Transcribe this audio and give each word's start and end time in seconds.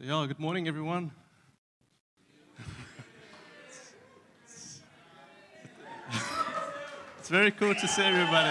So, 0.00 0.06
yeah, 0.06 0.26
good 0.26 0.38
morning, 0.38 0.66
everyone. 0.66 1.10
it's 7.18 7.28
very 7.28 7.50
cool 7.50 7.74
to 7.74 7.86
see 7.86 8.02
everybody. 8.02 8.48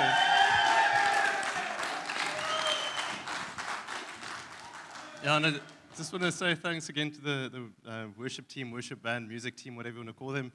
Yeah, 5.24 5.38
and 5.38 5.48
I 5.48 5.54
just 5.98 6.14
want 6.14 6.22
to 6.22 6.32
say 6.32 6.54
thanks 6.54 6.90
again 6.90 7.10
to 7.14 7.20
the, 7.20 7.52
the 7.84 7.92
uh, 7.92 8.06
worship 8.16 8.48
team, 8.48 8.70
worship 8.70 9.02
band, 9.02 9.28
music 9.28 9.56
team, 9.56 9.76
whatever 9.76 9.96
you 9.96 10.06
want 10.06 10.10
to 10.10 10.14
call 10.14 10.30
them. 10.30 10.52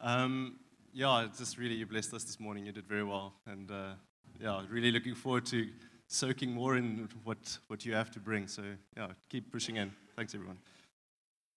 Um, 0.00 0.60
yeah, 0.92 1.26
just 1.36 1.58
really, 1.58 1.74
you 1.74 1.86
blessed 1.86 2.14
us 2.14 2.22
this 2.22 2.38
morning. 2.38 2.64
You 2.66 2.70
did 2.70 2.86
very 2.86 3.02
well. 3.02 3.34
And 3.48 3.68
uh, 3.68 3.94
yeah, 4.40 4.62
really 4.70 4.92
looking 4.92 5.16
forward 5.16 5.44
to 5.46 5.66
soaking 6.08 6.52
more 6.52 6.76
in 6.76 7.08
what, 7.24 7.58
what 7.66 7.84
you 7.84 7.94
have 7.94 8.10
to 8.12 8.20
bring. 8.20 8.46
So, 8.46 8.62
yeah, 8.96 9.08
keep 9.28 9.50
pushing 9.50 9.76
in. 9.76 9.92
Thanks, 10.16 10.34
everyone. 10.34 10.58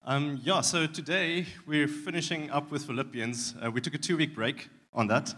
Um, 0.06 0.40
yeah, 0.44 0.62
so 0.62 0.88
today 0.88 1.46
we're 1.68 1.88
finishing 1.88 2.50
up 2.52 2.72
with 2.72 2.86
Philippians. 2.86 3.56
Uh, 3.64 3.70
we 3.70 3.82
took 3.82 3.94
a 3.94 3.98
two 3.98 4.18
week 4.18 4.34
break 4.34 4.70
on 4.94 5.08
that, 5.08 5.34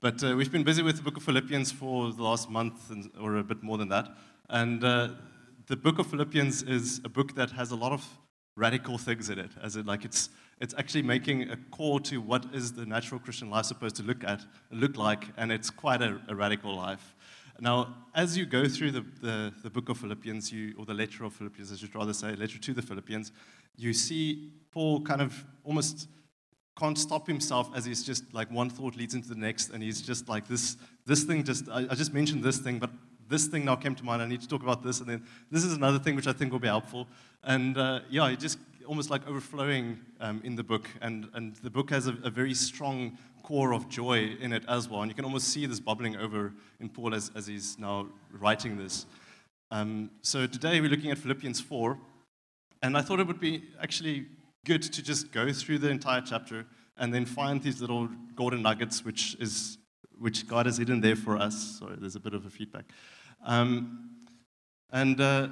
but 0.00 0.22
uh, 0.22 0.34
we've 0.36 0.52
been 0.52 0.62
busy 0.62 0.82
with 0.82 0.96
the 0.96 1.02
book 1.02 1.16
of 1.16 1.24
Philippians 1.24 1.72
for 1.72 2.12
the 2.12 2.22
last 2.22 2.48
month 2.48 2.90
and, 2.90 3.10
or 3.20 3.36
a 3.36 3.44
bit 3.44 3.62
more 3.62 3.76
than 3.76 3.88
that. 3.88 4.08
And 4.48 4.84
uh, 4.84 5.08
the 5.66 5.76
book 5.76 5.98
of 5.98 6.06
Philippians 6.06 6.62
is 6.62 7.00
a 7.04 7.08
book 7.08 7.34
that 7.34 7.50
has 7.50 7.72
a 7.72 7.76
lot 7.76 7.92
of 7.92 8.06
radical 8.56 8.98
things 8.98 9.30
in 9.30 9.38
it, 9.38 9.50
as 9.60 9.76
it 9.76 9.84
like 9.84 10.04
it's 10.04 10.28
it's 10.60 10.74
actually 10.78 11.02
making 11.02 11.50
a 11.50 11.56
call 11.72 11.98
to 11.98 12.20
what 12.20 12.46
is 12.54 12.72
the 12.72 12.86
natural 12.86 13.18
Christian 13.18 13.50
life 13.50 13.64
supposed 13.64 13.96
to 13.96 14.02
look 14.04 14.22
at, 14.22 14.44
look 14.70 14.96
like, 14.96 15.24
and 15.36 15.50
it's 15.50 15.68
quite 15.68 16.00
a, 16.00 16.20
a 16.28 16.34
radical 16.34 16.76
life. 16.76 17.13
Now, 17.60 17.94
as 18.14 18.36
you 18.36 18.46
go 18.46 18.68
through 18.68 18.90
the, 18.92 19.04
the, 19.20 19.52
the, 19.62 19.70
book 19.70 19.88
of 19.88 19.98
Philippians, 19.98 20.52
you, 20.52 20.74
or 20.76 20.84
the 20.84 20.94
letter 20.94 21.24
of 21.24 21.32
Philippians, 21.32 21.72
I 21.72 21.76
should 21.76 21.94
rather 21.94 22.12
say, 22.12 22.34
letter 22.34 22.58
to 22.58 22.74
the 22.74 22.82
Philippians, 22.82 23.32
you 23.76 23.92
see 23.92 24.50
Paul 24.72 25.00
kind 25.02 25.20
of 25.20 25.44
almost 25.62 26.08
can't 26.76 26.98
stop 26.98 27.26
himself 27.28 27.70
as 27.74 27.84
he's 27.84 28.02
just 28.02 28.34
like 28.34 28.50
one 28.50 28.68
thought 28.68 28.96
leads 28.96 29.14
into 29.14 29.28
the 29.28 29.36
next, 29.36 29.70
and 29.70 29.82
he's 29.82 30.02
just 30.02 30.28
like 30.28 30.48
this, 30.48 30.76
this 31.06 31.22
thing 31.22 31.44
just, 31.44 31.68
I, 31.68 31.86
I 31.90 31.94
just 31.94 32.12
mentioned 32.12 32.42
this 32.42 32.58
thing, 32.58 32.78
but 32.78 32.90
this 33.28 33.46
thing 33.46 33.64
now 33.64 33.76
came 33.76 33.94
to 33.94 34.04
mind. 34.04 34.20
I 34.20 34.26
need 34.26 34.40
to 34.40 34.48
talk 34.48 34.62
about 34.62 34.82
this, 34.82 35.00
and 35.00 35.08
then 35.08 35.24
this 35.50 35.64
is 35.64 35.74
another 35.74 35.98
thing 35.98 36.16
which 36.16 36.26
I 36.26 36.32
think 36.32 36.52
will 36.52 36.58
be 36.58 36.68
helpful. 36.68 37.06
And 37.42 37.78
uh, 37.78 38.00
yeah, 38.10 38.28
it 38.28 38.40
just 38.40 38.58
almost 38.86 39.10
like 39.10 39.26
overflowing 39.26 39.98
um, 40.20 40.40
in 40.44 40.56
the 40.56 40.62
book, 40.62 40.88
and, 41.00 41.28
and 41.34 41.56
the 41.56 41.70
book 41.70 41.90
has 41.90 42.06
a, 42.06 42.16
a, 42.22 42.30
very 42.30 42.54
strong 42.54 43.16
core 43.44 43.74
of 43.74 43.88
joy 43.88 44.36
in 44.40 44.52
it 44.52 44.64
as 44.68 44.88
well. 44.88 45.02
And 45.02 45.10
you 45.10 45.14
can 45.14 45.24
almost 45.24 45.48
see 45.48 45.66
this 45.66 45.78
bubbling 45.78 46.16
over 46.16 46.52
in 46.80 46.88
Paul 46.88 47.14
as, 47.14 47.30
as 47.36 47.46
he's 47.46 47.78
now 47.78 48.08
writing 48.32 48.76
this. 48.76 49.06
Um, 49.70 50.10
so 50.22 50.46
today 50.46 50.80
we're 50.80 50.90
looking 50.90 51.10
at 51.10 51.18
Philippians 51.18 51.60
4, 51.60 51.98
and 52.82 52.96
I 52.96 53.02
thought 53.02 53.20
it 53.20 53.26
would 53.26 53.40
be 53.40 53.64
actually 53.80 54.26
good 54.64 54.82
to 54.82 55.02
just 55.02 55.30
go 55.30 55.52
through 55.52 55.78
the 55.78 55.90
entire 55.90 56.22
chapter 56.22 56.66
and 56.96 57.12
then 57.12 57.26
find 57.26 57.62
these 57.62 57.80
little 57.80 58.08
golden 58.34 58.62
nuggets, 58.62 59.04
which 59.04 59.36
is 59.38 59.78
which 60.18 60.46
God 60.46 60.66
has 60.66 60.78
hidden 60.78 61.00
there 61.00 61.16
for 61.16 61.36
us. 61.36 61.78
Sorry, 61.80 61.96
there's 61.98 62.16
a 62.16 62.20
bit 62.20 62.34
of 62.34 62.46
a 62.46 62.50
feedback. 62.50 62.84
Um, 63.44 64.10
and 64.92 65.20
uh, 65.20 65.48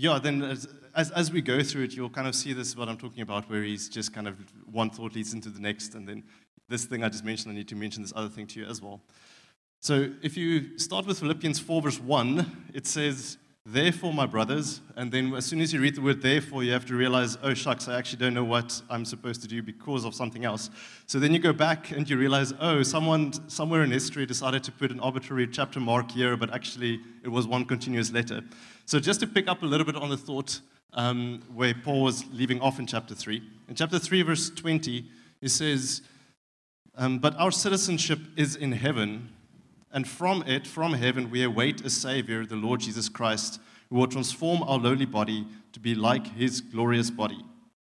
yeah, 0.00 0.20
then 0.20 0.42
as, 0.42 0.68
as, 0.94 1.10
as, 1.10 1.32
we 1.32 1.42
go 1.42 1.60
through 1.60 1.82
it, 1.82 1.92
you'll 1.92 2.08
kind 2.08 2.28
of 2.28 2.36
see 2.36 2.52
this, 2.52 2.76
what 2.76 2.88
I'm 2.88 2.96
talking 2.96 3.20
about, 3.20 3.50
where 3.50 3.64
he's 3.64 3.88
just 3.88 4.14
kind 4.14 4.28
of 4.28 4.36
one 4.70 4.90
thought 4.90 5.16
leads 5.16 5.34
into 5.34 5.48
the 5.48 5.58
next, 5.58 5.96
and 5.96 6.06
then 6.06 6.22
this 6.68 6.84
thing 6.84 7.02
I 7.02 7.08
just 7.08 7.24
mentioned, 7.24 7.50
I 7.50 7.56
need 7.56 7.66
to 7.66 7.74
mention 7.74 8.02
this 8.02 8.12
other 8.14 8.28
thing 8.28 8.46
to 8.46 8.60
you 8.60 8.66
as 8.66 8.80
well. 8.80 9.00
So 9.80 10.08
if 10.22 10.36
you 10.36 10.78
start 10.78 11.04
with 11.04 11.18
Philippians 11.18 11.58
4, 11.58 11.82
verse 11.82 11.98
1, 11.98 12.68
it 12.74 12.86
says, 12.86 13.38
Therefore, 13.66 14.14
my 14.14 14.24
brothers, 14.24 14.80
and 14.94 15.10
then 15.10 15.34
as 15.34 15.44
soon 15.44 15.60
as 15.60 15.72
you 15.72 15.80
read 15.80 15.96
the 15.96 16.00
word 16.00 16.22
therefore, 16.22 16.62
you 16.62 16.72
have 16.72 16.86
to 16.86 16.94
realize, 16.94 17.36
oh, 17.42 17.52
shucks, 17.52 17.88
I 17.88 17.98
actually 17.98 18.20
don't 18.20 18.34
know 18.34 18.44
what 18.44 18.80
I'm 18.88 19.04
supposed 19.04 19.42
to 19.42 19.48
do 19.48 19.62
because 19.62 20.04
of 20.04 20.14
something 20.14 20.44
else. 20.44 20.70
So 21.06 21.18
then 21.18 21.34
you 21.34 21.38
go 21.40 21.52
back 21.52 21.90
and 21.90 22.08
you 22.08 22.16
realize, 22.16 22.54
oh, 22.60 22.82
someone 22.82 23.32
somewhere 23.50 23.82
in 23.82 23.90
history 23.90 24.24
decided 24.24 24.62
to 24.64 24.72
put 24.72 24.90
an 24.90 25.00
arbitrary 25.00 25.48
chapter 25.48 25.80
mark 25.80 26.12
here, 26.12 26.36
but 26.36 26.54
actually 26.54 27.00
it 27.22 27.28
was 27.28 27.46
one 27.46 27.66
continuous 27.66 28.10
letter. 28.10 28.42
So 28.88 28.98
just 28.98 29.20
to 29.20 29.26
pick 29.26 29.48
up 29.48 29.62
a 29.62 29.66
little 29.66 29.84
bit 29.84 29.96
on 29.96 30.08
the 30.08 30.16
thought 30.16 30.62
um, 30.94 31.42
where 31.54 31.74
Paul 31.74 32.04
was 32.04 32.24
leaving 32.32 32.58
off 32.62 32.78
in 32.78 32.86
chapter 32.86 33.14
3. 33.14 33.42
In 33.68 33.74
chapter 33.74 33.98
3, 33.98 34.22
verse 34.22 34.48
20, 34.48 35.04
he 35.42 35.48
says, 35.48 36.00
um, 36.96 37.18
But 37.18 37.36
our 37.36 37.50
citizenship 37.50 38.18
is 38.34 38.56
in 38.56 38.72
heaven 38.72 39.28
and 39.92 40.08
from 40.08 40.42
it, 40.44 40.66
from 40.66 40.94
heaven, 40.94 41.30
we 41.30 41.42
await 41.42 41.84
a 41.84 41.90
Savior, 41.90 42.46
the 42.46 42.56
Lord 42.56 42.80
Jesus 42.80 43.10
Christ, 43.10 43.60
who 43.90 43.96
will 43.96 44.06
transform 44.06 44.62
our 44.62 44.78
lowly 44.78 45.04
body 45.04 45.46
to 45.72 45.80
be 45.80 45.94
like 45.94 46.26
his 46.26 46.62
glorious 46.62 47.10
body 47.10 47.44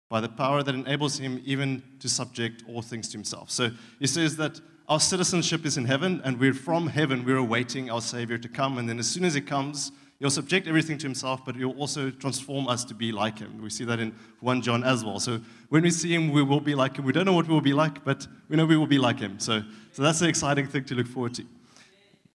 by 0.10 0.20
the 0.20 0.28
power 0.28 0.62
that 0.62 0.76
enables 0.76 1.18
him 1.20 1.42
even 1.46 1.82
to 2.02 2.10
subject 2.10 2.66
all 2.68 2.82
things 2.82 3.08
to 3.08 3.18
himself. 3.18 3.50
So 3.50 3.70
he 3.98 4.08
says 4.08 4.36
that 4.36 4.60
our 4.90 5.00
citizenship 5.00 5.66
is 5.66 5.78
in 5.78 5.86
heaven, 5.86 6.20
and 6.26 6.38
we're 6.38 6.54
from 6.54 6.88
heaven, 6.88 7.24
we're 7.24 7.38
awaiting 7.38 7.90
our 7.90 8.02
Savior 8.02 8.38
to 8.38 8.50
come. 8.50 8.78
And 8.78 8.90
then 8.90 9.00
as 9.00 9.10
soon 9.10 9.24
as 9.24 9.34
he 9.34 9.40
comes, 9.40 9.94
he'll 10.22 10.30
subject 10.30 10.68
everything 10.68 11.00
to 11.00 11.08
himself, 11.08 11.44
but 11.44 11.56
he'll 11.56 11.78
also 11.80 12.12
transform 12.12 12.68
us 12.68 12.86
to 12.86 12.94
be 12.94 13.12
like 13.12 13.40
him. 13.40 13.60
We 13.60 13.72
see 13.72 13.84
that 13.86 14.00
in 14.00 14.16
1 14.40 14.62
John 14.62 14.84
as 14.84 15.04
well. 15.04 15.20
So 15.20 15.42
when 15.70 15.82
we 15.82 15.90
see 15.90 16.14
him, 16.14 16.32
we 16.32 16.44
will 16.44 16.60
be 16.60 16.76
like 16.76 16.98
him. 16.98 17.06
We 17.06 17.12
don't 17.12 17.26
know 17.26 17.34
what 17.34 17.48
we 17.48 17.54
will 17.56 17.60
be 17.60 17.74
like, 17.74 18.06
but 18.06 18.28
we 18.48 18.56
know 18.56 18.68
we 18.68 18.78
will 18.78 18.86
be 18.86 19.00
like 19.00 19.20
him. 19.20 19.40
So, 19.40 19.64
so 19.92 20.04
that's 20.04 20.20
the 20.20 20.28
exciting 20.28 20.68
thing 20.68 20.86
to 20.86 20.96
look 20.96 21.08
forward 21.08 21.34
to. 21.36 21.46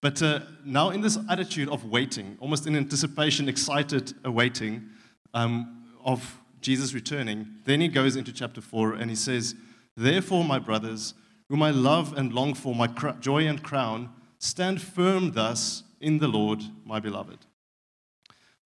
But 0.00 0.20
uh, 0.20 0.40
now, 0.64 0.90
in 0.90 1.00
this 1.00 1.16
attitude 1.30 1.68
of 1.68 1.84
waiting, 1.84 2.36
almost 2.40 2.66
in 2.66 2.74
anticipation, 2.74 3.48
excited 3.48 4.12
awaiting 4.24 4.90
um, 5.32 5.84
of 6.04 6.40
Jesus 6.60 6.92
returning, 6.92 7.46
then 7.66 7.80
he 7.80 7.86
goes 7.86 8.16
into 8.16 8.32
chapter 8.32 8.60
4 8.60 8.94
and 8.94 9.10
he 9.10 9.16
says, 9.16 9.54
Therefore, 9.96 10.44
my 10.44 10.58
brothers, 10.58 11.14
whom 11.48 11.62
I 11.62 11.70
love 11.70 12.18
and 12.18 12.32
long 12.32 12.54
for, 12.54 12.74
my 12.74 12.88
joy 13.20 13.46
and 13.46 13.62
crown, 13.62 14.10
stand 14.40 14.82
firm 14.82 15.32
thus 15.32 15.84
in 16.00 16.18
the 16.18 16.28
Lord, 16.28 16.64
my 16.84 16.98
beloved. 16.98 17.46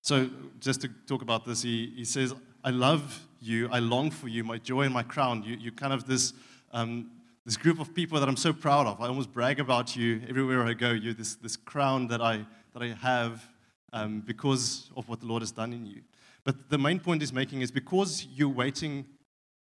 So, 0.02 0.30
just 0.60 0.80
to 0.82 0.88
talk 1.06 1.22
about 1.22 1.44
this, 1.44 1.62
he, 1.62 1.92
he 1.96 2.04
says, 2.04 2.34
I 2.64 2.70
love 2.70 3.26
you, 3.40 3.68
I 3.70 3.78
long 3.78 4.10
for 4.10 4.28
you, 4.28 4.44
my 4.44 4.58
joy 4.58 4.82
and 4.82 4.94
my 4.94 5.02
crown. 5.02 5.42
You, 5.42 5.56
you 5.56 5.72
kind 5.72 5.92
of 5.92 6.06
this 6.06 6.32
um, 6.72 7.10
this 7.44 7.56
group 7.56 7.80
of 7.80 7.94
people 7.94 8.20
that 8.20 8.28
I'm 8.28 8.36
so 8.36 8.52
proud 8.52 8.86
of. 8.86 9.00
I 9.00 9.08
almost 9.08 9.32
brag 9.32 9.60
about 9.60 9.96
you 9.96 10.22
everywhere 10.28 10.64
I 10.64 10.74
go. 10.74 10.90
You're 10.90 11.14
this, 11.14 11.34
this 11.36 11.56
crown 11.56 12.06
that 12.08 12.20
I, 12.20 12.46
that 12.74 12.82
I 12.82 12.88
have 13.00 13.44
um, 13.92 14.20
because 14.20 14.90
of 14.96 15.08
what 15.08 15.20
the 15.20 15.26
Lord 15.26 15.42
has 15.42 15.50
done 15.50 15.72
in 15.72 15.86
you. 15.86 16.02
But 16.44 16.70
the 16.70 16.78
main 16.78 17.00
point 17.00 17.22
he's 17.22 17.32
making 17.32 17.62
is 17.62 17.70
because 17.70 18.26
you're 18.32 18.48
waiting 18.48 19.06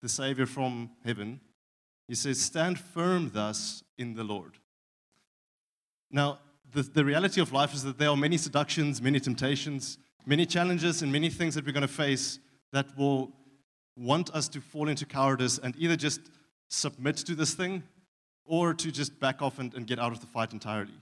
the 0.01 0.09
Savior 0.09 0.45
from 0.45 0.89
heaven, 1.05 1.39
he 2.07 2.15
says, 2.15 2.41
Stand 2.41 2.79
firm 2.79 3.31
thus 3.33 3.83
in 3.97 4.13
the 4.15 4.23
Lord. 4.23 4.53
Now, 6.11 6.39
the, 6.71 6.83
the 6.83 7.05
reality 7.05 7.41
of 7.41 7.51
life 7.51 7.73
is 7.73 7.83
that 7.83 7.97
there 7.97 8.09
are 8.09 8.17
many 8.17 8.37
seductions, 8.37 9.01
many 9.01 9.19
temptations, 9.19 9.97
many 10.25 10.45
challenges, 10.45 11.01
and 11.01 11.11
many 11.11 11.29
things 11.29 11.55
that 11.55 11.65
we're 11.65 11.71
going 11.71 11.81
to 11.81 11.87
face 11.87 12.39
that 12.71 12.97
will 12.97 13.31
want 13.97 14.29
us 14.31 14.47
to 14.49 14.61
fall 14.61 14.89
into 14.89 15.05
cowardice 15.05 15.57
and 15.57 15.73
either 15.77 15.95
just 15.95 16.19
submit 16.67 17.17
to 17.17 17.35
this 17.35 17.53
thing 17.53 17.83
or 18.45 18.73
to 18.73 18.91
just 18.91 19.19
back 19.19 19.41
off 19.41 19.59
and, 19.59 19.73
and 19.73 19.87
get 19.87 19.99
out 19.99 20.11
of 20.11 20.19
the 20.19 20.27
fight 20.27 20.53
entirely. 20.53 20.93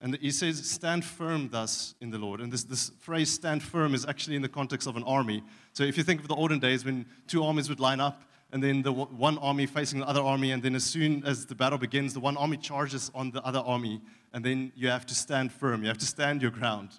And 0.00 0.16
he 0.16 0.30
says, 0.30 0.68
Stand 0.68 1.04
firm 1.04 1.48
thus 1.50 1.94
in 2.00 2.10
the 2.10 2.18
Lord. 2.18 2.40
And 2.40 2.52
this, 2.52 2.64
this 2.64 2.90
phrase, 3.00 3.32
stand 3.32 3.62
firm, 3.62 3.94
is 3.94 4.04
actually 4.04 4.36
in 4.36 4.42
the 4.42 4.48
context 4.48 4.86
of 4.86 4.96
an 4.96 5.02
army. 5.04 5.42
So 5.72 5.82
if 5.82 5.96
you 5.96 6.04
think 6.04 6.20
of 6.20 6.28
the 6.28 6.34
olden 6.34 6.58
days 6.58 6.84
when 6.84 7.06
two 7.26 7.42
armies 7.42 7.68
would 7.68 7.80
line 7.80 8.00
up, 8.00 8.22
and 8.52 8.62
then 8.62 8.82
the 8.82 8.92
one 8.92 9.38
army 9.38 9.66
facing 9.66 10.00
the 10.00 10.06
other 10.06 10.20
army, 10.20 10.52
and 10.52 10.62
then 10.62 10.74
as 10.74 10.84
soon 10.84 11.24
as 11.24 11.46
the 11.46 11.54
battle 11.54 11.78
begins, 11.78 12.12
the 12.12 12.20
one 12.20 12.36
army 12.36 12.56
charges 12.56 13.10
on 13.14 13.30
the 13.30 13.42
other 13.42 13.60
army, 13.60 14.00
and 14.32 14.44
then 14.44 14.72
you 14.76 14.88
have 14.88 15.06
to 15.06 15.14
stand 15.14 15.50
firm. 15.50 15.82
You 15.82 15.88
have 15.88 15.98
to 15.98 16.06
stand 16.06 16.42
your 16.42 16.50
ground. 16.50 16.90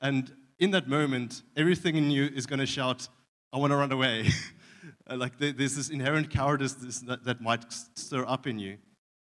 And 0.00 0.32
in 0.62 0.70
that 0.70 0.86
moment, 0.86 1.42
everything 1.56 1.96
in 1.96 2.08
you 2.08 2.30
is 2.36 2.46
going 2.46 2.60
to 2.60 2.66
shout, 2.66 3.08
I 3.52 3.58
want 3.58 3.72
to 3.72 3.76
run 3.76 3.92
away. 3.92 4.28
Uh, 5.08 5.16
like 5.16 5.36
there's 5.38 5.76
this 5.76 5.90
inherent 5.90 6.28
cowardice 6.30 6.74
that, 6.74 7.40
might 7.40 7.64
stir 7.94 8.24
up 8.26 8.48
in 8.48 8.58
you. 8.58 8.78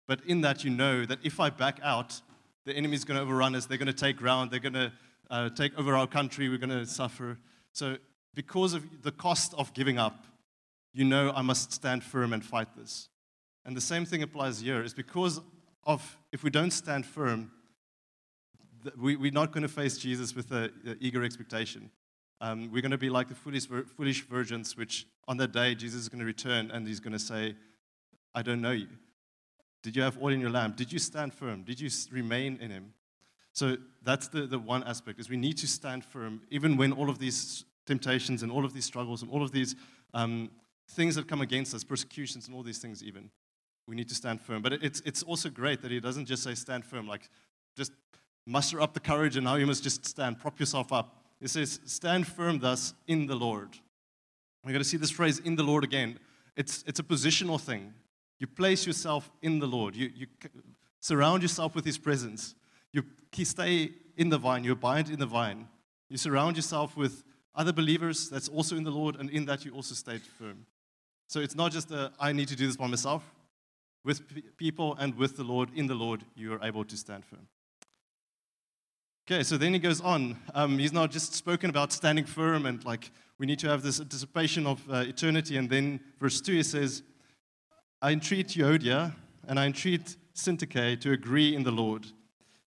But 0.07 0.21
in 0.25 0.41
that, 0.41 0.63
you 0.63 0.69
know 0.69 1.03
that 1.05 1.17
if 1.23 1.39
I 1.39 1.49
back 1.49 1.79
out, 1.83 2.19
the 2.65 2.73
enemy 2.75 2.93
is 2.93 3.03
going 3.03 3.17
to 3.17 3.23
overrun 3.23 3.55
us. 3.55 3.65
They're 3.65 3.77
going 3.77 3.87
to 3.87 3.93
take 3.93 4.17
ground. 4.17 4.51
They're 4.51 4.59
going 4.59 4.73
to 4.73 4.91
uh, 5.31 5.49
take 5.49 5.77
over 5.77 5.95
our 5.95 6.05
country. 6.05 6.49
We're 6.49 6.59
going 6.59 6.77
to 6.77 6.85
suffer. 6.85 7.39
So, 7.73 7.97
because 8.35 8.73
of 8.73 8.83
the 9.01 9.11
cost 9.11 9.55
of 9.55 9.73
giving 9.73 9.97
up, 9.97 10.25
you 10.93 11.03
know 11.03 11.31
I 11.35 11.41
must 11.41 11.71
stand 11.71 12.03
firm 12.03 12.33
and 12.33 12.43
fight 12.43 12.75
this. 12.75 13.09
And 13.65 13.75
the 13.75 13.81
same 13.81 14.05
thing 14.05 14.21
applies 14.21 14.59
here. 14.59 14.83
Is 14.83 14.93
because 14.93 15.41
of 15.85 16.17
if 16.31 16.43
we 16.43 16.51
don't 16.51 16.71
stand 16.71 17.05
firm, 17.05 17.51
we, 18.97 19.15
we're 19.15 19.31
not 19.31 19.51
going 19.51 19.63
to 19.63 19.67
face 19.67 19.97
Jesus 19.97 20.35
with 20.35 20.51
an 20.51 20.97
eager 20.99 21.23
expectation. 21.23 21.91
Um, 22.39 22.71
we're 22.71 22.81
going 22.81 22.91
to 22.91 22.97
be 22.97 23.09
like 23.09 23.29
the 23.29 23.35
foolish, 23.35 23.67
foolish 23.67 24.25
virgins, 24.27 24.77
which 24.77 25.07
on 25.27 25.37
that 25.37 25.51
day 25.51 25.75
Jesus 25.75 26.01
is 26.01 26.09
going 26.09 26.19
to 26.19 26.25
return 26.25 26.69
and 26.71 26.87
he's 26.87 26.99
going 26.99 27.13
to 27.13 27.19
say, 27.19 27.55
I 28.35 28.41
don't 28.41 28.61
know 28.61 28.71
you. 28.71 28.87
Did 29.81 29.95
you 29.95 30.01
have 30.03 30.21
oil 30.21 30.33
in 30.33 30.39
your 30.39 30.49
lamp? 30.49 30.75
Did 30.75 30.91
you 30.91 30.99
stand 30.99 31.33
firm? 31.33 31.63
Did 31.63 31.79
you 31.79 31.89
remain 32.11 32.57
in 32.61 32.71
him? 32.71 32.93
So 33.53 33.77
that's 34.03 34.27
the, 34.27 34.41
the 34.41 34.59
one 34.59 34.83
aspect 34.83 35.19
is 35.19 35.29
we 35.29 35.37
need 35.37 35.57
to 35.57 35.67
stand 35.67 36.05
firm 36.05 36.41
even 36.51 36.77
when 36.77 36.91
all 36.91 37.09
of 37.09 37.17
these 37.17 37.65
temptations 37.87 38.43
and 38.43 38.51
all 38.51 38.65
of 38.65 38.73
these 38.73 38.85
struggles 38.85 39.23
and 39.23 39.31
all 39.31 39.41
of 39.41 39.51
these 39.51 39.75
um, 40.13 40.51
things 40.89 41.15
that 41.15 41.27
come 41.27 41.41
against 41.41 41.73
us, 41.73 41.83
persecutions 41.83 42.47
and 42.47 42.55
all 42.55 42.61
these 42.61 42.77
things, 42.77 43.03
even, 43.03 43.31
we 43.87 43.95
need 43.95 44.09
to 44.09 44.15
stand 44.15 44.41
firm. 44.41 44.61
But 44.61 44.73
it's, 44.73 45.01
it's 45.05 45.23
also 45.23 45.49
great 45.49 45.81
that 45.81 45.89
he 45.89 45.99
doesn't 45.99 46.25
just 46.25 46.43
say 46.43 46.53
stand 46.53 46.85
firm, 46.85 47.07
like 47.07 47.29
just 47.75 47.93
muster 48.47 48.81
up 48.81 48.93
the 48.93 48.99
courage 48.99 49.35
and 49.35 49.43
now 49.43 49.55
you 49.55 49.67
must 49.67 49.83
just 49.83 50.05
stand, 50.05 50.39
prop 50.39 50.59
yourself 50.59 50.91
up. 50.93 51.21
It 51.41 51.49
says, 51.49 51.79
stand 51.85 52.25
firm 52.25 52.59
thus 52.59 52.93
in 53.05 53.27
the 53.27 53.35
Lord. 53.35 53.69
We're 54.63 54.71
going 54.71 54.83
to 54.83 54.89
see 54.89 54.97
this 54.97 55.11
phrase 55.11 55.39
in 55.39 55.55
the 55.55 55.63
Lord 55.63 55.83
again. 55.83 56.17
It's, 56.55 56.83
it's 56.87 56.99
a 56.99 57.03
positional 57.03 57.59
thing. 57.59 57.93
You 58.39 58.47
place 58.47 58.87
yourself 58.87 59.29
in 59.41 59.59
the 59.59 59.67
Lord, 59.67 59.95
you, 59.95 60.11
you 60.15 60.27
surround 60.99 61.41
yourself 61.41 61.75
with 61.75 61.85
his 61.85 61.97
presence. 61.97 62.55
You 62.91 63.03
stay 63.43 63.91
in 64.15 64.29
the 64.29 64.37
vine, 64.37 64.63
you 64.63 64.71
abide 64.71 65.09
in 65.09 65.19
the 65.19 65.25
vine. 65.25 65.67
You 66.09 66.17
surround 66.17 66.55
yourself 66.55 66.97
with 66.97 67.23
other 67.53 67.73
believers 67.73 68.29
that's 68.29 68.47
also 68.47 68.75
in 68.75 68.83
the 68.83 68.91
Lord, 68.91 69.15
and 69.15 69.29
in 69.29 69.45
that 69.45 69.65
you 69.65 69.73
also 69.73 69.93
stay 69.93 70.17
firm. 70.17 70.65
So 71.27 71.39
it's 71.39 71.55
not 71.55 71.71
just 71.71 71.91
a, 71.91 72.11
I 72.19 72.31
need 72.31 72.47
to 72.47 72.55
do 72.55 72.65
this 72.65 72.77
by 72.77 72.87
myself. 72.87 73.23
With 74.03 74.21
people 74.57 74.95
and 74.99 75.15
with 75.15 75.35
the 75.35 75.43
Lord, 75.43 75.69
in 75.75 75.87
the 75.87 75.95
Lord, 75.95 76.23
you 76.35 76.53
are 76.53 76.63
able 76.63 76.85
to 76.85 76.97
stand 76.97 77.25
firm. 77.25 77.47
Okay, 79.29 79.43
so 79.43 79.57
then 79.57 79.73
he 79.73 79.79
goes 79.79 79.99
on. 79.99 80.37
Um, 80.55 80.79
he's 80.79 80.93
now 80.93 81.05
just 81.05 81.33
spoken 81.33 81.69
about 81.69 81.91
standing 81.91 82.23
firm 82.23 82.65
and 82.65 82.85
like 82.85 83.11
we 83.37 83.45
need 83.45 83.59
to 83.59 83.67
have 83.67 83.81
this 83.81 83.99
anticipation 83.99 84.65
of 84.65 84.81
uh, 84.89 84.99
eternity. 84.99 85.57
And 85.57 85.69
then 85.69 85.99
verse 86.17 86.39
2 86.39 86.53
he 86.53 86.63
says, 86.63 87.03
I 88.01 88.11
entreat 88.11 88.47
Euodia 88.47 89.13
and 89.45 89.59
I 89.59 89.65
entreat 89.65 90.15
Syntyche 90.33 91.01
to 91.01 91.11
agree 91.11 91.53
in 91.53 91.63
the 91.63 91.71
Lord. 91.71 92.07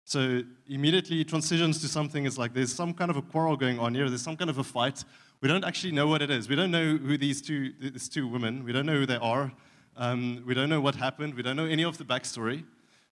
So 0.05 0.43
immediately 0.69 1.25
transitions 1.25 1.81
to 1.81 1.89
something 1.89 2.27
is 2.27 2.37
like 2.37 2.53
there's 2.53 2.75
some 2.75 2.93
kind 2.93 3.11
of 3.11 3.17
a 3.17 3.23
quarrel 3.23 3.57
going 3.57 3.79
on 3.79 3.95
here, 3.95 4.11
there's 4.11 4.21
some 4.21 4.37
kind 4.37 4.51
of 4.51 4.59
a 4.59 4.65
fight. 4.65 5.03
We 5.41 5.49
don't 5.49 5.65
actually 5.65 5.93
know 5.93 6.09
what 6.09 6.21
it 6.21 6.31
is. 6.31 6.47
We 6.47 6.57
don't 6.57 6.71
know 6.71 6.99
who 6.99 7.17
these 7.17 7.41
two, 7.41 7.73
these 7.81 8.07
two 8.07 8.29
women, 8.29 8.65
we 8.65 8.73
don't 8.73 8.85
know 8.85 8.97
who 8.97 9.07
they 9.07 9.17
are. 9.17 9.51
Um, 9.97 10.43
we 10.47 10.53
don't 10.53 10.69
know 10.69 10.83
what 10.83 10.97
happened. 10.97 11.37
We 11.37 11.43
don't 11.43 11.57
know 11.57 11.65
any 11.65 11.85
of 11.85 11.97
the 11.97 12.05
backstory. 12.05 12.65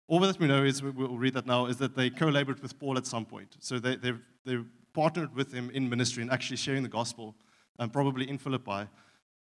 All 0.08 0.20
that 0.20 0.40
we 0.40 0.46
know 0.46 0.64
is, 0.64 0.82
we'll 0.82 1.18
read 1.18 1.34
that 1.34 1.46
now, 1.46 1.66
is 1.66 1.76
that 1.76 1.94
they 1.94 2.08
co 2.08 2.28
labored 2.28 2.60
with 2.60 2.78
Paul 2.78 2.96
at 2.96 3.06
some 3.06 3.26
point. 3.26 3.56
So 3.60 3.78
they, 3.78 3.96
they, 3.96 4.14
they 4.46 4.58
partnered 4.94 5.34
with 5.34 5.52
him 5.52 5.70
in 5.70 5.88
ministry 5.88 6.22
and 6.22 6.32
actually 6.32 6.56
sharing 6.56 6.82
the 6.82 6.88
gospel, 6.88 7.34
um, 7.78 7.90
probably 7.90 8.28
in 8.28 8.38
Philippi. 8.38 8.88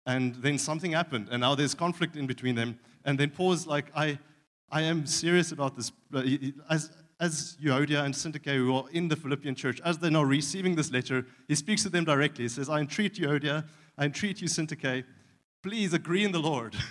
And 0.06 0.36
then 0.36 0.58
something 0.58 0.92
happened, 0.92 1.30
and 1.32 1.42
now 1.42 1.56
there's 1.56 1.74
conflict 1.74 2.16
in 2.16 2.28
between 2.28 2.56
them. 2.56 2.80
And 3.06 3.18
then 3.18 3.30
Paul's 3.30 3.66
like, 3.66 3.86
I, 3.96 4.20
I 4.70 4.82
am 4.82 5.06
serious 5.06 5.54
about 5.54 5.78
this. 5.78 5.92
As, 6.70 6.92
as 7.20 7.58
Euodia 7.64 8.04
and 8.04 8.14
Syntyche, 8.14 8.56
who 8.56 8.76
are 8.76 8.86
in 8.92 9.08
the 9.08 9.16
Philippian 9.16 9.56
church, 9.56 9.82
as 9.86 9.98
they're 9.98 10.12
now 10.12 10.24
receiving 10.24 10.76
this 10.76 10.92
letter, 10.92 11.26
he 11.48 11.56
speaks 11.56 11.84
to 11.84 11.90
them 11.90 12.04
directly. 12.04 12.44
He 12.44 12.50
says, 12.50 12.70
I 12.70 12.80
entreat 12.80 13.16
Euodia, 13.16 13.66
I 13.98 14.06
entreat 14.06 14.42
you, 14.42 14.48
Syntyche, 14.48 15.06
please 15.64 15.94
agree 15.94 16.26
in 16.26 16.34
the 16.34 16.40
Lord. 16.40 16.76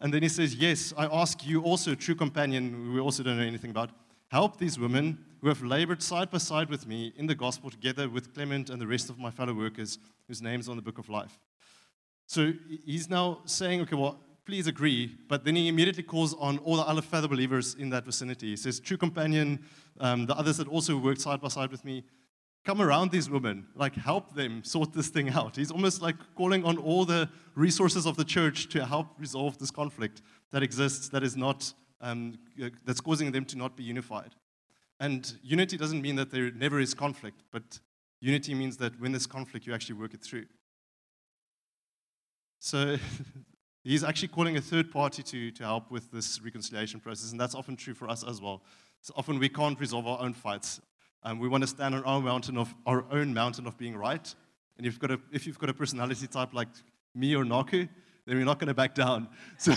And 0.00 0.12
then 0.14 0.22
he 0.22 0.28
says, 0.28 0.54
Yes, 0.54 0.92
I 0.96 1.06
ask 1.06 1.46
you 1.46 1.62
also, 1.62 1.94
true 1.94 2.14
companion, 2.14 2.72
who 2.72 2.92
we 2.94 3.00
also 3.00 3.22
don't 3.22 3.36
know 3.36 3.44
anything 3.44 3.70
about, 3.70 3.90
help 4.30 4.58
these 4.58 4.78
women 4.78 5.18
who 5.40 5.48
have 5.48 5.62
labored 5.62 6.02
side 6.02 6.30
by 6.30 6.38
side 6.38 6.70
with 6.70 6.86
me 6.86 7.12
in 7.16 7.26
the 7.26 7.34
gospel 7.34 7.70
together 7.70 8.08
with 8.08 8.32
Clement 8.34 8.70
and 8.70 8.80
the 8.80 8.86
rest 8.86 9.10
of 9.10 9.18
my 9.18 9.30
fellow 9.30 9.54
workers 9.54 9.98
whose 10.28 10.40
names 10.40 10.68
are 10.68 10.72
on 10.72 10.76
the 10.76 10.82
book 10.82 10.98
of 10.98 11.08
life. 11.08 11.38
So 12.26 12.52
he's 12.84 13.10
now 13.10 13.40
saying, 13.44 13.82
Okay, 13.82 13.96
well, 13.96 14.18
please 14.46 14.66
agree. 14.66 15.16
But 15.28 15.44
then 15.44 15.56
he 15.56 15.68
immediately 15.68 16.02
calls 16.02 16.34
on 16.34 16.58
all 16.58 16.76
the 16.76 16.82
other 16.82 17.02
fellow 17.02 17.28
believers 17.28 17.74
in 17.74 17.90
that 17.90 18.04
vicinity. 18.04 18.50
He 18.50 18.56
says, 18.56 18.80
True 18.80 18.96
companion, 18.96 19.64
um, 20.00 20.26
the 20.26 20.34
others 20.34 20.56
that 20.56 20.68
also 20.68 20.96
worked 20.96 21.20
side 21.20 21.40
by 21.40 21.48
side 21.48 21.70
with 21.70 21.84
me, 21.84 22.04
come 22.64 22.82
around 22.82 23.10
these 23.10 23.30
women, 23.30 23.66
like 23.74 23.94
help 23.94 24.34
them 24.34 24.62
sort 24.62 24.92
this 24.92 25.08
thing 25.08 25.30
out. 25.30 25.56
He's 25.56 25.70
almost 25.70 26.02
like 26.02 26.16
calling 26.34 26.64
on 26.64 26.76
all 26.76 27.04
the 27.04 27.28
resources 27.54 28.06
of 28.06 28.16
the 28.16 28.24
church 28.24 28.68
to 28.70 28.84
help 28.84 29.08
resolve 29.18 29.58
this 29.58 29.70
conflict 29.70 30.22
that 30.52 30.62
exists, 30.62 31.08
that 31.08 31.22
is 31.22 31.36
not, 31.36 31.72
um, 32.00 32.38
that's 32.84 33.00
causing 33.00 33.32
them 33.32 33.44
to 33.46 33.56
not 33.56 33.76
be 33.76 33.82
unified. 33.82 34.34
And 34.98 35.32
unity 35.42 35.78
doesn't 35.78 36.02
mean 36.02 36.16
that 36.16 36.30
there 36.30 36.50
never 36.50 36.78
is 36.78 36.92
conflict, 36.92 37.42
but 37.50 37.80
unity 38.20 38.54
means 38.54 38.76
that 38.76 39.00
when 39.00 39.12
there's 39.12 39.26
conflict, 39.26 39.66
you 39.66 39.72
actually 39.72 39.98
work 39.98 40.12
it 40.12 40.22
through. 40.22 40.44
So 42.58 42.98
he's 43.84 44.04
actually 44.04 44.28
calling 44.28 44.58
a 44.58 44.60
third 44.60 44.92
party 44.92 45.22
to, 45.22 45.50
to 45.52 45.62
help 45.64 45.90
with 45.90 46.10
this 46.12 46.40
reconciliation 46.42 47.00
process, 47.00 47.32
and 47.32 47.40
that's 47.40 47.54
often 47.54 47.76
true 47.76 47.94
for 47.94 48.10
us 48.10 48.22
as 48.22 48.42
well. 48.42 48.62
So 49.00 49.14
often 49.16 49.38
we 49.38 49.48
can't 49.48 49.80
resolve 49.80 50.06
our 50.06 50.20
own 50.20 50.34
fights. 50.34 50.80
Um, 51.22 51.38
we 51.38 51.48
want 51.48 51.62
to 51.62 51.66
stand 51.66 51.94
on 51.94 52.02
our 52.04 52.20
mountain 52.20 52.56
of 52.56 52.74
our 52.86 53.04
own 53.10 53.34
mountain 53.34 53.66
of 53.66 53.76
being 53.76 53.96
right. 53.96 54.34
And 54.78 54.86
if 54.86 54.94
you've 54.94 55.00
got 55.00 55.10
a, 55.10 55.20
if 55.32 55.46
you've 55.46 55.58
got 55.58 55.68
a 55.68 55.74
personality 55.74 56.26
type 56.26 56.54
like 56.54 56.68
me 57.14 57.36
or 57.36 57.44
Naku, 57.44 57.86
then 58.26 58.36
we're 58.38 58.44
not 58.44 58.58
going 58.58 58.68
to 58.68 58.74
back 58.74 58.94
down. 58.94 59.28
So, 59.58 59.74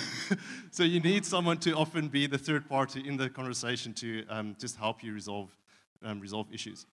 so 0.71 0.83
you 0.83 1.01
need 1.01 1.25
someone 1.25 1.57
to 1.57 1.73
often 1.73 2.07
be 2.07 2.27
the 2.27 2.37
third 2.37 2.69
party 2.69 3.05
in 3.05 3.17
the 3.17 3.29
conversation 3.29 3.93
to 3.95 4.23
um, 4.29 4.55
just 4.57 4.77
help 4.77 5.03
you 5.03 5.13
resolve, 5.13 5.49
um, 6.03 6.21
resolve 6.21 6.47
issues. 6.53 6.85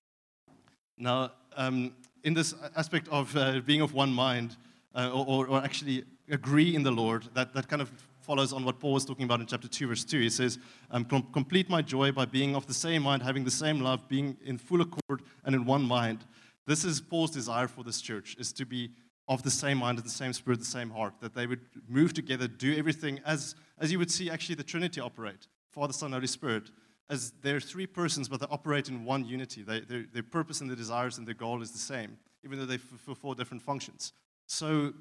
Now, 0.98 1.32
um, 1.56 1.92
in 2.24 2.34
this 2.34 2.54
aspect 2.76 3.08
of 3.08 3.36
uh, 3.36 3.60
being 3.60 3.80
of 3.80 3.94
one 3.94 4.12
mind, 4.12 4.56
uh, 4.94 5.10
or, 5.12 5.46
or, 5.46 5.62
actually 5.62 6.04
agree 6.28 6.74
in 6.74 6.82
the 6.82 6.90
Lord, 6.90 7.28
that, 7.34 7.54
that 7.54 7.68
kind 7.68 7.80
of 7.80 7.92
follows 8.30 8.52
on 8.52 8.64
what 8.64 8.78
Paul 8.78 8.92
was 8.92 9.04
talking 9.04 9.24
about 9.24 9.40
in 9.40 9.46
chapter 9.46 9.66
2, 9.66 9.88
verse 9.88 10.04
2. 10.04 10.20
He 10.20 10.30
says, 10.30 10.60
um, 10.92 11.04
Complete 11.04 11.68
my 11.68 11.82
joy 11.82 12.12
by 12.12 12.26
being 12.26 12.54
of 12.54 12.64
the 12.64 12.72
same 12.72 13.02
mind, 13.02 13.24
having 13.24 13.42
the 13.42 13.50
same 13.50 13.80
love, 13.80 14.06
being 14.06 14.36
in 14.44 14.56
full 14.56 14.82
accord 14.82 15.22
and 15.44 15.52
in 15.52 15.64
one 15.64 15.82
mind. 15.82 16.24
This 16.64 16.84
is 16.84 17.00
Paul's 17.00 17.32
desire 17.32 17.66
for 17.66 17.82
this 17.82 18.00
church, 18.00 18.36
is 18.38 18.52
to 18.52 18.64
be 18.64 18.90
of 19.26 19.42
the 19.42 19.50
same 19.50 19.78
mind, 19.78 19.98
of 19.98 20.04
the 20.04 20.10
same 20.10 20.32
spirit, 20.32 20.60
the 20.60 20.64
same 20.64 20.90
heart, 20.90 21.14
that 21.20 21.34
they 21.34 21.48
would 21.48 21.58
move 21.88 22.14
together, 22.14 22.46
do 22.46 22.78
everything 22.78 23.20
as, 23.26 23.56
as 23.80 23.90
you 23.90 23.98
would 23.98 24.12
see 24.12 24.30
actually 24.30 24.54
the 24.54 24.62
Trinity 24.62 25.00
operate 25.00 25.48
Father, 25.68 25.92
Son, 25.92 26.12
Holy 26.12 26.28
Spirit. 26.28 26.70
As 27.08 27.32
they're 27.42 27.58
three 27.58 27.88
persons, 27.88 28.28
but 28.28 28.38
they 28.38 28.46
operate 28.48 28.88
in 28.88 29.04
one 29.04 29.24
unity. 29.24 29.62
They, 29.62 29.80
their 29.80 30.22
purpose 30.22 30.60
and 30.60 30.70
their 30.70 30.76
desires 30.76 31.18
and 31.18 31.26
their 31.26 31.34
goal 31.34 31.62
is 31.62 31.72
the 31.72 31.78
same, 31.78 32.16
even 32.44 32.60
though 32.60 32.64
they 32.64 32.76
fulfill 32.76 33.16
four 33.16 33.34
different 33.34 33.64
functions. 33.64 34.12
So 34.46 34.92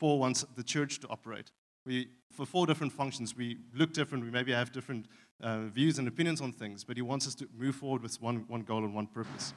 Paul 0.00 0.18
wants 0.18 0.44
the 0.56 0.64
church 0.64 0.98
to 1.00 1.08
operate. 1.08 1.52
We, 1.86 2.08
for 2.30 2.46
four 2.46 2.66
different 2.66 2.92
functions, 2.92 3.36
we 3.36 3.58
look 3.74 3.92
different, 3.92 4.24
we 4.24 4.30
maybe 4.30 4.52
have 4.52 4.72
different 4.72 5.06
uh, 5.42 5.66
views 5.66 5.98
and 5.98 6.08
opinions 6.08 6.40
on 6.40 6.52
things, 6.52 6.84
but 6.84 6.96
he 6.96 7.02
wants 7.02 7.26
us 7.26 7.34
to 7.36 7.48
move 7.56 7.76
forward 7.76 8.02
with 8.02 8.20
one, 8.20 8.44
one 8.48 8.62
goal 8.62 8.84
and 8.84 8.94
one 8.94 9.06
purpose. 9.06 9.52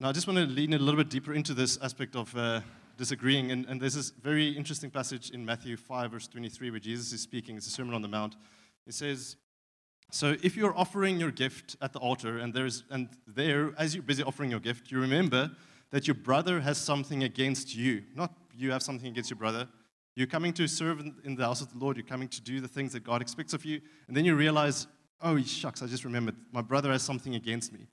Now, 0.00 0.10
I 0.10 0.12
just 0.12 0.26
want 0.26 0.38
to 0.38 0.46
lean 0.46 0.74
a 0.74 0.78
little 0.78 0.98
bit 0.98 1.10
deeper 1.10 1.32
into 1.32 1.54
this 1.54 1.78
aspect 1.82 2.14
of 2.14 2.36
uh, 2.36 2.60
disagreeing, 2.96 3.50
and, 3.50 3.66
and 3.66 3.80
there's 3.80 3.94
this 3.94 4.10
very 4.10 4.50
interesting 4.50 4.90
passage 4.90 5.30
in 5.30 5.44
Matthew 5.44 5.76
5, 5.76 6.10
verse 6.12 6.28
23, 6.28 6.70
where 6.70 6.80
Jesus 6.80 7.12
is 7.12 7.20
speaking. 7.20 7.56
It's 7.56 7.66
a 7.66 7.70
Sermon 7.70 7.94
on 7.94 8.02
the 8.02 8.08
Mount. 8.08 8.36
It 8.86 8.94
says, 8.94 9.36
so 10.10 10.36
if 10.42 10.56
you're 10.56 10.76
offering 10.76 11.20
your 11.20 11.30
gift 11.30 11.76
at 11.82 11.92
the 11.92 11.98
altar, 11.98 12.38
and 12.38 12.54
there's 12.54 12.84
and 12.90 13.08
there, 13.26 13.74
as 13.76 13.94
you're 13.94 14.02
busy 14.02 14.22
offering 14.22 14.50
your 14.50 14.60
gift, 14.60 14.90
you 14.90 15.00
remember 15.00 15.50
that 15.90 16.06
your 16.06 16.14
brother 16.14 16.60
has 16.60 16.78
something 16.78 17.24
against 17.24 17.74
you. 17.74 18.02
Not 18.14 18.32
you 18.56 18.70
have 18.70 18.82
something 18.82 19.08
against 19.08 19.30
your 19.30 19.38
brother, 19.38 19.68
you're 20.18 20.26
coming 20.26 20.52
to 20.54 20.66
serve 20.66 21.00
in 21.24 21.36
the 21.36 21.44
house 21.44 21.60
of 21.60 21.72
the 21.72 21.78
Lord. 21.78 21.96
You're 21.96 22.06
coming 22.06 22.28
to 22.28 22.40
do 22.40 22.60
the 22.60 22.68
things 22.68 22.92
that 22.92 23.04
God 23.04 23.22
expects 23.22 23.52
of 23.52 23.64
you. 23.64 23.80
And 24.08 24.16
then 24.16 24.24
you 24.24 24.34
realize, 24.34 24.86
oh, 25.20 25.40
shucks, 25.42 25.82
I 25.82 25.86
just 25.86 26.04
remembered. 26.04 26.34
My 26.52 26.62
brother 26.62 26.90
has 26.90 27.02
something 27.02 27.34
against 27.34 27.72
me. 27.72 27.88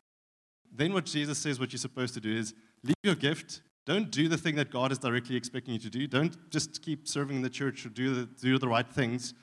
Then 0.71 0.93
what 0.93 1.05
Jesus 1.05 1.37
says, 1.37 1.59
what 1.59 1.71
you're 1.71 1.79
supposed 1.79 2.13
to 2.15 2.19
do 2.19 2.35
is 2.35 2.53
leave 2.83 2.95
your 3.03 3.15
gift. 3.15 3.61
Don't 3.85 4.09
do 4.09 4.27
the 4.27 4.37
thing 4.37 4.55
that 4.55 4.71
God 4.71 4.91
is 4.91 4.97
directly 4.97 5.35
expecting 5.35 5.73
you 5.75 5.79
to 5.81 5.89
do. 5.89 6.07
Don't 6.07 6.49
just 6.49 6.81
keep 6.81 7.07
serving 7.07 7.37
in 7.37 7.41
the 7.43 7.49
church 7.49 7.85
or 7.85 7.89
do 7.89 8.15
the, 8.15 8.25
do 8.41 8.57
the 8.57 8.67
right 8.67 8.89
things. 8.89 9.33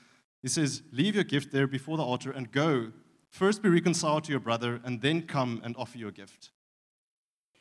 He 0.43 0.49
says, 0.49 0.83
leave 0.91 1.15
your 1.15 1.25
gift 1.25 1.53
there 1.53 1.69
before 1.69 1.97
the 1.97 2.03
altar 2.03 2.33
and 2.33 2.51
go. 2.51 2.91
First 3.31 3.62
be 3.62 3.69
reconciled 3.69 4.25
to 4.25 4.31
your 4.33 4.41
brother 4.41 4.81
and 4.85 5.01
then 5.01 5.23
come 5.23 5.61
and 5.65 5.77
offer 5.79 5.99
your 5.99 6.11
gift. 6.11 6.51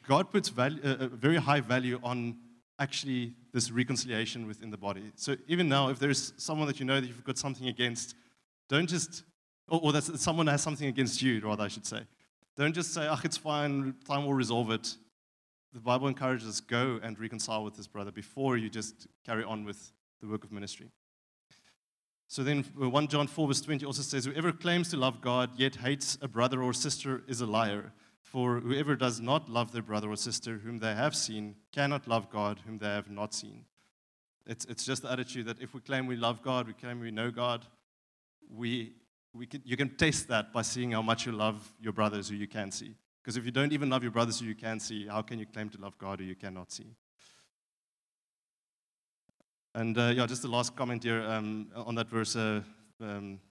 God 0.07 0.31
puts 0.31 0.49
value, 0.49 0.81
uh, 0.83 1.07
very 1.07 1.37
high 1.37 1.61
value 1.61 1.99
on 2.03 2.37
actually 2.81 3.33
this 3.53 3.69
reconciliation 3.69 4.47
within 4.47 4.71
the 4.71 4.77
body. 4.77 5.11
So 5.15 5.35
even 5.47 5.69
now, 5.69 5.89
if 5.89 5.99
there's 5.99 6.33
someone 6.37 6.67
that 6.67 6.79
you 6.79 6.85
know 6.85 6.99
that 6.99 7.05
you've 7.05 7.23
got 7.23 7.37
something 7.37 7.67
against, 7.67 8.15
don't 8.67 8.89
just, 8.89 9.23
or, 9.69 9.79
or 9.83 9.93
that 9.93 10.03
someone 10.03 10.47
has 10.47 10.63
something 10.63 10.87
against 10.87 11.21
you, 11.21 11.39
rather, 11.41 11.63
I 11.63 11.67
should 11.67 11.85
say. 11.85 12.01
Don't 12.57 12.73
just 12.73 12.91
say, 12.91 13.07
oh, 13.07 13.19
it's 13.23 13.37
fine, 13.37 13.93
time 14.05 14.25
will 14.25 14.33
resolve 14.33 14.71
it. 14.71 14.95
The 15.73 15.79
Bible 15.79 16.07
encourages 16.07 16.47
us, 16.47 16.59
go 16.59 16.99
and 17.03 17.17
reconcile 17.19 17.63
with 17.63 17.77
this 17.77 17.87
brother 17.87 18.11
before 18.11 18.57
you 18.57 18.69
just 18.69 19.07
carry 19.25 19.43
on 19.43 19.63
with 19.63 19.91
the 20.19 20.27
work 20.27 20.43
of 20.43 20.51
ministry. 20.51 20.89
So 22.27 22.43
then, 22.43 22.65
uh, 22.81 22.89
1 22.89 23.07
John 23.09 23.27
4, 23.27 23.47
verse 23.47 23.61
20 23.61 23.85
also 23.85 24.01
says, 24.01 24.25
Whoever 24.25 24.51
claims 24.51 24.89
to 24.89 24.97
love 24.97 25.21
God 25.21 25.51
yet 25.55 25.75
hates 25.75 26.17
a 26.21 26.27
brother 26.27 26.63
or 26.63 26.73
sister 26.73 27.21
is 27.27 27.41
a 27.41 27.45
liar. 27.45 27.93
For 28.31 28.61
whoever 28.61 28.95
does 28.95 29.19
not 29.19 29.49
love 29.49 29.73
their 29.73 29.81
brother 29.81 30.09
or 30.09 30.15
sister 30.15 30.61
whom 30.63 30.79
they 30.79 30.95
have 30.95 31.13
seen 31.13 31.55
cannot 31.73 32.07
love 32.07 32.29
God 32.29 32.61
whom 32.65 32.77
they 32.77 32.87
have 32.87 33.09
not 33.09 33.33
seen. 33.33 33.65
It's, 34.47 34.63
it's 34.65 34.85
just 34.85 35.01
the 35.01 35.11
attitude 35.11 35.47
that 35.47 35.59
if 35.59 35.73
we 35.73 35.81
claim 35.81 36.07
we 36.07 36.15
love 36.15 36.41
God, 36.41 36.65
we 36.65 36.71
claim 36.71 37.01
we 37.01 37.11
know 37.11 37.29
God, 37.29 37.65
we, 38.49 38.93
we 39.33 39.47
can, 39.47 39.61
you 39.65 39.75
can 39.75 39.89
test 39.97 40.29
that 40.29 40.53
by 40.53 40.61
seeing 40.61 40.91
how 40.91 41.01
much 41.01 41.25
you 41.25 41.33
love 41.33 41.73
your 41.81 41.91
brothers 41.91 42.29
who 42.29 42.35
you 42.35 42.47
can 42.47 42.71
see. 42.71 42.95
Because 43.21 43.35
if 43.35 43.43
you 43.43 43.51
don't 43.51 43.73
even 43.73 43.89
love 43.89 44.01
your 44.01 44.13
brothers 44.13 44.39
who 44.39 44.45
you 44.45 44.55
can 44.55 44.79
see, 44.79 45.07
how 45.07 45.21
can 45.21 45.37
you 45.37 45.45
claim 45.45 45.67
to 45.67 45.81
love 45.81 45.97
God 45.97 46.21
who 46.21 46.25
you 46.25 46.35
cannot 46.35 46.71
see? 46.71 46.95
And 49.75 49.97
uh, 49.97 50.13
yeah, 50.15 50.25
just 50.25 50.41
the 50.41 50.47
last 50.47 50.73
comment 50.77 51.03
here 51.03 51.21
um, 51.23 51.67
on 51.75 51.95
that 51.95 52.09
verse, 52.09 52.37
uh, 52.37 52.61
um, 53.01 53.41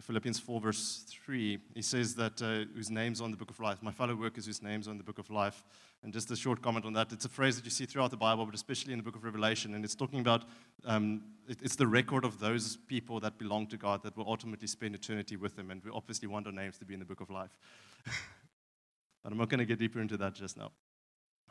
Philippians 0.00 0.38
4, 0.38 0.60
verse 0.60 1.04
3. 1.08 1.58
He 1.74 1.82
says 1.82 2.14
that 2.14 2.40
uh, 2.42 2.70
whose 2.74 2.90
name's 2.90 3.20
on 3.20 3.30
the 3.30 3.36
book 3.36 3.50
of 3.50 3.60
life. 3.60 3.82
My 3.82 3.90
fellow 3.90 4.14
workers 4.14 4.46
whose 4.46 4.62
name's 4.62 4.88
on 4.88 4.98
the 4.98 5.04
book 5.04 5.18
of 5.18 5.30
life. 5.30 5.64
And 6.02 6.12
just 6.12 6.30
a 6.30 6.36
short 6.36 6.60
comment 6.60 6.84
on 6.84 6.92
that. 6.94 7.12
It's 7.12 7.24
a 7.24 7.30
phrase 7.30 7.56
that 7.56 7.64
you 7.64 7.70
see 7.70 7.86
throughout 7.86 8.10
the 8.10 8.16
Bible, 8.16 8.44
but 8.44 8.54
especially 8.54 8.92
in 8.92 8.98
the 8.98 9.02
book 9.02 9.16
of 9.16 9.24
Revelation. 9.24 9.74
And 9.74 9.84
it's 9.84 9.94
talking 9.94 10.20
about 10.20 10.44
um, 10.84 11.22
it, 11.48 11.58
it's 11.62 11.76
the 11.76 11.86
record 11.86 12.24
of 12.24 12.38
those 12.40 12.76
people 12.76 13.20
that 13.20 13.38
belong 13.38 13.66
to 13.68 13.76
God 13.76 14.02
that 14.02 14.16
will 14.16 14.28
ultimately 14.28 14.66
spend 14.66 14.94
eternity 14.94 15.36
with 15.36 15.58
Him. 15.58 15.70
And 15.70 15.82
we 15.82 15.90
obviously 15.90 16.28
want 16.28 16.46
our 16.46 16.52
names 16.52 16.78
to 16.78 16.84
be 16.84 16.94
in 16.94 17.00
the 17.00 17.06
book 17.06 17.20
of 17.20 17.30
life. 17.30 17.56
but 18.04 19.32
I'm 19.32 19.38
not 19.38 19.48
going 19.48 19.60
to 19.60 19.64
get 19.64 19.78
deeper 19.78 20.00
into 20.00 20.16
that 20.18 20.34
just 20.34 20.56
now. 20.56 20.72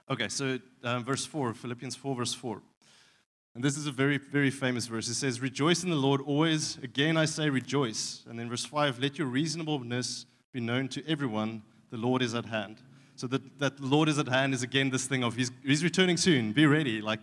Okay, 0.10 0.28
so 0.28 0.60
um, 0.84 1.04
verse 1.04 1.26
4, 1.26 1.54
Philippians 1.54 1.96
4, 1.96 2.16
verse 2.16 2.34
4. 2.34 2.62
And 3.56 3.64
this 3.64 3.78
is 3.78 3.86
a 3.86 3.92
very, 3.92 4.18
very 4.18 4.50
famous 4.50 4.88
verse. 4.88 5.08
It 5.08 5.14
says, 5.14 5.40
Rejoice 5.40 5.84
in 5.84 5.92
the 5.92 5.96
Lord 5.96 6.22
always. 6.22 6.78
Again, 6.82 7.18
I 7.18 7.26
say 7.26 7.50
rejoice. 7.50 8.24
And 8.28 8.40
then 8.40 8.50
verse 8.50 8.66
5, 8.66 9.00
Let 9.00 9.18
your 9.20 9.28
reasonableness 9.28 10.26
be 10.52 10.60
known 10.60 10.88
to 10.90 11.08
everyone. 11.08 11.62
The 11.92 11.98
Lord 11.98 12.24
is 12.24 12.34
at 12.34 12.46
hand. 12.46 12.78
So 13.16 13.28
that, 13.28 13.60
that 13.60 13.78
the 13.78 13.86
Lord 13.86 14.10
is 14.10 14.18
at 14.18 14.28
hand 14.28 14.56
is 14.56 14.64
again 14.64 14.90
this 14.90 15.06
thing 15.06 15.24
of 15.24 15.36
he's, 15.36 15.52
he's 15.64 15.84
returning 15.84 16.18
soon. 16.18 16.52
Be 16.52 16.66
ready. 16.66 17.00
Like, 17.00 17.22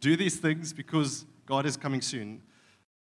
do 0.00 0.16
these 0.16 0.36
things 0.36 0.72
because 0.72 1.24
God 1.46 1.66
is 1.66 1.76
coming 1.76 2.00
soon. 2.00 2.42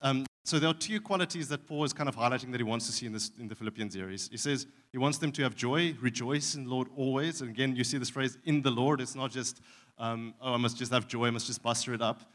Um, 0.02 0.26
so 0.46 0.60
there 0.60 0.70
are 0.70 0.76
two 0.76 1.02
qualities 1.02 1.48
that 1.48 1.66
Paul 1.66 1.84
is 1.86 1.92
kind 1.92 2.08
of 2.08 2.16
highlighting 2.16 2.52
that 2.52 2.60
he 2.60 2.64
wants 2.64 2.86
to 2.86 2.92
see 2.92 3.08
in, 3.08 3.14
this, 3.14 3.32
in 3.40 3.48
the 3.48 3.56
Philippians 3.56 3.96
here. 3.96 4.10
He, 4.10 4.38
says 4.38 4.68
he 4.92 5.00
wants 5.00 5.18
them 5.18 5.32
to 5.32 5.42
have 5.42 5.56
joy, 5.56 5.96
rejoice 6.00 6.54
in 6.54 6.66
the 6.66 6.70
Lord 6.70 6.88
always. 6.96 7.42
And 7.42 7.50
again, 7.50 7.76
you 7.76 7.84
see 7.84 7.98
this 7.98 8.12
phrase, 8.12 8.38
in 8.46 8.62
the 8.62 8.70
Lord. 8.70 9.02
It's 9.02 9.16
not 9.16 9.32
just, 9.32 9.60
um, 9.98 10.36
oh, 10.40 10.54
I 10.54 10.58
must 10.58 10.78
just 10.78 10.92
have 10.92 11.08
joy, 11.08 11.26
I 11.26 11.32
must 11.32 11.48
just 11.48 11.64
muster 11.64 11.96
it 11.96 12.02
up. 12.04 12.32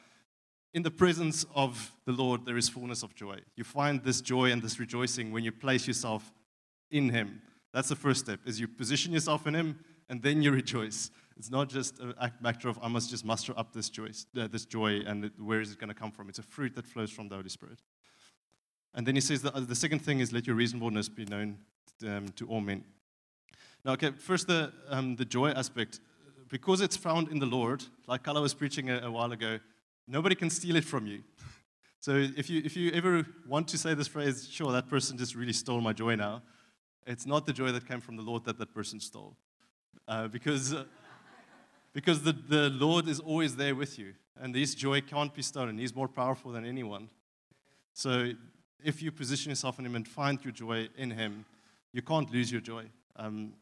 In 0.75 0.83
the 0.83 0.91
presence 0.91 1.47
of 1.55 1.93
the 2.05 2.11
Lord, 2.11 2.45
there 2.45 2.57
is 2.57 2.69
fullness 2.69 3.05
of 3.05 3.15
joy. 3.15 3.39
You 3.55 3.63
find 3.63 4.03
this 4.03 4.21
joy 4.21 4.51
and 4.51 4.61
this 4.61 4.81
rejoicing 4.81 5.31
when 5.31 5.45
you 5.45 5.53
place 5.53 5.87
yourself 5.87 6.33
in 6.91 7.11
Him. 7.11 7.41
That's 7.73 7.91
the 7.91 7.97
first 7.97 8.25
step, 8.25 8.41
is 8.45 8.59
you 8.59 8.67
position 8.67 9.13
yourself 9.13 9.47
in 9.47 9.55
Him, 9.55 9.79
and 10.09 10.21
then 10.21 10.43
you 10.43 10.51
rejoice. 10.51 11.13
It's 11.37 11.51
not 11.51 11.69
just 11.69 12.01
a 12.01 12.33
matter 12.41 12.69
of 12.69 12.79
I 12.83 12.89
must 12.89 13.09
just 13.09 13.25
muster 13.25 13.55
up 13.57 13.73
this 13.73 13.89
joy, 13.89 14.11
uh, 14.37 14.49
this 14.49 14.67
joy, 14.67 15.01
and 15.07 15.31
where 15.39 15.61
is 15.61 15.71
it 15.71 15.79
going 15.79 15.89
to 15.89 15.95
come 15.95 16.11
from? 16.11 16.29
It's 16.29 16.41
a 16.41 16.43
fruit 16.43 16.75
that 16.75 16.87
flows 16.87 17.11
from 17.11 17.29
the 17.29 17.37
Holy 17.37 17.49
Spirit. 17.49 17.79
And 18.95 19.07
then 19.07 19.15
he 19.15 19.21
says 19.21 19.43
that 19.43 19.55
uh, 19.55 19.61
the 19.61 19.75
second 19.75 20.01
thing 20.01 20.21
is 20.21 20.33
let 20.33 20.47
your 20.47 20.57
reasonableness 20.57 21.09
be 21.09 21.25
known 21.25 21.59
um, 22.07 22.29
to 22.37 22.47
all 22.49 22.61
men. 22.61 22.85
Now, 23.85 23.93
okay, 23.93 24.11
first 24.11 24.47
the, 24.47 24.73
um, 24.89 25.17
the 25.17 25.25
joy 25.25 25.51
aspect. 25.51 26.01
Because 26.49 26.81
it's 26.81 26.97
found 26.97 27.29
in 27.29 27.39
the 27.39 27.47
Lord, 27.47 27.85
like 28.09 28.25
Kala 28.25 28.41
was 28.41 28.55
preaching 28.55 28.91
a, 28.91 28.99
a 29.05 29.11
while 29.11 29.31
ago, 29.31 29.61
nobody 30.09 30.35
can 30.35 30.51
steal 30.51 30.77
it 30.77 30.85
from 30.85 31.07
you. 31.07 31.23
So 32.03 32.13
if 32.13 32.49
you, 32.49 32.63
if 32.65 32.79
you 32.79 32.91
ever 32.93 33.27
want 33.47 33.69
to 33.69 33.77
say 33.77 33.93
this 33.93 34.09
phrase, 34.09 34.49
sure, 34.51 34.73
that 34.73 34.89
person 34.89 35.19
just 35.19 35.35
really 35.35 35.53
stole 35.53 35.83
my 35.83 35.93
joy 35.93 36.15
now, 36.15 36.41
it's 37.07 37.27
not 37.27 37.45
the 37.45 37.53
joy 37.53 37.73
that 37.73 37.87
came 37.87 38.01
from 38.01 38.17
the 38.17 38.23
Lord 38.23 38.47
that 38.47 38.57
that 38.57 38.73
person 38.73 39.01
stole. 39.01 39.37
Uh, 40.09 40.27
because 40.27 40.73
uh, 40.73 40.85
because 41.93 42.23
the, 42.23 42.33
the 42.33 42.71
Lord 42.71 43.07
is 43.07 43.21
always 43.21 43.55
there 43.55 43.75
with 43.75 43.99
you, 43.99 44.15
and 44.41 44.55
this 44.55 44.75
joy 44.75 45.03
can't 45.03 45.35
be 45.35 45.43
stolen. 45.43 45.77
He's 45.77 45.95
more 45.95 46.09
powerful 46.09 46.53
than 46.53 46.65
anyone. 46.65 47.11
So 47.93 48.33
if 48.85 49.03
you 49.03 49.13
position 49.13 49.51
yourself 49.51 49.79
in 49.79 49.87
Him 49.87 49.97
and 49.97 50.07
find 50.07 50.43
your 50.45 50.53
joy 50.53 50.89
in 50.97 51.11
Him, 51.11 51.45
you 51.93 52.03
can't 52.03 52.31
lose 52.33 52.51
your 52.51 52.61
joy. 52.61 52.85
Um, 53.17 53.53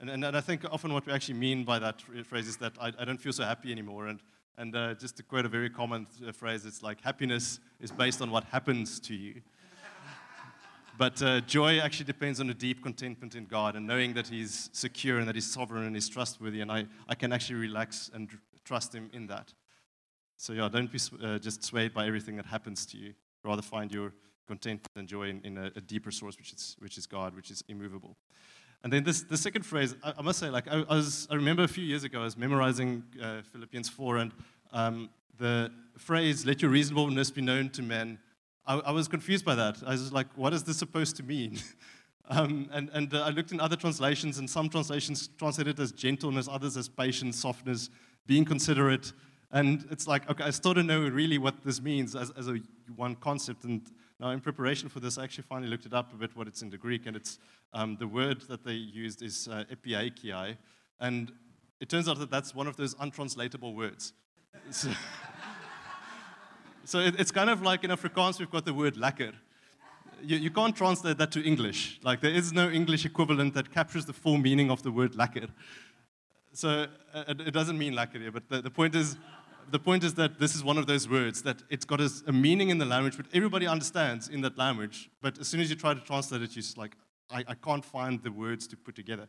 and, 0.00 0.10
and, 0.10 0.24
and, 0.24 0.36
I 0.36 0.40
think 0.40 0.64
often 0.70 0.92
what 0.92 1.06
we 1.06 1.12
actually 1.12 1.38
mean 1.38 1.64
by 1.64 1.78
that 1.78 2.02
phrase 2.24 2.48
is 2.48 2.56
that 2.58 2.72
I, 2.80 2.92
I 2.98 3.04
don't 3.04 3.20
feel 3.20 3.32
so 3.32 3.44
happy 3.44 3.70
anymore. 3.70 4.06
And, 4.06 4.20
and 4.56 4.74
uh, 4.74 4.94
just 4.94 5.16
to 5.18 5.22
quote 5.22 5.44
a 5.44 5.48
very 5.48 5.70
common 5.70 6.06
uh, 6.26 6.32
phrase, 6.32 6.64
it's 6.64 6.82
like 6.82 7.00
happiness 7.02 7.60
is 7.80 7.90
based 7.90 8.22
on 8.22 8.30
what 8.30 8.44
happens 8.44 8.98
to 9.00 9.14
you. 9.14 9.42
But 10.98 11.22
uh, 11.22 11.40
joy 11.40 11.78
actually 11.78 12.04
depends 12.04 12.40
on 12.40 12.50
a 12.50 12.54
deep 12.54 12.82
contentment 12.82 13.34
in 13.34 13.46
God 13.46 13.74
and 13.74 13.86
knowing 13.86 14.12
that 14.14 14.26
He's 14.26 14.68
secure 14.72 15.18
and 15.18 15.26
that 15.28 15.34
He's 15.34 15.50
sovereign 15.50 15.84
and 15.84 15.94
He's 15.94 16.10
trustworthy. 16.10 16.60
And 16.60 16.70
I, 16.70 16.84
I 17.08 17.14
can 17.14 17.32
actually 17.32 17.58
relax 17.58 18.10
and 18.12 18.28
trust 18.64 18.94
Him 18.94 19.08
in 19.14 19.26
that. 19.28 19.54
So, 20.36 20.52
yeah, 20.52 20.68
don't 20.70 20.92
be 20.92 20.98
uh, 21.22 21.38
just 21.38 21.64
swayed 21.64 21.94
by 21.94 22.06
everything 22.06 22.36
that 22.36 22.46
happens 22.46 22.84
to 22.86 22.98
you. 22.98 23.14
Rather, 23.44 23.62
find 23.62 23.90
your 23.92 24.12
contentment 24.50 24.96
and 24.96 25.06
joy 25.06 25.28
in, 25.32 25.40
in 25.44 25.56
a, 25.56 25.66
a, 25.76 25.80
deeper 25.80 26.10
source, 26.10 26.36
which 26.36 26.52
is, 26.52 26.76
which 26.80 26.98
is 26.98 27.06
God, 27.06 27.36
which 27.36 27.50
is 27.50 27.62
immovable. 27.68 28.16
And 28.82 28.92
then 28.92 29.04
this, 29.04 29.22
the 29.22 29.36
second 29.36 29.64
phrase, 29.64 29.94
I, 30.02 30.14
I 30.18 30.22
must 30.22 30.38
say, 30.40 30.50
like, 30.50 30.66
I, 30.66 30.84
I, 30.88 30.96
was, 30.96 31.28
I 31.30 31.34
remember 31.36 31.62
a 31.62 31.68
few 31.68 31.84
years 31.84 32.02
ago, 32.02 32.20
I 32.20 32.24
was 32.24 32.36
memorizing 32.36 33.04
uh, 33.22 33.42
Philippians 33.52 33.88
4, 33.88 34.16
and 34.16 34.32
um, 34.72 35.10
the 35.38 35.70
phrase, 35.98 36.44
let 36.44 36.62
your 36.62 36.70
reasonableness 36.72 37.30
be 37.30 37.42
known 37.42 37.68
to 37.70 37.82
men, 37.82 38.18
I, 38.66 38.74
I, 38.78 38.90
was 38.90 39.06
confused 39.06 39.44
by 39.44 39.54
that. 39.54 39.76
I 39.86 39.92
was 39.92 40.12
like, 40.12 40.26
what 40.36 40.52
is 40.52 40.64
this 40.64 40.76
supposed 40.76 41.16
to 41.16 41.22
mean? 41.22 41.58
um, 42.28 42.68
and 42.72 42.90
and 42.92 43.14
uh, 43.14 43.22
I 43.22 43.30
looked 43.30 43.52
in 43.52 43.60
other 43.60 43.76
translations, 43.76 44.38
and 44.38 44.48
some 44.48 44.68
translations 44.68 45.28
translate 45.38 45.68
it 45.68 45.78
as 45.78 45.92
gentleness, 45.92 46.48
others 46.50 46.76
as 46.76 46.88
patience, 46.88 47.38
softness, 47.38 47.90
being 48.26 48.44
considerate. 48.44 49.12
And 49.52 49.86
it's 49.90 50.06
like, 50.06 50.30
okay, 50.30 50.44
I 50.44 50.50
still 50.50 50.74
don't 50.74 50.86
know 50.86 51.00
really 51.00 51.38
what 51.38 51.64
this 51.64 51.80
means 51.80 52.14
as, 52.14 52.30
as 52.38 52.48
a 52.48 52.58
one 52.94 53.16
concept. 53.16 53.64
And 53.64 53.82
now, 54.20 54.30
in 54.32 54.40
preparation 54.40 54.90
for 54.90 55.00
this, 55.00 55.16
I 55.16 55.24
actually 55.24 55.44
finally 55.48 55.70
looked 55.70 55.86
it 55.86 55.94
up 55.94 56.12
a 56.12 56.16
bit, 56.16 56.36
what 56.36 56.46
it's 56.46 56.60
in 56.60 56.68
the 56.68 56.76
Greek. 56.76 57.06
And 57.06 57.16
it's 57.16 57.38
um, 57.72 57.96
the 57.98 58.06
word 58.06 58.42
that 58.48 58.64
they 58.64 58.74
used 58.74 59.22
is 59.22 59.48
uh, 59.48 59.64
epieikeia. 59.72 60.58
And 61.00 61.32
it 61.80 61.88
turns 61.88 62.06
out 62.06 62.18
that 62.18 62.30
that's 62.30 62.54
one 62.54 62.66
of 62.66 62.76
those 62.76 62.94
untranslatable 63.00 63.74
words. 63.74 64.12
So, 64.70 64.90
so 66.84 66.98
it, 66.98 67.18
it's 67.18 67.30
kind 67.30 67.48
of 67.48 67.62
like 67.62 67.82
in 67.82 67.90
Afrikaans, 67.90 68.38
we've 68.38 68.50
got 68.50 68.66
the 68.66 68.74
word 68.74 68.96
lekker. 68.96 69.32
You, 70.22 70.36
you 70.36 70.50
can't 70.50 70.76
translate 70.76 71.16
that 71.16 71.32
to 71.32 71.42
English. 71.42 71.98
Like, 72.02 72.20
there 72.20 72.34
is 72.34 72.52
no 72.52 72.68
English 72.68 73.06
equivalent 73.06 73.54
that 73.54 73.72
captures 73.72 74.04
the 74.04 74.12
full 74.12 74.36
meaning 74.36 74.70
of 74.70 74.82
the 74.82 74.90
word 74.90 75.12
lekker. 75.14 75.48
So 76.52 76.88
uh, 77.14 77.24
it, 77.26 77.54
doesn't 77.54 77.78
mean 77.78 77.94
lekker 77.94 78.20
here, 78.20 78.32
but 78.32 78.50
the, 78.50 78.60
the 78.60 78.70
point 78.70 78.94
is, 78.94 79.16
the 79.70 79.78
point 79.78 80.04
is 80.04 80.14
that 80.14 80.38
this 80.38 80.54
is 80.54 80.64
one 80.64 80.78
of 80.78 80.86
those 80.86 81.08
words 81.08 81.42
that 81.42 81.62
it's 81.70 81.84
got 81.84 82.00
a, 82.00 82.10
a, 82.26 82.32
meaning 82.32 82.70
in 82.70 82.78
the 82.78 82.84
language, 82.84 83.16
but 83.16 83.26
everybody 83.32 83.66
understands 83.66 84.28
in 84.28 84.40
that 84.42 84.56
language. 84.58 85.10
But 85.20 85.38
as 85.38 85.48
soon 85.48 85.60
as 85.60 85.70
you 85.70 85.76
try 85.76 85.94
to 85.94 86.00
translate 86.00 86.42
it, 86.42 86.54
you're 86.54 86.62
just 86.62 86.78
like, 86.78 86.96
I, 87.30 87.44
I 87.48 87.54
can't 87.54 87.84
find 87.84 88.22
the 88.22 88.32
words 88.32 88.66
to 88.68 88.76
put 88.76 88.94
together. 88.94 89.28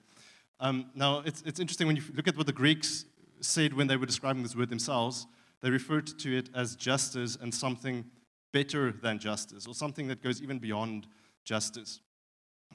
Um, 0.59 0.91
now, 0.95 1.23
it's, 1.25 1.41
it's 1.45 1.59
interesting 1.59 1.87
when 1.87 1.95
you 1.95 2.03
look 2.13 2.27
at 2.27 2.37
what 2.37 2.45
the 2.45 2.53
Greeks 2.53 3.05
said 3.39 3.73
when 3.73 3.87
they 3.87 3.97
were 3.97 4.05
describing 4.05 4.43
this 4.43 4.55
word 4.55 4.69
themselves. 4.69 5.27
They 5.61 5.69
referred 5.69 6.07
to 6.19 6.37
it 6.37 6.49
as 6.55 6.75
justice 6.75 7.37
and 7.39 7.53
something 7.53 8.05
better 8.51 8.91
than 8.91 9.17
justice, 9.17 9.65
or 9.65 9.73
something 9.73 10.07
that 10.07 10.21
goes 10.21 10.41
even 10.41 10.59
beyond 10.59 11.07
justice. 11.45 12.01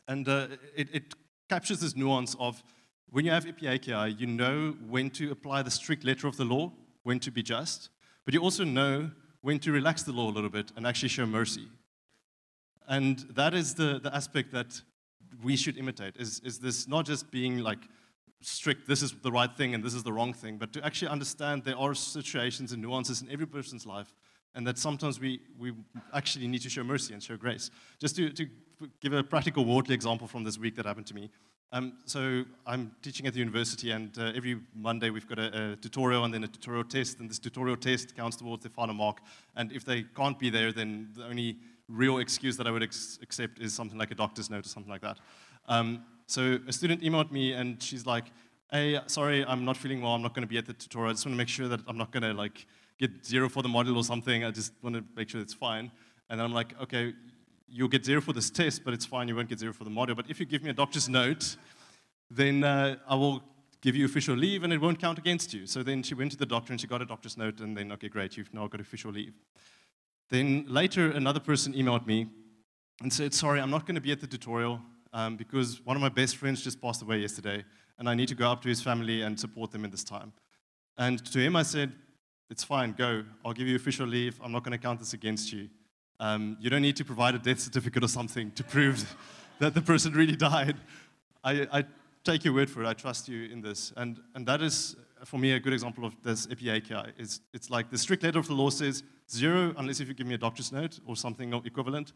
And 0.09 0.29
uh, 0.29 0.49
it, 0.75 0.89
it, 0.95 1.15
captures 1.49 1.79
this 1.79 1.95
nuance 1.95 2.35
of 2.41 2.61
when 3.11 3.25
you 3.25 3.31
have 3.31 3.45
epieikeia, 3.45 4.19
you 4.19 4.27
know 4.27 4.75
when 4.89 5.09
to 5.11 5.31
apply 5.31 5.63
the 5.63 5.71
strict 5.71 6.03
letter 6.03 6.27
of 6.27 6.37
the 6.37 6.45
law, 6.45 6.73
when 7.07 7.21
to 7.21 7.31
be 7.31 7.41
just, 7.41 7.91
but 8.25 8.35
you 8.35 8.41
also 8.41 8.65
know 8.65 9.09
when 9.41 9.61
to 9.61 9.71
relax 9.71 10.03
the 10.03 10.11
law 10.11 10.29
a 10.29 10.35
little 10.39 10.51
bit 10.51 10.73
and 10.75 10.85
actually 10.85 11.09
show 11.09 11.25
mercy. 11.25 11.69
And 12.89 13.21
that 13.31 13.55
is 13.55 13.75
the, 13.75 14.01
the 14.03 14.13
aspect 14.13 14.51
that 14.51 14.83
we 15.41 15.55
should 15.55 15.79
imitate, 15.79 16.17
is, 16.17 16.41
is 16.45 16.59
this 16.59 16.89
not 16.89 17.07
just 17.07 17.31
being 17.31 17.59
like 17.59 17.79
strict, 18.41 18.89
this 18.89 19.03
is 19.03 19.13
the 19.23 19.31
right 19.31 19.57
thing 19.57 19.73
and 19.73 19.85
this 19.85 19.95
is 19.95 20.03
the 20.03 20.13
wrong 20.13 20.33
thing, 20.33 20.59
but 20.59 20.73
to 20.73 20.85
actually 20.85 21.07
understand 21.07 21.63
there 21.63 21.79
are 21.79 21.95
situations 21.95 22.73
and 22.73 22.83
nuances 22.83 23.23
in 23.23 23.31
every 23.31 23.47
person's 23.47 23.87
life, 23.87 24.13
and 24.57 24.67
that 24.67 24.77
sometimes 24.77 25.21
we, 25.21 25.41
we 25.57 25.75
actually 26.13 26.49
need 26.49 26.63
to 26.63 26.69
show 26.69 26.83
mercy 26.83 27.15
and 27.15 27.23
show 27.23 27.37
grace. 27.37 27.71
Just 28.01 28.17
to, 28.17 28.31
to 28.31 28.49
give 29.01 29.13
a 29.13 29.23
practical 29.23 29.65
worldly 29.65 29.95
example 29.95 30.27
from 30.27 30.45
this 30.45 30.59
week 30.59 30.77
that 30.77 30.87
happened 30.87 31.07
to 31.07 31.15
me. 31.15 31.31
Um, 31.73 31.95
so 32.05 32.45
I'm 32.67 32.93
teaching 33.03 33.27
at 33.27 33.33
the 33.33 33.41
university, 33.41 33.91
and 33.91 34.17
uh, 34.19 34.33
every 34.37 34.61
Monday 34.75 35.11
we've 35.11 35.27
got 35.29 35.39
a, 35.39 35.73
a, 35.73 35.77
tutorial 35.77 36.25
and 36.25 36.33
then 36.33 36.45
a 36.45 36.49
tutorial 36.49 36.85
test, 36.85 37.19
and 37.19 37.29
this 37.29 37.39
tutorial 37.39 37.77
test 37.77 38.17
counts 38.17 38.37
towards 38.37 38.63
the 38.63 38.71
final 38.71 38.95
mark. 38.95 39.19
And 39.57 39.73
if 39.73 39.85
they 39.85 40.05
can't 40.17 40.39
be 40.39 40.49
there, 40.49 40.73
then 40.73 41.09
the 41.17 41.25
only 41.25 41.57
real 41.89 42.19
excuse 42.19 42.57
that 42.57 42.67
I 42.67 42.71
would 42.71 42.83
ex- 42.83 43.19
accept 43.21 43.59
is 43.59 43.75
something 43.75 43.99
like 43.99 44.11
a 44.11 44.15
doctor's 44.15 44.49
note 44.49 44.65
or 44.65 44.69
something 44.69 44.91
like 44.91 45.03
that. 45.03 45.19
Um, 45.69 46.05
so 46.27 46.59
a 46.69 46.73
student 46.73 47.03
emailed 47.03 47.31
me 47.31 47.53
and 47.53 47.83
she's 47.83 48.07
like, 48.07 48.27
hey, 48.71 49.01
sorry, 49.07 49.45
I'm 49.45 49.65
not 49.65 49.77
feeling 49.77 50.03
well. 50.03 50.13
I'm 50.13 50.23
not 50.23 50.35
going 50.35 50.43
to 50.43 50.49
be 50.49 50.59
at 50.59 50.67
the 50.67 50.73
tutorial. 50.73 51.11
I 51.11 51.13
just 51.13 51.25
want 51.25 51.35
to 51.35 51.39
make 51.39 51.49
sure 51.49 51.69
that 51.69 51.81
I'm 51.87 51.97
not 51.97 52.11
going 52.11 52.25
to 52.25 52.33
like 52.33 52.67
get 52.99 53.25
zero 53.25 53.49
for 53.49 53.63
the 53.63 53.69
module 53.69 53.97
or 53.97 54.05
something. 54.05 54.45
I 54.45 54.51
just 54.51 54.73
want 54.83 54.97
to 54.97 55.05
make 55.15 55.29
sure 55.29 55.41
it's 55.41 55.55
fine. 55.55 55.91
And 56.29 56.41
then 56.41 56.45
I'm 56.45 56.53
like, 56.53 56.81
okay, 56.83 57.13
you'll 57.69 57.89
get 57.89 58.05
zero 58.05 58.21
for 58.21 58.33
this 58.33 58.51
test, 58.51 58.85
but 58.85 58.95
it's 58.95 59.05
fine. 59.05 59.29
You 59.29 59.37
won't 59.37 59.49
get 59.49 59.59
zero 59.59 59.73
for 59.73 59.85
the 59.85 59.91
module. 59.91 60.17
But 60.17 60.27
if 60.29 60.41
you 60.41 60.47
give 60.47 60.63
me 60.63 60.71
a 60.71 60.75
doctor's 60.75 61.09
note, 61.09 61.57
then 62.31 62.65
uh, 62.65 62.97
I 63.09 63.15
will 63.15 63.43
give 63.81 63.95
you 63.95 64.05
official 64.05 64.35
leave 64.37 64.65
and 64.65 64.73
it 64.73 64.81
won't 64.81 64.99
count 64.99 65.19
against 65.19 65.55
you. 65.55 65.67
So 65.67 65.83
then 65.83 66.03
she 66.03 66.15
went 66.15 66.33
to 66.33 66.37
the 66.37 66.47
doctor 66.47 66.73
and 66.73 66.81
she 66.81 66.87
got 66.87 67.03
a 67.03 67.07
doctor's 67.07 67.37
note 67.37 67.61
and 67.61 67.77
then, 67.77 67.93
okay, 67.93 68.09
great, 68.09 68.37
you've 68.37 68.53
now 68.53 68.67
got 68.67 68.81
official 68.81 69.13
leave. 69.13 69.35
Then 70.29 70.65
later, 70.67 71.11
another 71.11 71.41
person 71.41 71.73
emailed 71.73 72.07
me 72.07 72.27
and 73.01 73.13
said, 73.13 73.33
sorry, 73.35 73.61
I'm 73.61 73.71
not 73.71 73.87
going 73.87 73.95
to 73.95 74.01
be 74.01 74.11
at 74.11 74.21
the 74.21 74.27
tutorial 74.27 74.81
um, 75.13 75.37
because 75.37 75.85
one 75.85 75.97
of 75.97 76.03
my 76.03 76.09
best 76.09 76.37
friends 76.37 76.63
just 76.63 76.81
passed 76.81 77.03
away 77.03 77.19
yesterday, 77.19 77.65
and 77.99 78.09
I 78.09 78.15
need 78.15 78.29
to 78.29 78.35
go 78.35 78.51
up 78.51 78.63
to 78.63 78.69
his 78.69 78.83
family 78.83 79.23
and 79.23 79.39
support 79.39 79.71
them 79.71 79.85
in 79.85 79.91
this 79.91 80.05
time. 80.05 80.33
And 80.99 81.25
to 81.33 81.39
him, 81.39 81.57
I 81.57 81.63
said, 81.63 81.93
It's 82.51 82.65
fine, 82.65 82.93
go. 82.93 83.25
I'll 83.45 83.53
give 83.53 83.69
you 83.69 83.77
official 83.77 84.07
leave. 84.07 84.41
I'm 84.43 84.53
not 84.53 84.65
going 84.65 84.73
to 84.73 84.79
count 84.79 84.99
this 84.99 85.13
against 85.13 85.53
you. 85.53 85.69
Um, 86.19 86.57
you 86.61 86.71
don't 86.71 86.83
need 86.83 86.97
to 86.97 87.05
provide 87.05 87.35
a 87.35 87.39
death 87.39 87.61
certificate 87.61 88.03
or 88.03 88.09
something 88.09 88.51
to 88.53 88.65
prove 88.65 89.17
that 89.59 89.75
the 89.75 89.83
person 89.83 90.13
really 90.13 90.37
died. 90.37 90.77
I, 91.45 91.67
I, 91.73 91.85
take 92.27 92.45
your 92.45 92.55
word 92.55 92.69
for 92.69 92.83
it. 92.83 92.87
I 92.89 92.93
trust 92.93 93.29
you 93.29 93.45
in 93.45 93.61
this. 93.61 93.93
And, 93.97 94.21
and 94.35 94.45
that 94.47 94.61
is, 94.61 94.97
for 95.25 95.39
me, 95.39 95.53
a 95.53 95.61
good 95.61 95.73
example 95.73 96.05
of 96.05 96.21
this 96.25 96.49
epieikeia. 96.49 97.13
It's, 97.17 97.41
it's 97.55 97.71
like 97.71 97.89
the 97.89 97.97
strict 97.97 98.25
letter 98.25 98.41
of 98.41 98.49
the 98.49 98.53
law 98.53 98.69
says 98.69 99.05
zero 99.31 99.73
unless 99.79 100.01
if 100.01 100.09
you 100.09 100.15
give 100.15 100.27
me 100.27 100.35
a 100.35 100.39
doctor's 100.39 100.73
note 100.73 100.99
or 101.07 101.15
something 101.15 101.53
equivalent. 101.65 102.13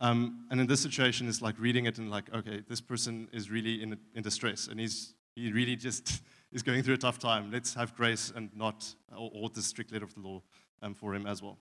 Um, 0.00 0.46
and 0.50 0.60
in 0.60 0.68
this 0.68 0.80
situation, 0.80 1.28
it's 1.28 1.42
like 1.42 1.56
reading 1.58 1.86
it 1.86 1.98
and 1.98 2.10
like, 2.10 2.32
okay, 2.32 2.62
this 2.68 2.80
person 2.80 3.28
is 3.32 3.50
really 3.50 3.82
in, 3.82 3.98
in 4.14 4.22
distress 4.22 4.68
and 4.68 4.78
he's, 4.78 5.14
he 5.34 5.52
really 5.52 5.74
just 5.74 6.22
is 6.52 6.62
going 6.62 6.82
through 6.82 6.94
a 6.94 6.98
tough 6.98 7.18
time. 7.18 7.50
Let's 7.50 7.74
have 7.74 7.96
grace 7.96 8.32
and 8.34 8.50
not, 8.54 8.94
or, 9.10 9.30
or 9.34 9.50
the 9.50 9.62
strict 9.62 9.92
letter 9.92 10.04
of 10.04 10.14
the 10.14 10.20
law 10.20 10.42
um, 10.80 10.94
for 10.94 11.12
him 11.14 11.26
as 11.26 11.42
well. 11.42 11.58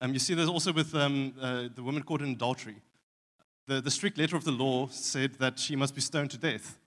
Um, 0.00 0.12
you 0.12 0.18
see, 0.18 0.34
there's 0.34 0.48
also 0.48 0.72
with 0.72 0.94
um, 0.94 1.34
uh, 1.40 1.68
the 1.74 1.82
woman 1.82 2.02
caught 2.02 2.22
in 2.22 2.30
adultery. 2.30 2.76
The, 3.66 3.80
the 3.80 3.90
strict 3.90 4.18
letter 4.18 4.36
of 4.36 4.44
the 4.44 4.50
law 4.50 4.88
said 4.88 5.34
that 5.34 5.58
she 5.58 5.76
must 5.76 5.94
be 5.94 6.00
stoned 6.00 6.30
to 6.30 6.38
death. 6.38 6.78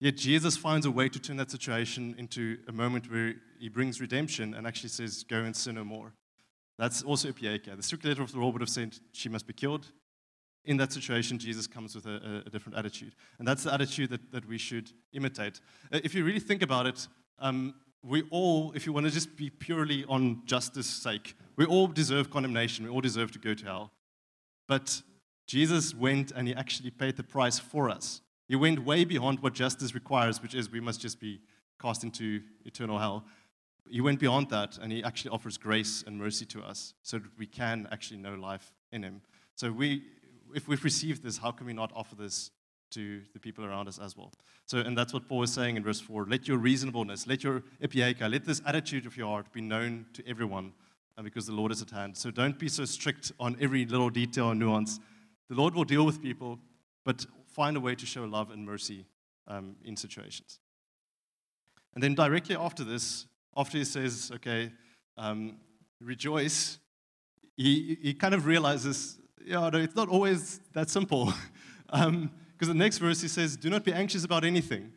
Yet 0.00 0.16
Jesus 0.16 0.56
finds 0.56 0.84
a 0.84 0.90
way 0.90 1.08
to 1.08 1.18
turn 1.18 1.38
that 1.38 1.50
situation 1.50 2.14
into 2.18 2.58
a 2.68 2.72
moment 2.72 3.10
where 3.10 3.34
he 3.58 3.68
brings 3.68 4.00
redemption 4.00 4.52
and 4.54 4.66
actually 4.66 4.90
says, 4.90 5.24
Go 5.24 5.38
and 5.38 5.56
sin 5.56 5.76
no 5.76 5.84
more. 5.84 6.12
That's 6.78 7.02
also 7.02 7.28
epieikeia. 7.28 7.76
The 7.76 7.82
strict 7.82 8.04
letter 8.04 8.22
of 8.22 8.32
the 8.32 8.38
law 8.38 8.50
would 8.50 8.60
have 8.60 8.68
said 8.68 8.98
she 9.12 9.28
must 9.28 9.46
be 9.46 9.54
killed. 9.54 9.90
In 10.66 10.76
that 10.78 10.92
situation, 10.92 11.38
Jesus 11.38 11.66
comes 11.66 11.94
with 11.94 12.06
a, 12.06 12.42
a 12.46 12.50
different 12.50 12.76
attitude. 12.76 13.14
And 13.38 13.46
that's 13.46 13.64
the 13.64 13.72
attitude 13.72 14.10
that, 14.10 14.32
that 14.32 14.46
we 14.46 14.58
should 14.58 14.90
imitate. 15.12 15.60
Uh, 15.92 16.00
if 16.04 16.14
you 16.14 16.24
really 16.24 16.40
think 16.40 16.62
about 16.62 16.86
it, 16.86 17.06
um, 17.38 17.74
we 18.02 18.22
all, 18.30 18.72
if 18.72 18.86
you 18.86 18.92
want 18.92 19.06
to 19.06 19.12
just 19.12 19.36
be 19.36 19.50
purely 19.50 20.04
on 20.06 20.42
justice 20.44 20.86
sake, 20.86 21.34
we 21.56 21.64
all 21.64 21.86
deserve 21.86 22.30
condemnation. 22.30 22.84
We 22.84 22.90
all 22.90 23.00
deserve 23.00 23.32
to 23.32 23.38
go 23.38 23.54
to 23.54 23.64
hell. 23.64 23.92
But 24.66 25.02
Jesus 25.46 25.94
went 25.94 26.32
and 26.32 26.48
he 26.48 26.54
actually 26.54 26.90
paid 26.90 27.16
the 27.16 27.22
price 27.22 27.58
for 27.58 27.88
us. 27.90 28.20
He 28.48 28.56
went 28.56 28.84
way 28.84 29.04
beyond 29.04 29.40
what 29.40 29.54
justice 29.54 29.94
requires, 29.94 30.42
which 30.42 30.54
is 30.54 30.70
we 30.70 30.80
must 30.80 31.00
just 31.00 31.20
be 31.20 31.40
cast 31.80 32.04
into 32.04 32.42
eternal 32.64 32.98
hell. 32.98 33.24
He 33.88 34.00
went 34.00 34.20
beyond 34.20 34.48
that 34.50 34.78
and 34.78 34.90
he 34.90 35.04
actually 35.04 35.30
offers 35.30 35.58
grace 35.58 36.02
and 36.06 36.18
mercy 36.18 36.46
to 36.46 36.62
us 36.62 36.94
so 37.02 37.18
that 37.18 37.38
we 37.38 37.46
can 37.46 37.86
actually 37.92 38.18
know 38.18 38.34
life 38.34 38.72
in 38.92 39.02
him. 39.02 39.20
So 39.54 39.70
we, 39.70 40.02
if 40.54 40.68
we've 40.68 40.84
received 40.84 41.22
this, 41.22 41.38
how 41.38 41.50
can 41.50 41.66
we 41.66 41.72
not 41.72 41.92
offer 41.94 42.14
this 42.16 42.50
to 42.94 43.20
the 43.32 43.40
people 43.40 43.64
around 43.64 43.88
us 43.88 43.98
as 43.98 44.16
well. 44.16 44.32
So, 44.66 44.78
and 44.78 44.96
that's 44.96 45.12
what 45.12 45.28
Paul 45.28 45.42
is 45.42 45.52
saying 45.52 45.76
in 45.76 45.82
verse 45.82 46.00
4. 46.00 46.26
Let 46.26 46.48
your 46.48 46.58
reasonableness, 46.58 47.26
let 47.26 47.42
your 47.42 47.62
epieikeia, 47.82 48.30
let 48.30 48.44
this 48.44 48.62
attitude 48.64 49.04
of 49.04 49.16
your 49.16 49.26
heart 49.26 49.52
be 49.52 49.60
known 49.60 50.06
to 50.14 50.26
everyone 50.26 50.72
because 51.22 51.46
the 51.46 51.52
Lord 51.52 51.72
is 51.72 51.80
at 51.82 51.90
hand. 51.90 52.16
So 52.16 52.30
don't 52.30 52.58
be 52.58 52.68
so 52.68 52.84
strict 52.84 53.32
on 53.38 53.56
every 53.60 53.86
little 53.86 54.10
detail 54.10 54.50
and 54.50 54.60
nuance. 54.60 54.98
The 55.48 55.54
Lord 55.54 55.74
will 55.74 55.84
deal 55.84 56.04
with 56.04 56.22
people, 56.22 56.58
but 57.04 57.24
find 57.46 57.76
a 57.76 57.80
way 57.80 57.94
to 57.94 58.06
show 58.06 58.24
love 58.24 58.50
and 58.50 58.64
mercy 58.64 59.06
um, 59.46 59.76
in 59.84 59.96
situations. 59.96 60.58
And 61.94 62.02
then 62.02 62.14
directly 62.14 62.56
after 62.56 62.82
this, 62.82 63.26
after 63.56 63.78
he 63.78 63.84
says, 63.84 64.32
okay, 64.34 64.72
um, 65.16 65.56
rejoice, 66.00 66.78
he, 67.56 67.96
he 68.02 68.14
kind 68.14 68.34
of 68.34 68.46
realizes, 68.46 69.18
yeah, 69.44 69.68
no, 69.70 69.78
it's 69.78 69.94
not 69.94 70.08
always 70.08 70.60
that 70.72 70.90
simple. 70.90 71.32
um, 71.90 72.30
because 72.52 72.68
the 72.68 72.74
next 72.74 72.98
verse 72.98 73.20
he 73.20 73.28
says, 73.28 73.56
Do 73.56 73.68
not 73.68 73.84
be 73.84 73.92
anxious 73.92 74.24
about 74.24 74.44
anything. 74.44 74.92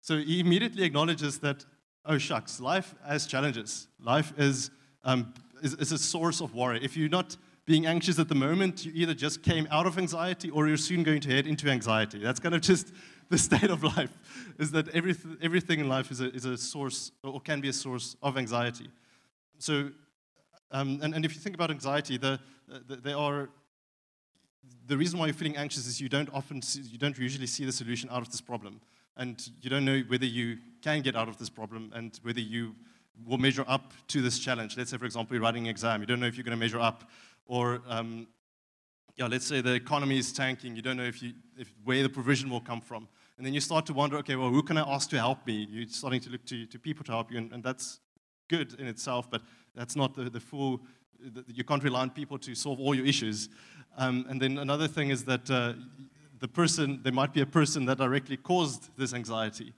So 0.00 0.18
he 0.18 0.40
immediately 0.40 0.84
acknowledges 0.84 1.38
that, 1.40 1.64
oh 2.06 2.18
shucks, 2.18 2.60
life 2.60 2.94
has 3.06 3.26
challenges. 3.26 3.88
Life 4.00 4.32
is, 4.36 4.70
um, 5.02 5.34
is, 5.62 5.74
is 5.74 5.92
a 5.92 5.98
source 5.98 6.40
of 6.40 6.54
worry. 6.54 6.80
If 6.82 6.96
you're 6.96 7.08
not 7.08 7.36
being 7.66 7.86
anxious 7.86 8.18
at 8.18 8.28
the 8.28 8.34
moment, 8.34 8.84
you 8.84 8.92
either 8.94 9.14
just 9.14 9.42
came 9.42 9.66
out 9.70 9.86
of 9.86 9.98
anxiety 9.98 10.50
or 10.50 10.68
you're 10.68 10.76
soon 10.76 11.02
going 11.02 11.20
to 11.20 11.30
head 11.30 11.46
into 11.46 11.68
anxiety. 11.68 12.18
That's 12.18 12.40
kind 12.40 12.54
of 12.54 12.60
just 12.60 12.92
the 13.30 13.38
state 13.38 13.70
of 13.70 13.82
life, 13.82 14.10
is 14.58 14.70
that 14.72 14.88
everything, 14.90 15.36
everything 15.40 15.80
in 15.80 15.88
life 15.88 16.10
is 16.10 16.20
a, 16.20 16.30
is 16.32 16.44
a 16.44 16.58
source 16.58 17.10
or 17.22 17.40
can 17.40 17.60
be 17.60 17.68
a 17.70 17.72
source 17.72 18.16
of 18.22 18.36
anxiety. 18.36 18.88
So, 19.58 19.90
um, 20.70 20.98
and, 21.02 21.14
and 21.14 21.24
if 21.24 21.34
you 21.34 21.40
think 21.40 21.54
about 21.54 21.70
anxiety, 21.70 22.18
the, 22.18 22.38
the, 22.68 22.96
there 22.96 23.16
are 23.16 23.48
the 24.86 24.96
reason 24.96 25.18
why 25.18 25.26
you're 25.26 25.34
feeling 25.34 25.56
anxious 25.56 25.86
is 25.86 26.00
you 26.00 26.08
don't 26.10 26.28
often 26.34 26.60
see, 26.60 26.80
you 26.82 26.98
don't 26.98 27.16
usually 27.18 27.46
see 27.46 27.64
the 27.64 27.72
solution 27.72 28.10
out 28.10 28.20
of 28.20 28.30
this 28.30 28.40
problem 28.40 28.80
and 29.16 29.50
you 29.62 29.70
don't 29.70 29.84
know 29.84 30.02
whether 30.08 30.26
you 30.26 30.58
can 30.82 31.00
get 31.00 31.16
out 31.16 31.28
of 31.28 31.38
this 31.38 31.48
problem 31.48 31.90
and 31.94 32.18
whether 32.22 32.40
you 32.40 32.74
will 33.26 33.38
measure 33.38 33.64
up 33.68 33.92
to 34.08 34.20
this 34.20 34.38
challenge. 34.38 34.76
Let's 34.76 34.90
say 34.90 34.98
for 34.98 35.04
example 35.04 35.34
you're 35.34 35.42
writing 35.42 35.64
an 35.64 35.70
exam. 35.70 36.00
You 36.00 36.06
don't 36.06 36.20
know 36.20 36.26
if 36.26 36.36
you're 36.36 36.44
going 36.44 36.56
to 36.56 36.60
measure 36.60 36.80
up. 36.80 37.10
Or 37.46 37.82
um, 37.88 38.26
yeah 39.16 39.26
let's 39.26 39.46
say 39.46 39.60
the 39.60 39.74
economy 39.74 40.18
is 40.18 40.32
tanking. 40.32 40.76
You 40.76 40.82
don't 40.82 40.96
know 40.96 41.04
if 41.04 41.22
you 41.22 41.32
if 41.56 41.72
where 41.84 42.02
the 42.02 42.08
provision 42.08 42.50
will 42.50 42.60
come 42.60 42.80
from. 42.80 43.08
And 43.36 43.46
then 43.46 43.54
you 43.54 43.60
start 43.60 43.86
to 43.86 43.92
wonder 43.92 44.16
okay 44.18 44.36
well 44.36 44.50
who 44.50 44.62
can 44.62 44.76
i 44.76 44.94
ask 44.94 45.10
to 45.10 45.18
help 45.18 45.46
me? 45.46 45.66
You're 45.70 45.88
starting 45.88 46.20
to 46.20 46.30
look 46.30 46.44
to, 46.46 46.66
to 46.66 46.78
people 46.78 47.04
to 47.04 47.12
help 47.12 47.30
you 47.30 47.38
and, 47.38 47.52
and 47.52 47.62
that's 47.62 48.00
good 48.48 48.74
in 48.78 48.86
itself 48.86 49.30
but 49.30 49.42
that's 49.74 49.96
not 49.96 50.14
the, 50.14 50.28
the 50.28 50.40
full 50.40 50.82
the, 51.20 51.44
you 51.48 51.64
can't 51.64 51.82
rely 51.82 52.00
on 52.00 52.10
people 52.10 52.38
to 52.38 52.54
solve 52.54 52.80
all 52.80 52.94
your 52.94 53.06
issues. 53.06 53.48
Um, 53.96 54.26
and 54.28 54.40
then 54.40 54.58
another 54.58 54.88
thing 54.88 55.10
is 55.10 55.24
that 55.24 55.50
uh, 55.50 55.74
the 56.40 56.48
person, 56.48 57.00
there 57.02 57.12
might 57.12 57.32
be 57.32 57.40
a 57.40 57.46
person 57.46 57.86
that 57.86 57.98
directly 57.98 58.36
caused 58.36 58.90
this 58.96 59.14
anxiety. 59.14 59.72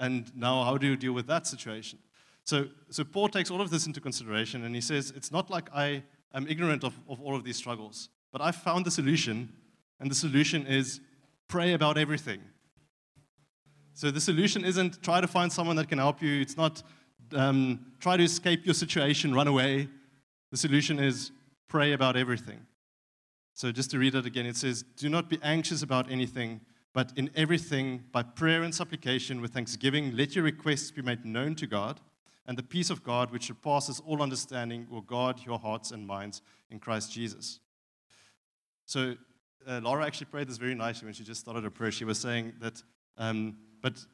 And 0.00 0.34
now, 0.36 0.64
how 0.64 0.76
do 0.76 0.86
you 0.86 0.96
deal 0.96 1.12
with 1.12 1.26
that 1.26 1.46
situation? 1.46 1.98
So, 2.46 2.68
so 2.90 3.02
Paul 3.02 3.28
takes 3.28 3.50
all 3.50 3.60
of 3.60 3.70
this 3.70 3.86
into 3.86 4.00
consideration 4.00 4.64
and 4.64 4.74
he 4.74 4.80
says, 4.80 5.12
It's 5.16 5.32
not 5.32 5.50
like 5.50 5.68
I 5.74 6.04
am 6.32 6.46
ignorant 6.46 6.84
of, 6.84 6.94
of 7.08 7.20
all 7.20 7.34
of 7.34 7.42
these 7.42 7.56
struggles, 7.56 8.08
but 8.32 8.40
I 8.40 8.52
found 8.52 8.86
the 8.86 8.90
solution, 8.90 9.52
and 9.98 10.08
the 10.10 10.14
solution 10.14 10.64
is 10.64 11.00
pray 11.48 11.72
about 11.72 11.98
everything. 11.98 12.40
So 13.94 14.10
the 14.12 14.20
solution 14.20 14.64
isn't 14.64 15.02
try 15.02 15.20
to 15.20 15.26
find 15.26 15.52
someone 15.52 15.74
that 15.76 15.88
can 15.88 15.98
help 15.98 16.22
you, 16.22 16.40
it's 16.40 16.56
not 16.56 16.82
um, 17.34 17.86
try 17.98 18.16
to 18.16 18.22
escape 18.22 18.64
your 18.64 18.74
situation, 18.74 19.34
run 19.34 19.48
away. 19.48 19.88
The 20.52 20.56
solution 20.56 21.00
is 21.00 21.32
pray 21.68 21.92
about 21.92 22.16
everything. 22.16 22.60
So 23.54 23.72
just 23.72 23.90
to 23.90 23.98
read 23.98 24.14
it 24.14 24.24
again, 24.24 24.46
it 24.46 24.56
says, 24.56 24.84
Do 24.96 25.08
not 25.08 25.28
be 25.28 25.40
anxious 25.42 25.82
about 25.82 26.08
anything, 26.12 26.60
but 26.92 27.12
in 27.16 27.28
everything, 27.34 28.04
by 28.12 28.22
prayer 28.22 28.62
and 28.62 28.72
supplication 28.72 29.40
with 29.40 29.52
thanksgiving, 29.52 30.14
let 30.16 30.36
your 30.36 30.44
requests 30.44 30.92
be 30.92 31.02
made 31.02 31.24
known 31.24 31.56
to 31.56 31.66
God, 31.66 32.00
and 32.46 32.56
the 32.56 32.62
peace 32.62 32.90
of 32.90 33.02
God, 33.02 33.30
which 33.30 33.46
surpasses 33.46 34.00
all 34.06 34.22
understanding, 34.22 34.86
will 34.90 35.00
guard 35.00 35.40
your 35.44 35.58
hearts 35.58 35.90
and 35.90 36.06
minds 36.06 36.42
in 36.70 36.78
Christ 36.78 37.12
Jesus. 37.12 37.60
So 38.84 39.14
uh, 39.66 39.80
Laura 39.82 40.06
actually 40.06 40.26
prayed 40.26 40.48
this 40.48 40.58
very 40.58 40.74
nicely 40.74 41.06
when 41.06 41.14
she 41.14 41.24
just 41.24 41.40
started 41.40 41.64
her 41.64 41.70
prayer. 41.70 41.90
She 41.90 42.04
was 42.04 42.18
saying 42.18 42.52
that, 42.60 42.82
um, 43.18 43.56
but 43.82 44.04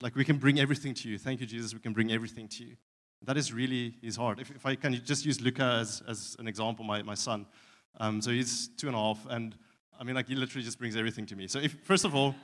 like 0.00 0.16
we 0.16 0.24
can 0.24 0.38
bring 0.38 0.58
everything 0.58 0.94
to 0.94 1.08
you. 1.08 1.18
Thank 1.18 1.40
you, 1.40 1.46
Jesus. 1.46 1.72
We 1.72 1.80
can 1.80 1.92
bring 1.92 2.10
everything 2.10 2.48
to 2.48 2.64
you. 2.64 2.76
That 3.22 3.36
is 3.36 3.52
really 3.52 3.94
his 4.02 4.16
heart. 4.16 4.40
If, 4.40 4.50
if 4.50 4.66
I 4.66 4.74
can 4.74 4.94
just 5.04 5.26
use 5.26 5.40
Luca 5.40 5.78
as, 5.80 6.02
as 6.08 6.36
an 6.38 6.48
example, 6.48 6.84
my, 6.84 7.02
my 7.02 7.14
son. 7.14 7.46
Um, 7.98 8.22
so 8.22 8.30
he's 8.30 8.68
two 8.76 8.86
and 8.86 8.96
a 8.96 8.98
half, 8.98 9.26
and 9.28 9.54
I 9.98 10.04
mean, 10.04 10.14
like 10.14 10.28
he 10.28 10.34
literally 10.34 10.64
just 10.64 10.78
brings 10.78 10.96
everything 10.96 11.26
to 11.26 11.36
me. 11.36 11.46
So 11.48 11.58
if, 11.58 11.76
first 11.84 12.04
of 12.04 12.14
all, 12.14 12.34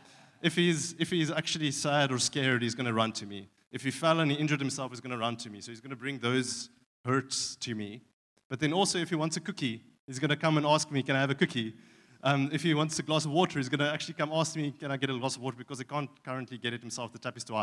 if 0.42 0.54
he's 0.54 0.94
if 0.98 1.10
he's 1.10 1.30
actually 1.30 1.70
sad 1.70 2.12
or 2.12 2.18
scared, 2.18 2.62
he's 2.62 2.74
going 2.74 2.86
to 2.86 2.92
run 2.92 3.12
to 3.12 3.26
me. 3.26 3.48
If 3.72 3.82
he 3.82 3.90
fell 3.90 4.20
and 4.20 4.30
he 4.30 4.36
injured 4.36 4.60
himself, 4.60 4.90
he's 4.90 5.00
going 5.00 5.10
to 5.10 5.18
run 5.18 5.36
to 5.38 5.50
me. 5.50 5.60
So 5.60 5.70
he's 5.70 5.80
going 5.80 5.90
to 5.90 5.96
bring 5.96 6.18
those 6.18 6.70
hurts 7.04 7.56
to 7.56 7.74
me. 7.74 8.02
But 8.48 8.60
then 8.60 8.72
also, 8.72 8.98
if 8.98 9.10
he 9.10 9.16
wants 9.16 9.36
a 9.36 9.40
cookie, 9.40 9.82
he's 10.06 10.18
going 10.18 10.30
to 10.30 10.36
come 10.36 10.56
and 10.56 10.66
ask 10.66 10.90
me, 10.90 11.02
"Can 11.02 11.16
I 11.16 11.20
have 11.20 11.30
a 11.30 11.34
cookie?" 11.34 11.74
Um, 12.22 12.48
if 12.52 12.62
he 12.62 12.74
wants 12.74 12.98
a 12.98 13.02
glass 13.02 13.24
of 13.24 13.30
water, 13.30 13.58
he's 13.58 13.68
going 13.68 13.80
to 13.80 13.92
actually 13.92 14.14
come 14.14 14.30
ask 14.32 14.56
me, 14.56 14.72
"Can 14.72 14.90
I 14.90 14.96
get 14.96 15.10
a 15.10 15.18
glass 15.18 15.36
of 15.36 15.42
water?" 15.42 15.56
Because 15.56 15.78
he 15.78 15.84
can't 15.84 16.10
currently 16.24 16.58
get 16.58 16.72
it 16.72 16.80
himself. 16.80 17.12
The 17.12 17.18
tap 17.18 17.36
is 17.36 17.44
too. 17.44 17.56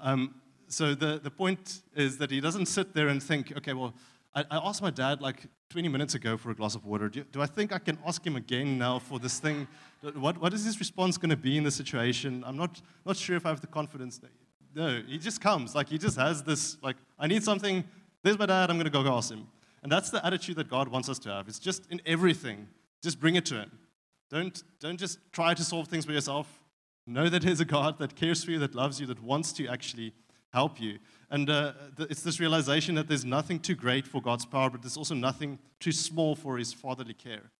Um, 0.00 0.34
so 0.68 0.94
the, 0.94 1.20
the 1.22 1.30
point 1.30 1.82
is 1.94 2.18
that 2.18 2.30
he 2.30 2.40
doesn't 2.40 2.66
sit 2.66 2.92
there 2.94 3.08
and 3.08 3.22
think, 3.22 3.56
"Okay, 3.56 3.72
well." 3.72 3.94
I, 4.34 4.44
I, 4.50 4.68
asked 4.68 4.82
my 4.82 4.90
dad 4.90 5.22
like 5.22 5.46
20 5.70 5.88
minutes 5.88 6.14
ago 6.14 6.36
for 6.36 6.50
a 6.50 6.54
glass 6.54 6.74
of 6.74 6.84
water. 6.84 7.08
Do, 7.08 7.24
do, 7.24 7.40
I 7.40 7.46
think 7.46 7.72
I 7.72 7.78
can 7.78 7.98
ask 8.06 8.22
him 8.22 8.36
again 8.36 8.76
now 8.76 8.98
for 8.98 9.18
this 9.18 9.38
thing? 9.38 9.66
What, 10.14 10.36
what 10.36 10.52
is 10.52 10.62
his 10.62 10.78
response 10.78 11.16
going 11.16 11.30
to 11.30 11.38
be 11.38 11.56
in 11.56 11.64
the 11.64 11.70
situation? 11.70 12.44
I'm 12.46 12.58
not, 12.58 12.82
not 13.06 13.16
sure 13.16 13.36
if 13.36 13.46
I 13.46 13.48
have 13.48 13.62
the 13.62 13.66
confidence. 13.66 14.18
That, 14.18 14.28
no, 14.76 15.00
he 15.08 15.16
just 15.16 15.40
comes. 15.40 15.74
Like, 15.74 15.88
he 15.88 15.96
just 15.96 16.18
has 16.18 16.42
this, 16.42 16.76
like, 16.82 16.96
I 17.18 17.26
need 17.26 17.42
something. 17.42 17.82
There's 18.22 18.38
my 18.38 18.44
dad. 18.44 18.68
I'm 18.68 18.76
going 18.76 18.84
to 18.84 18.90
go 18.90 19.10
ask 19.16 19.30
him. 19.30 19.48
And 19.82 19.90
that's 19.90 20.10
the 20.10 20.24
attitude 20.24 20.56
that 20.56 20.68
God 20.68 20.88
wants 20.88 21.08
us 21.08 21.18
to 21.20 21.30
have. 21.30 21.48
It's 21.48 21.58
just 21.58 21.90
in 21.90 22.02
everything. 22.04 22.68
Just 23.02 23.18
bring 23.18 23.36
it 23.36 23.46
to 23.46 23.54
him. 23.54 23.72
Don't, 24.30 24.62
don't 24.78 24.98
just 24.98 25.18
try 25.32 25.54
to 25.54 25.64
solve 25.64 25.88
things 25.88 26.04
by 26.04 26.12
yourself. 26.12 26.60
Know 27.06 27.30
that 27.30 27.40
there's 27.42 27.60
a 27.60 27.64
God 27.64 27.98
that 28.00 28.16
cares 28.16 28.44
for 28.44 28.50
you, 28.50 28.58
that 28.58 28.74
loves 28.74 29.00
you, 29.00 29.06
that 29.06 29.22
wants 29.22 29.50
to 29.54 29.66
actually 29.66 30.12
help 30.52 30.78
you. 30.78 30.98
And 31.30 31.48
uh, 31.48 31.72
it's 31.98 32.22
this 32.22 32.38
realization 32.38 32.96
that 32.96 33.08
there's 33.08 33.24
nothing 33.24 33.58
too 33.58 33.76
great 33.76 34.06
for 34.06 34.20
God's 34.20 34.44
power, 34.44 34.68
but 34.68 34.82
there's 34.82 34.98
also 34.98 35.14
nothing 35.14 35.58
too 35.80 35.92
small 35.92 36.36
for 36.36 36.58
his 36.58 36.74
fatherly 36.74 37.14
care. 37.14 37.50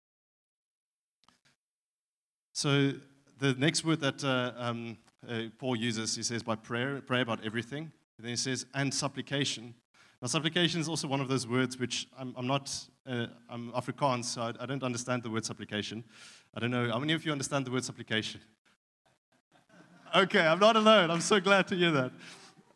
So 2.53 2.93
the 3.39 3.53
next 3.53 3.83
word 3.83 4.01
that 4.01 4.23
uh, 4.23 4.51
um, 4.55 4.97
uh, 5.27 5.41
Paul 5.57 5.75
uses. 5.75 6.15
He 6.15 6.23
says, 6.23 6.43
by 6.43 6.55
prayer, 6.55 7.01
pray 7.05 7.21
about 7.21 7.43
everything. 7.45 7.91
And 8.17 8.25
then 8.25 8.29
he 8.29 8.35
says, 8.35 8.65
and 8.73 8.93
supplication. 8.93 9.73
Now, 10.21 10.27
supplication 10.27 10.81
is 10.81 10.89
also 10.89 11.07
one 11.07 11.21
of 11.21 11.27
those 11.27 11.47
words 11.47 11.77
which 11.77 12.07
I'm, 12.17 12.33
I'm 12.35 12.47
not, 12.47 12.73
uh, 13.05 13.27
I'm 13.49 13.71
Afrikaans, 13.73 14.25
so 14.25 14.41
I, 14.41 14.53
I, 14.59 14.65
don't 14.65 14.81
understand 14.81 15.21
the 15.21 15.29
word 15.29 15.45
supplication. 15.45 16.03
I 16.55 16.59
don't 16.59 16.71
know, 16.71 16.89
how 16.89 16.97
many 16.97 17.13
of 17.13 17.23
you 17.23 17.31
understand 17.31 17.65
the 17.65 17.71
word 17.71 17.83
supplication? 17.83 18.41
Okay, 20.15 20.39
I'm 20.39 20.59
not 20.59 20.75
alone. 20.75 21.11
I'm 21.11 21.21
so 21.21 21.39
glad 21.39 21.67
to 21.67 21.75
hear 21.75 21.91
that. 21.91 22.11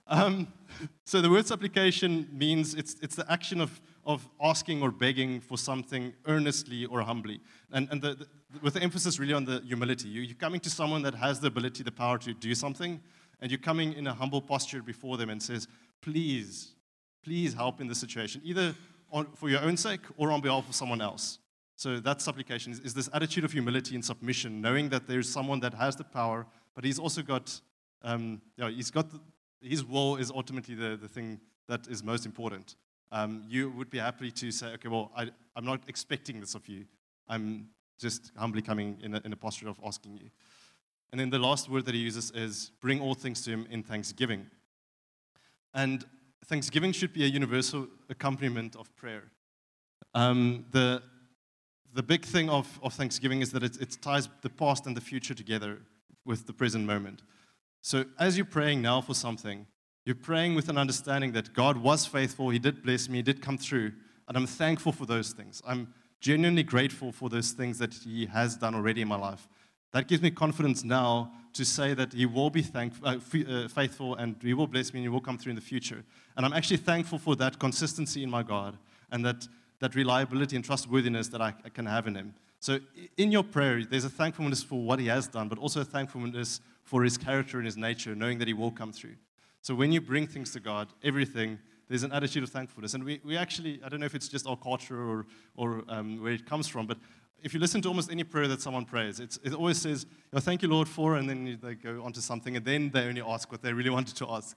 Um, 0.05 0.47
so 1.05 1.21
the 1.21 1.29
word 1.31 1.47
supplication 1.47 2.27
means 2.31 2.75
it's, 2.75 2.95
it's 3.01 3.15
the 3.15 3.31
action 3.31 3.59
of, 3.59 3.81
of 4.05 4.27
asking 4.41 4.81
or 4.81 4.91
begging 4.91 5.39
for 5.39 5.57
something 5.57 6.13
earnestly 6.25 6.85
or 6.85 7.01
humbly. 7.01 7.39
And, 7.71 7.87
and 7.91 8.01
the, 8.01 8.15
the, 8.15 8.27
with 8.61 8.73
the 8.73 8.81
emphasis 8.81 9.19
really 9.19 9.33
on 9.33 9.45
the 9.45 9.61
humility. 9.61 10.07
You, 10.07 10.21
you're 10.21 10.35
coming 10.35 10.59
to 10.61 10.69
someone 10.69 11.01
that 11.03 11.15
has 11.15 11.39
the 11.39 11.47
ability, 11.47 11.83
the 11.83 11.91
power 11.91 12.17
to 12.19 12.33
do 12.33 12.55
something, 12.55 12.99
and 13.39 13.51
you're 13.51 13.59
coming 13.59 13.93
in 13.93 14.07
a 14.07 14.13
humble 14.13 14.41
posture 14.41 14.81
before 14.81 15.17
them 15.17 15.29
and 15.29 15.41
says, 15.41 15.67
please, 16.01 16.73
please 17.23 17.53
help 17.53 17.81
in 17.81 17.87
this 17.87 17.99
situation, 17.99 18.41
either 18.43 18.75
on, 19.11 19.27
for 19.35 19.49
your 19.49 19.61
own 19.61 19.77
sake 19.77 20.01
or 20.17 20.31
on 20.31 20.41
behalf 20.41 20.67
of 20.67 20.75
someone 20.75 21.01
else. 21.01 21.39
So 21.75 21.99
that 21.99 22.21
supplication, 22.21 22.71
is, 22.71 22.79
is 22.79 22.93
this 22.93 23.09
attitude 23.13 23.43
of 23.43 23.51
humility 23.51 23.95
and 23.95 24.05
submission, 24.05 24.61
knowing 24.61 24.89
that 24.89 25.07
there's 25.07 25.29
someone 25.29 25.59
that 25.61 25.73
has 25.73 25.95
the 25.95 26.03
power, 26.03 26.45
but 26.75 26.83
he's 26.83 26.99
also 26.99 27.21
got, 27.21 27.59
um, 28.03 28.41
you 28.55 28.63
know, 28.63 28.69
he's 28.69 28.91
got 28.91 29.09
the, 29.11 29.19
his 29.61 29.83
will 29.83 30.15
is 30.15 30.31
ultimately 30.31 30.75
the, 30.75 30.97
the 31.01 31.07
thing 31.07 31.39
that 31.67 31.87
is 31.87 32.03
most 32.03 32.25
important. 32.25 32.75
Um, 33.11 33.43
you 33.47 33.69
would 33.71 33.89
be 33.89 33.97
happy 33.97 34.31
to 34.31 34.51
say, 34.51 34.67
okay, 34.73 34.87
well, 34.87 35.11
I, 35.15 35.29
I'm 35.55 35.65
not 35.65 35.81
expecting 35.87 36.39
this 36.39 36.55
of 36.55 36.67
you. 36.67 36.85
I'm 37.27 37.69
just 37.99 38.31
humbly 38.37 38.61
coming 38.61 38.97
in 39.03 39.15
a, 39.15 39.21
in 39.25 39.33
a 39.33 39.35
posture 39.35 39.69
of 39.69 39.79
asking 39.85 40.17
you. 40.17 40.29
And 41.11 41.19
then 41.19 41.29
the 41.29 41.39
last 41.39 41.69
word 41.69 41.85
that 41.85 41.93
he 41.93 42.01
uses 42.01 42.31
is 42.31 42.71
bring 42.79 43.01
all 43.01 43.13
things 43.13 43.43
to 43.43 43.51
him 43.51 43.67
in 43.69 43.83
thanksgiving. 43.83 44.47
And 45.73 46.05
thanksgiving 46.45 46.93
should 46.93 47.13
be 47.13 47.23
a 47.23 47.27
universal 47.27 47.87
accompaniment 48.09 48.75
of 48.75 48.95
prayer. 48.95 49.23
Um, 50.13 50.65
the, 50.71 51.03
the 51.93 52.03
big 52.03 52.25
thing 52.25 52.49
of, 52.49 52.79
of 52.81 52.93
thanksgiving 52.93 53.41
is 53.41 53.51
that 53.51 53.63
it, 53.63 53.81
it 53.81 53.97
ties 54.01 54.29
the 54.41 54.49
past 54.49 54.87
and 54.87 54.95
the 54.95 55.01
future 55.01 55.33
together 55.33 55.79
with 56.25 56.47
the 56.47 56.53
present 56.53 56.85
moment. 56.85 57.23
So 57.81 58.05
as 58.19 58.37
you're 58.37 58.45
praying 58.45 58.81
now 58.81 59.01
for 59.01 59.13
something, 59.13 59.65
you're 60.05 60.15
praying 60.15 60.55
with 60.55 60.69
an 60.69 60.77
understanding 60.77 61.31
that 61.33 61.53
God 61.53 61.77
was 61.77 62.05
faithful, 62.05 62.49
He 62.49 62.59
did 62.59 62.83
bless 62.83 63.07
me, 63.07 63.19
He 63.19 63.23
did 63.23 63.41
come 63.41 63.57
through, 63.57 63.91
and 64.27 64.37
I'm 64.37 64.47
thankful 64.47 64.91
for 64.91 65.05
those 65.05 65.31
things. 65.31 65.61
I'm 65.65 65.93
genuinely 66.19 66.63
grateful 66.63 67.11
for 67.11 67.29
those 67.29 67.51
things 67.51 67.77
that 67.79 67.93
He 67.93 68.25
has 68.27 68.55
done 68.55 68.75
already 68.75 69.01
in 69.01 69.07
my 69.07 69.17
life. 69.17 69.47
That 69.91 70.07
gives 70.07 70.21
me 70.21 70.31
confidence 70.31 70.83
now 70.83 71.31
to 71.53 71.65
say 71.65 71.93
that 71.93 72.13
He 72.13 72.25
will 72.25 72.49
be 72.49 72.61
thank, 72.61 72.93
uh, 73.03 73.17
uh, 73.17 73.67
faithful 73.67 74.15
and 74.15 74.35
He 74.41 74.53
will 74.53 74.67
bless 74.67 74.93
me 74.93 74.99
and 74.99 75.05
He 75.05 75.09
will 75.09 75.21
come 75.21 75.37
through 75.37 75.51
in 75.51 75.55
the 75.55 75.61
future. 75.61 76.03
And 76.37 76.45
I'm 76.45 76.53
actually 76.53 76.77
thankful 76.77 77.19
for 77.19 77.35
that 77.35 77.59
consistency 77.59 78.23
in 78.23 78.29
my 78.29 78.43
God 78.43 78.77
and 79.11 79.25
that, 79.25 79.47
that 79.79 79.95
reliability 79.95 80.55
and 80.55 80.63
trustworthiness 80.63 81.27
that 81.29 81.41
I, 81.41 81.53
I 81.65 81.69
can 81.69 81.85
have 81.85 82.07
in 82.07 82.15
Him. 82.15 82.33
So 82.59 82.79
in 83.17 83.31
your 83.31 83.43
prayer, 83.43 83.83
there's 83.83 84.05
a 84.05 84.09
thankfulness 84.09 84.63
for 84.63 84.81
what 84.81 84.99
He 84.99 85.07
has 85.07 85.27
done, 85.27 85.49
but 85.49 85.57
also 85.57 85.81
a 85.81 85.85
thankfulness 85.85 86.61
for 86.83 87.03
His 87.03 87.17
character 87.17 87.57
and 87.57 87.65
His 87.65 87.75
nature, 87.75 88.15
knowing 88.15 88.37
that 88.37 88.47
He 88.47 88.53
will 88.53 88.71
come 88.71 88.93
through. 88.93 89.15
So 89.61 89.75
when 89.75 89.91
you 89.91 90.01
bring 90.01 90.27
things 90.27 90.51
to 90.53 90.59
God, 90.59 90.89
everything, 91.03 91.59
there's 91.87 92.03
an 92.03 92.11
attitude 92.11 92.43
of 92.43 92.49
thankfulness. 92.49 92.93
And 92.93 93.03
we, 93.03 93.19
we 93.23 93.37
actually, 93.37 93.79
I 93.83 93.89
don't 93.89 93.99
know 93.99 94.05
if 94.05 94.15
it's 94.15 94.29
just 94.29 94.47
our 94.47 94.57
culture 94.57 94.97
or, 94.97 95.25
or 95.55 95.83
um, 95.87 96.21
where 96.21 96.33
it 96.33 96.45
comes 96.45 96.67
from, 96.67 96.87
but 96.87 96.97
if 97.43 97.53
you 97.53 97.59
listen 97.59 97.81
to 97.81 97.87
almost 97.87 98.11
any 98.11 98.23
prayer 98.23 98.47
that 98.47 98.61
someone 98.61 98.85
prays, 98.85 99.19
it 99.19 99.53
always 99.53 99.81
says, 99.81 100.05
oh, 100.33 100.39
Thank 100.39 100.61
you, 100.61 100.67
Lord, 100.67 100.87
for, 100.87 101.15
and 101.15 101.29
then 101.29 101.59
they 101.61 101.75
go 101.75 102.03
on 102.03 102.13
to 102.13 102.21
something, 102.21 102.55
and 102.55 102.65
then 102.65 102.91
they 102.91 103.05
only 103.05 103.21
ask 103.21 103.51
what 103.51 103.61
they 103.61 103.73
really 103.73 103.89
wanted 103.89 104.15
to 104.17 104.29
ask. 104.29 104.55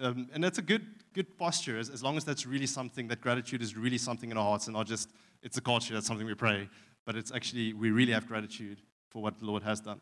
Um, 0.00 0.28
and 0.32 0.42
that's 0.42 0.58
a 0.58 0.62
good, 0.62 0.84
good 1.12 1.38
posture, 1.38 1.78
as, 1.78 1.90
as 1.90 2.02
long 2.02 2.16
as 2.16 2.24
that's 2.24 2.46
really 2.46 2.66
something, 2.66 3.06
that 3.08 3.20
gratitude 3.20 3.62
is 3.62 3.76
really 3.76 3.98
something 3.98 4.30
in 4.30 4.36
our 4.36 4.44
hearts, 4.44 4.66
and 4.66 4.74
not 4.74 4.86
just 4.86 5.10
it's 5.42 5.58
a 5.58 5.60
culture, 5.60 5.94
that's 5.94 6.06
something 6.06 6.26
we 6.26 6.34
pray, 6.34 6.68
but 7.04 7.16
it's 7.16 7.30
actually, 7.32 7.72
we 7.72 7.90
really 7.90 8.12
have 8.12 8.26
gratitude 8.26 8.82
for 9.10 9.22
what 9.22 9.38
the 9.38 9.44
Lord 9.44 9.62
has 9.62 9.80
done. 9.80 10.00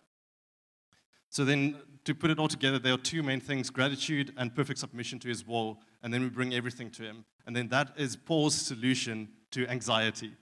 So 1.33 1.47
then, 1.47 1.77
to 2.05 2.15
put 2.15 2.31
it 2.31 2.39
all 2.39 2.47
together, 2.47 2.79
there 2.79 2.93
are 2.93 2.99
two 2.99 3.23
main 3.23 3.41
things 3.41 3.71
gratitude 3.71 4.35
and 4.37 4.55
perfect 4.55 4.79
submission 4.79 5.19
to 5.21 5.29
his 5.29 5.47
will, 5.47 5.79
and 6.03 6.13
then 6.13 6.21
we 6.21 6.29
bring 6.29 6.53
everything 6.53 6.91
to 6.91 7.03
him. 7.03 7.25
And 7.47 7.57
then 7.57 7.69
that 7.69 7.95
is 7.97 8.17
Paul's 8.17 8.55
solution 8.55 9.31
to 9.53 9.67
anxiety. 9.67 10.35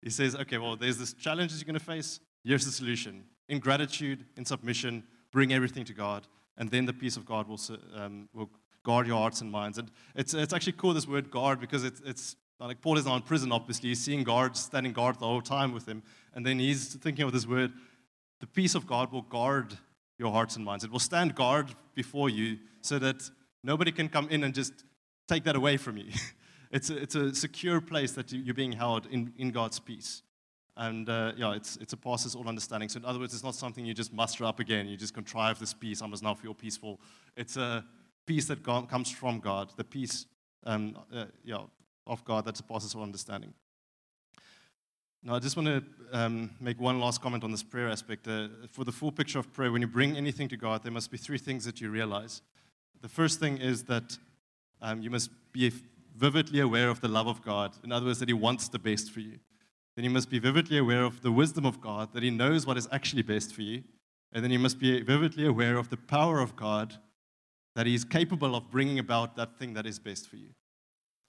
He 0.00 0.10
says, 0.10 0.36
okay, 0.36 0.58
well, 0.58 0.76
there's 0.76 0.96
this 0.96 1.12
challenge 1.12 1.50
that 1.50 1.58
you're 1.58 1.66
going 1.66 1.80
to 1.80 1.84
face. 1.84 2.20
Here's 2.44 2.64
the 2.64 2.70
solution. 2.70 3.24
In 3.48 3.58
gratitude, 3.58 4.26
in 4.36 4.44
submission, 4.44 5.02
bring 5.32 5.52
everything 5.52 5.84
to 5.86 5.92
God, 5.92 6.28
and 6.56 6.70
then 6.70 6.86
the 6.86 6.92
peace 6.92 7.16
of 7.16 7.26
God 7.26 7.48
will, 7.48 7.60
um, 7.96 8.28
will 8.32 8.48
guard 8.84 9.08
your 9.08 9.16
hearts 9.16 9.40
and 9.40 9.50
minds. 9.50 9.78
And 9.78 9.90
it's, 10.14 10.34
it's 10.34 10.52
actually 10.52 10.74
cool, 10.74 10.94
this 10.94 11.08
word 11.08 11.32
guard, 11.32 11.58
because 11.58 11.82
it's, 11.82 12.00
it's 12.06 12.36
like 12.60 12.80
Paul 12.80 12.96
is 12.96 13.06
now 13.06 13.16
in 13.16 13.22
prison, 13.22 13.50
obviously. 13.50 13.88
He's 13.88 14.04
seeing 14.04 14.22
guards 14.22 14.60
standing 14.60 14.92
guard 14.92 15.18
the 15.18 15.26
whole 15.26 15.42
time 15.42 15.72
with 15.72 15.88
him. 15.88 16.04
And 16.32 16.46
then 16.46 16.60
he's 16.60 16.94
thinking 16.94 17.24
of 17.24 17.32
this 17.32 17.46
word 17.46 17.72
the 18.40 18.46
peace 18.46 18.76
of 18.76 18.86
God 18.86 19.10
will 19.10 19.22
guard 19.22 19.76
your 20.18 20.32
hearts 20.32 20.56
and 20.56 20.64
minds. 20.64 20.84
It 20.84 20.90
will 20.90 20.98
stand 20.98 21.34
guard 21.34 21.74
before 21.94 22.28
you 22.28 22.58
so 22.80 22.98
that 22.98 23.30
nobody 23.62 23.92
can 23.92 24.08
come 24.08 24.28
in 24.30 24.44
and 24.44 24.54
just 24.54 24.84
take 25.28 25.44
that 25.44 25.56
away 25.56 25.76
from 25.76 25.96
you. 25.96 26.10
it's, 26.72 26.90
a, 26.90 26.96
it's 26.96 27.14
a 27.14 27.34
secure 27.34 27.80
place 27.80 28.12
that 28.12 28.32
you're 28.32 28.54
being 28.54 28.72
held 28.72 29.06
in, 29.06 29.32
in 29.38 29.50
God's 29.50 29.78
peace. 29.78 30.22
And 30.76 31.08
uh, 31.08 31.32
yeah, 31.36 31.54
it's, 31.54 31.76
it's 31.76 31.92
a 31.92 31.96
passes 31.96 32.36
all 32.36 32.48
understanding. 32.48 32.88
So, 32.88 32.98
in 32.98 33.04
other 33.04 33.18
words, 33.18 33.34
it's 33.34 33.42
not 33.42 33.56
something 33.56 33.84
you 33.84 33.94
just 33.94 34.12
muster 34.12 34.44
up 34.44 34.60
again. 34.60 34.86
You 34.86 34.96
just 34.96 35.12
contrive 35.12 35.58
this 35.58 35.74
peace. 35.74 36.02
I 36.02 36.06
must 36.06 36.22
now 36.22 36.34
feel 36.34 36.54
peaceful. 36.54 37.00
It's 37.36 37.56
a 37.56 37.84
peace 38.26 38.46
that 38.46 38.62
God, 38.62 38.88
comes 38.88 39.10
from 39.10 39.40
God, 39.40 39.72
the 39.76 39.82
peace 39.82 40.26
um, 40.64 40.96
uh, 41.12 41.24
yeah, 41.44 41.62
of 42.06 42.24
God 42.24 42.44
that 42.44 42.56
surpasses 42.56 42.94
all 42.94 43.02
understanding. 43.02 43.52
Now, 45.22 45.34
I 45.34 45.40
just 45.40 45.56
want 45.56 45.66
to 45.66 45.82
um, 46.12 46.50
make 46.60 46.80
one 46.80 47.00
last 47.00 47.20
comment 47.20 47.42
on 47.42 47.50
this 47.50 47.62
prayer 47.62 47.88
aspect. 47.88 48.28
Uh, 48.28 48.48
for 48.70 48.84
the 48.84 48.92
full 48.92 49.10
picture 49.10 49.40
of 49.40 49.52
prayer, 49.52 49.72
when 49.72 49.82
you 49.82 49.88
bring 49.88 50.16
anything 50.16 50.48
to 50.48 50.56
God, 50.56 50.84
there 50.84 50.92
must 50.92 51.10
be 51.10 51.16
three 51.16 51.38
things 51.38 51.64
that 51.64 51.80
you 51.80 51.90
realize. 51.90 52.40
The 53.02 53.08
first 53.08 53.40
thing 53.40 53.58
is 53.58 53.84
that 53.84 54.16
um, 54.80 55.02
you 55.02 55.10
must 55.10 55.30
be 55.52 55.72
vividly 56.16 56.60
aware 56.60 56.88
of 56.88 57.00
the 57.00 57.08
love 57.08 57.26
of 57.26 57.42
God. 57.42 57.72
In 57.82 57.90
other 57.90 58.06
words, 58.06 58.20
that 58.20 58.28
He 58.28 58.32
wants 58.32 58.68
the 58.68 58.78
best 58.78 59.10
for 59.10 59.18
you. 59.18 59.40
Then 59.96 60.04
you 60.04 60.10
must 60.10 60.30
be 60.30 60.38
vividly 60.38 60.78
aware 60.78 61.02
of 61.02 61.20
the 61.22 61.32
wisdom 61.32 61.66
of 61.66 61.80
God, 61.80 62.12
that 62.12 62.22
He 62.22 62.30
knows 62.30 62.64
what 62.64 62.76
is 62.76 62.88
actually 62.92 63.22
best 63.22 63.52
for 63.52 63.62
you. 63.62 63.82
And 64.32 64.44
then 64.44 64.52
you 64.52 64.58
must 64.60 64.78
be 64.78 65.02
vividly 65.02 65.46
aware 65.46 65.78
of 65.78 65.90
the 65.90 65.96
power 65.96 66.38
of 66.38 66.54
God, 66.54 66.94
that 67.74 67.86
He 67.86 67.94
is 67.94 68.04
capable 68.04 68.54
of 68.54 68.70
bringing 68.70 69.00
about 69.00 69.34
that 69.34 69.58
thing 69.58 69.74
that 69.74 69.84
is 69.84 69.98
best 69.98 70.28
for 70.28 70.36
you. 70.36 70.50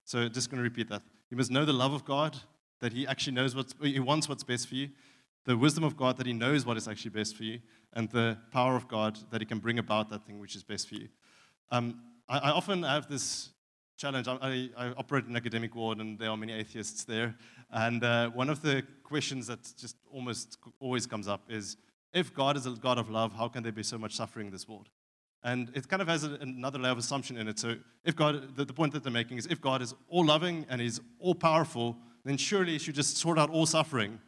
So, 0.06 0.30
just 0.30 0.52
going 0.52 0.60
to 0.60 0.64
repeat 0.64 0.90
that. 0.90 1.02
You 1.32 1.38
must 1.38 1.50
know 1.50 1.66
the 1.66 1.74
love 1.74 1.94
of 1.94 2.06
God, 2.06 2.38
that 2.82 2.94
He 2.94 3.08
actually 3.08 3.34
knows 3.34 3.56
what 3.56 3.74
He 3.82 4.00
wants 4.00 4.30
what's 4.30 4.44
best 4.44 4.68
for 4.68 4.76
you, 4.76 4.90
the 5.46 5.58
wisdom 5.58 5.84
of 5.84 5.98
God, 5.98 6.18
that 6.18 6.26
He 6.26 6.34
knows 6.34 6.66
what 6.66 6.78
is 6.78 6.88
actually 6.88 7.12
best 7.12 7.36
for 7.36 7.44
you, 7.44 7.60
and 7.94 8.10
the 8.10 8.38
power 8.52 8.76
of 8.76 8.88
God, 8.88 9.18
that 9.32 9.42
He 9.42 9.46
can 9.46 9.60
bring 9.60 9.80
about 9.80 10.10
that 10.10 10.26
thing 10.26 10.40
which 10.40 10.56
is 10.56 10.64
best 10.64 10.88
for 10.88 10.96
you. 10.96 11.08
Um, 11.72 12.02
I, 12.28 12.40
I, 12.40 12.52
often 12.52 12.84
have 12.84 13.08
this 13.08 13.50
challenge. 13.98 14.28
I, 14.28 14.70
I, 14.78 14.88
operate 14.98 15.26
in 15.26 15.36
academic 15.36 15.76
ward, 15.76 16.00
and 16.00 16.18
there 16.18 16.30
are 16.30 16.38
many 16.38 16.54
atheists 16.54 17.04
there. 17.04 17.36
And 17.72 18.04
uh, 18.04 18.30
one 18.30 18.50
of 18.50 18.62
the 18.62 18.84
questions 19.04 19.48
that 19.48 19.60
just 19.78 19.96
almost 20.12 20.58
always 20.80 21.06
comes 21.06 21.28
up 21.28 21.42
is, 21.50 21.78
if 22.14 22.34
God 22.34 22.58
is 22.58 22.66
a 22.66 22.72
God 22.72 22.98
of 22.98 23.10
love, 23.10 23.34
how 23.34 23.48
can 23.48 23.62
there 23.62 23.72
be 23.72 23.84
so 23.84 23.98
much 23.98 24.16
suffering 24.16 24.48
in 24.48 24.54
this 24.54 24.68
world? 24.68 24.90
And 25.44 25.72
it 25.74 25.88
kind 25.88 26.02
of 26.02 26.08
has 26.08 26.24
a, 26.24 26.34
another 26.42 26.80
layer 26.80 26.92
of 26.92 26.98
assumption 26.98 27.38
in 27.38 27.48
it. 27.48 27.60
So, 27.60 27.76
if 28.04 28.16
God, 28.16 28.56
the, 28.56 28.66
the 28.66 28.74
point 28.74 28.94
that 28.94 29.04
they're 29.04 29.12
making 29.12 29.38
is, 29.38 29.46
if 29.46 29.62
God 29.62 29.82
is 29.82 29.94
all 30.08 30.26
loving 30.26 30.66
and 30.70 30.82
He's 30.82 31.00
all 31.20 31.36
powerful, 31.36 31.98
then 32.24 32.38
surely 32.38 32.74
He 32.74 32.80
should 32.80 32.96
just 32.96 33.18
sort 33.18 33.40
out 33.40 33.50
all 33.50 33.66
suffering. 33.66 34.20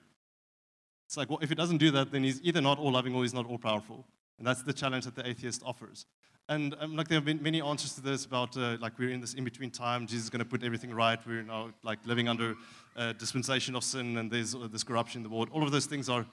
It's 1.08 1.18
like, 1.18 1.30
well, 1.30 1.40
if 1.42 1.50
He 1.50 1.56
doesn't 1.56 1.78
do 1.78 1.92
that, 1.92 2.12
then 2.12 2.24
He's 2.24 2.42
either 2.42 2.62
not 2.62 2.80
all 2.80 2.92
loving 2.92 3.14
or 3.16 3.24
He's 3.24 3.34
not 3.34 3.46
all 3.46 3.58
powerful. 3.58 4.06
And 4.38 4.48
that's 4.48 4.64
the 4.64 4.74
challenge 4.74 5.06
that 5.06 5.16
the 5.16 5.28
atheist 5.28 5.62
offers. 5.66 6.06
And 6.50 6.76
um, 6.80 6.96
like 6.96 7.08
there 7.08 7.18
have 7.18 7.26
been 7.26 7.42
many 7.42 7.62
answers 7.62 7.94
to 7.94 8.02
this 8.02 8.26
about 8.26 8.58
uh, 8.58 8.78
like 8.82 8.98
we're 8.98 9.12
in 9.12 9.22
this 9.22 9.36
in 9.36 9.44
between 9.44 9.72
time. 9.72 10.08
Jesus 10.08 10.26
is 10.26 10.30
going 10.30 10.40
to 10.40 10.50
put 10.50 10.64
everything 10.64 10.94
right. 10.94 11.20
We're 11.26 11.44
now 11.44 11.72
like 11.84 12.00
living 12.06 12.28
under 12.28 12.56
uh, 12.98 13.14
dispensation 13.14 13.76
of 13.76 13.84
sin, 13.84 14.18
and 14.18 14.32
there's 14.32 14.56
uh, 14.56 14.68
this 14.72 14.84
corruption 14.84 15.20
in 15.20 15.24
the 15.24 15.30
world. 15.30 15.50
All 15.52 15.64
of 15.64 15.72
those 15.72 15.86
things 15.86 16.10
are 16.10 16.26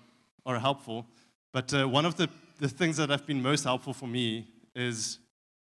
are 0.46 0.58
helpful. 0.58 1.06
But 1.52 1.72
uh, 1.72 1.88
one 1.88 2.04
of 2.04 2.16
the 2.16 2.28
the 2.58 2.68
things 2.68 2.96
that 2.96 3.10
have 3.10 3.26
been 3.26 3.42
most 3.42 3.64
helpful 3.64 3.92
for 3.92 4.08
me 4.08 4.48
is 4.74 5.18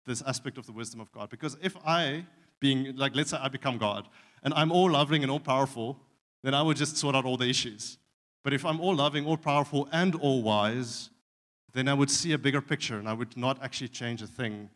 this 0.07 0.23
aspect 0.23 0.59
of 0.59 0.67
the 0.67 0.73
wisdom 0.73 1.01
of 1.01 1.11
God. 1.11 1.31
Because 1.31 1.57
if 1.63 1.77
I, 1.87 2.25
being 2.61 2.95
like 2.97 3.17
let's 3.17 3.31
say 3.31 3.39
I 3.41 3.49
become 3.49 3.79
God, 3.79 4.07
and 4.45 4.55
I'm 4.55 4.71
all 4.71 4.91
loving 4.91 5.23
and 5.23 5.31
all 5.31 5.41
powerful, 5.41 5.99
then 6.43 6.55
I 6.55 6.63
would 6.63 6.77
just 6.77 6.97
sort 6.97 7.17
out 7.17 7.25
all 7.25 7.37
the 7.37 7.49
issues. 7.49 7.99
But 8.45 8.53
if 8.53 8.65
I'm 8.65 8.81
all 8.81 8.95
loving, 8.95 9.27
all 9.27 9.39
powerful, 9.39 9.89
and 9.91 10.15
all 10.17 10.43
wise, 10.43 11.11
then 11.73 11.89
I 11.89 11.95
would 11.95 12.11
see 12.11 12.33
a 12.33 12.39
bigger 12.39 12.61
picture 12.61 12.99
and 12.99 13.09
I 13.09 13.15
would 13.15 13.37
not 13.37 13.63
actually 13.63 13.89
change 13.89 14.23
a 14.23 14.27
thing 14.27 14.71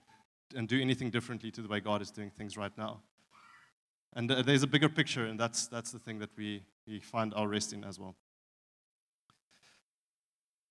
and 0.56 0.66
do 0.66 0.80
anything 0.80 1.10
differently 1.10 1.50
to 1.52 1.62
the 1.62 1.68
way 1.68 1.80
God 1.80 2.00
is 2.00 2.10
doing 2.10 2.30
things 2.30 2.56
right 2.56 2.72
now. 2.78 3.00
And 4.14 4.30
uh, 4.30 4.42
there's 4.42 4.62
a 4.62 4.66
bigger 4.66 4.88
picture, 4.88 5.26
and 5.26 5.38
that's, 5.38 5.66
that's 5.66 5.92
the 5.92 5.98
thing 5.98 6.18
that 6.20 6.30
we, 6.36 6.62
we 6.86 6.98
find 6.98 7.34
our 7.34 7.46
rest 7.46 7.74
in 7.74 7.84
as 7.84 7.98
well. 7.98 8.16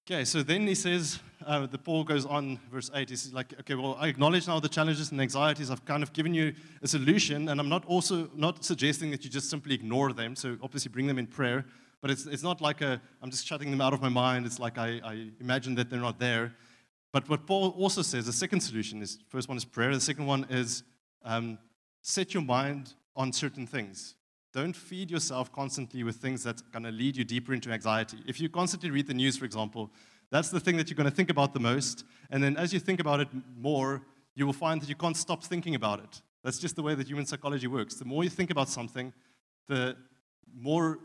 Okay, 0.10 0.24
so 0.24 0.42
then 0.42 0.66
he 0.66 0.74
says, 0.74 1.20
uh, 1.46 1.66
the 1.66 1.78
Paul 1.78 2.06
goes 2.06 2.26
on, 2.26 2.58
verse 2.72 2.90
8, 2.96 3.10
he's 3.10 3.34
like, 3.34 3.54
okay, 3.60 3.76
well, 3.76 3.98
I 4.00 4.08
acknowledge 4.08 4.48
now 4.48 4.58
the 4.58 4.70
challenges 4.70 5.12
and 5.12 5.20
anxieties. 5.20 5.70
I've 5.70 5.84
kind 5.84 6.02
of 6.02 6.14
given 6.14 6.34
you 6.34 6.54
a 6.82 6.88
solution, 6.88 7.50
and 7.50 7.60
I'm 7.60 7.68
not 7.68 7.84
also 7.84 8.30
not 8.34 8.64
suggesting 8.64 9.12
that 9.12 9.26
you 9.26 9.30
just 9.30 9.50
simply 9.50 9.76
ignore 9.76 10.14
them. 10.14 10.34
So 10.38 10.56
obviously 10.64 10.92
bring 10.94 11.08
them 11.08 11.20
in 11.20 11.28
prayer, 11.28 11.66
but 12.00 12.10
it's, 12.10 12.26
it's 12.26 12.42
not 12.42 12.62
like 12.62 12.80
a, 12.80 13.02
I'm 13.22 13.30
just 13.30 13.46
shutting 13.46 13.70
them 13.70 13.82
out 13.82 13.92
of 13.92 14.02
my 14.02 14.08
mind. 14.08 14.46
It's 14.46 14.60
like 14.60 14.78
I, 14.78 15.02
I 15.04 15.28
imagine 15.42 15.76
that 15.76 15.90
they're 15.90 16.00
not 16.00 16.20
there. 16.20 16.56
But 17.12 17.28
what 17.28 17.46
Paul 17.46 17.72
also 17.78 18.02
says, 18.02 18.28
the 18.28 18.32
second 18.32 18.62
solution 18.62 19.02
is, 19.02 19.20
first 19.28 19.50
one 19.50 19.58
is 19.58 19.66
prayer. 19.66 19.94
The 19.94 20.00
second 20.00 20.26
one 20.26 20.46
is 20.50 20.84
um, 21.26 21.58
set 22.02 22.34
your 22.34 22.44
mind 22.44 22.94
on 23.14 23.34
certain 23.34 23.68
things. 23.68 24.16
Don't 24.58 24.76
feed 24.76 25.12
yourself 25.12 25.52
constantly 25.52 26.02
with 26.02 26.16
things 26.16 26.44
that's 26.44 26.64
going 26.64 26.82
to 26.82 26.90
lead 26.90 27.16
you 27.16 27.24
deeper 27.24 27.54
into 27.54 27.70
anxiety. 27.70 28.18
If 28.26 28.42
you 28.42 28.50
constantly 28.50 28.90
read 28.90 29.06
the 29.06 29.14
news, 29.14 29.38
for 29.38 29.46
example, 29.46 29.92
that's 30.32 30.50
the 30.50 30.60
thing 30.60 30.78
that 30.78 30.90
you're 30.90 30.96
going 30.96 31.08
to 31.08 31.16
think 31.16 31.30
about 31.30 31.54
the 31.54 31.60
most. 31.60 32.04
And 32.32 32.42
then 32.42 32.58
as 32.58 32.74
you 32.74 32.80
think 32.80 33.00
about 33.00 33.20
it 33.20 33.28
more, 33.56 34.02
you 34.34 34.48
will 34.48 34.54
find 34.54 34.82
that 34.82 34.90
you 34.90 34.96
can't 34.96 35.16
stop 35.16 35.44
thinking 35.44 35.76
about 35.76 36.00
it. 36.00 36.24
That's 36.44 36.58
just 36.58 36.76
the 36.76 36.82
way 36.82 36.96
that 36.96 37.08
human 37.08 37.28
psychology 37.28 37.68
works. 37.68 37.98
The 37.98 38.06
more 38.06 38.24
you 38.24 38.32
think 38.32 38.50
about 38.50 38.68
something, 38.68 39.14
the 39.68 39.96
more 40.60 40.98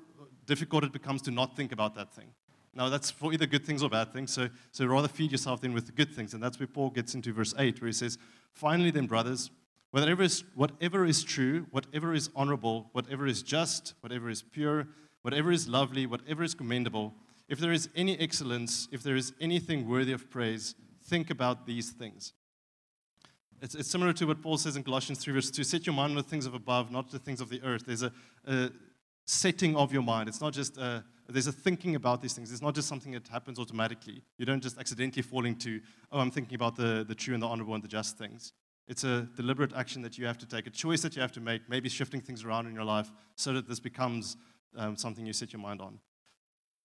difficult 0.46 0.84
it 0.84 0.92
becomes 0.94 1.20
to 1.20 1.30
not 1.30 1.54
think 1.54 1.72
about 1.72 1.94
that 1.96 2.10
thing. 2.10 2.28
Now, 2.72 2.88
that's 2.88 3.10
for 3.10 3.34
either 3.34 3.44
good 3.44 3.66
things 3.66 3.82
or 3.82 3.90
bad 3.90 4.14
things. 4.14 4.32
So, 4.32 4.48
so 4.70 4.86
rather 4.86 5.08
feed 5.08 5.30
yourself 5.30 5.60
then 5.60 5.74
with 5.74 5.84
the 5.84 5.92
good 5.92 6.10
things. 6.10 6.32
And 6.32 6.42
that's 6.42 6.58
where 6.58 6.66
Paul 6.66 6.88
gets 6.88 7.14
into 7.14 7.34
verse 7.34 7.52
8, 7.58 7.82
where 7.82 7.88
he 7.88 7.92
says, 7.92 8.16
Finally, 8.54 8.92
then, 8.92 9.06
brothers, 9.06 9.50
Whatever 9.92 10.22
is, 10.22 10.42
whatever 10.54 11.04
is 11.04 11.22
true, 11.22 11.66
whatever 11.70 12.14
is 12.14 12.30
honorable, 12.34 12.88
whatever 12.92 13.26
is 13.26 13.42
just, 13.42 13.92
whatever 14.00 14.30
is 14.30 14.42
pure, 14.42 14.88
whatever 15.20 15.52
is 15.52 15.68
lovely, 15.68 16.06
whatever 16.06 16.42
is 16.42 16.54
commendable, 16.54 17.14
if 17.48 17.58
there 17.58 17.72
is 17.72 17.90
any 17.94 18.18
excellence, 18.18 18.88
if 18.90 19.02
there 19.02 19.16
is 19.16 19.34
anything 19.38 19.86
worthy 19.86 20.12
of 20.12 20.30
praise, 20.30 20.74
think 21.04 21.28
about 21.28 21.66
these 21.66 21.90
things. 21.90 22.32
It's, 23.60 23.74
it's 23.74 23.90
similar 23.90 24.14
to 24.14 24.26
what 24.26 24.40
Paul 24.40 24.56
says 24.56 24.76
in 24.76 24.82
Colossians 24.82 25.18
3, 25.18 25.34
verse 25.34 25.50
2 25.50 25.62
set 25.62 25.86
your 25.86 25.94
mind 25.94 26.12
on 26.12 26.16
the 26.16 26.22
things 26.22 26.46
of 26.46 26.54
above, 26.54 26.90
not 26.90 27.10
the 27.10 27.18
things 27.18 27.42
of 27.42 27.50
the 27.50 27.62
earth. 27.62 27.84
There's 27.86 28.02
a, 28.02 28.12
a 28.46 28.70
setting 29.26 29.76
of 29.76 29.92
your 29.92 30.02
mind. 30.02 30.30
It's 30.30 30.40
not 30.40 30.54
just 30.54 30.78
a, 30.78 31.04
there's 31.28 31.48
a 31.48 31.52
thinking 31.52 31.96
about 31.96 32.22
these 32.22 32.32
things. 32.32 32.50
It's 32.50 32.62
not 32.62 32.74
just 32.74 32.88
something 32.88 33.12
that 33.12 33.28
happens 33.28 33.58
automatically. 33.58 34.22
You 34.38 34.46
don't 34.46 34.62
just 34.62 34.78
accidentally 34.78 35.22
fall 35.22 35.44
into, 35.44 35.80
oh, 36.10 36.18
I'm 36.18 36.30
thinking 36.30 36.54
about 36.54 36.76
the, 36.76 37.04
the 37.06 37.14
true 37.14 37.34
and 37.34 37.42
the 37.42 37.46
honorable 37.46 37.74
and 37.74 37.84
the 37.84 37.88
just 37.88 38.16
things. 38.16 38.54
It's 38.88 39.04
a 39.04 39.28
deliberate 39.36 39.72
action 39.74 40.02
that 40.02 40.18
you 40.18 40.26
have 40.26 40.38
to 40.38 40.46
take, 40.46 40.66
a 40.66 40.70
choice 40.70 41.02
that 41.02 41.14
you 41.14 41.22
have 41.22 41.32
to 41.32 41.40
make, 41.40 41.68
maybe 41.68 41.88
shifting 41.88 42.20
things 42.20 42.44
around 42.44 42.66
in 42.66 42.74
your 42.74 42.84
life 42.84 43.10
so 43.36 43.52
that 43.52 43.68
this 43.68 43.80
becomes 43.80 44.36
um, 44.76 44.96
something 44.96 45.24
you 45.24 45.32
set 45.32 45.52
your 45.52 45.60
mind 45.60 45.80
on. 45.80 45.98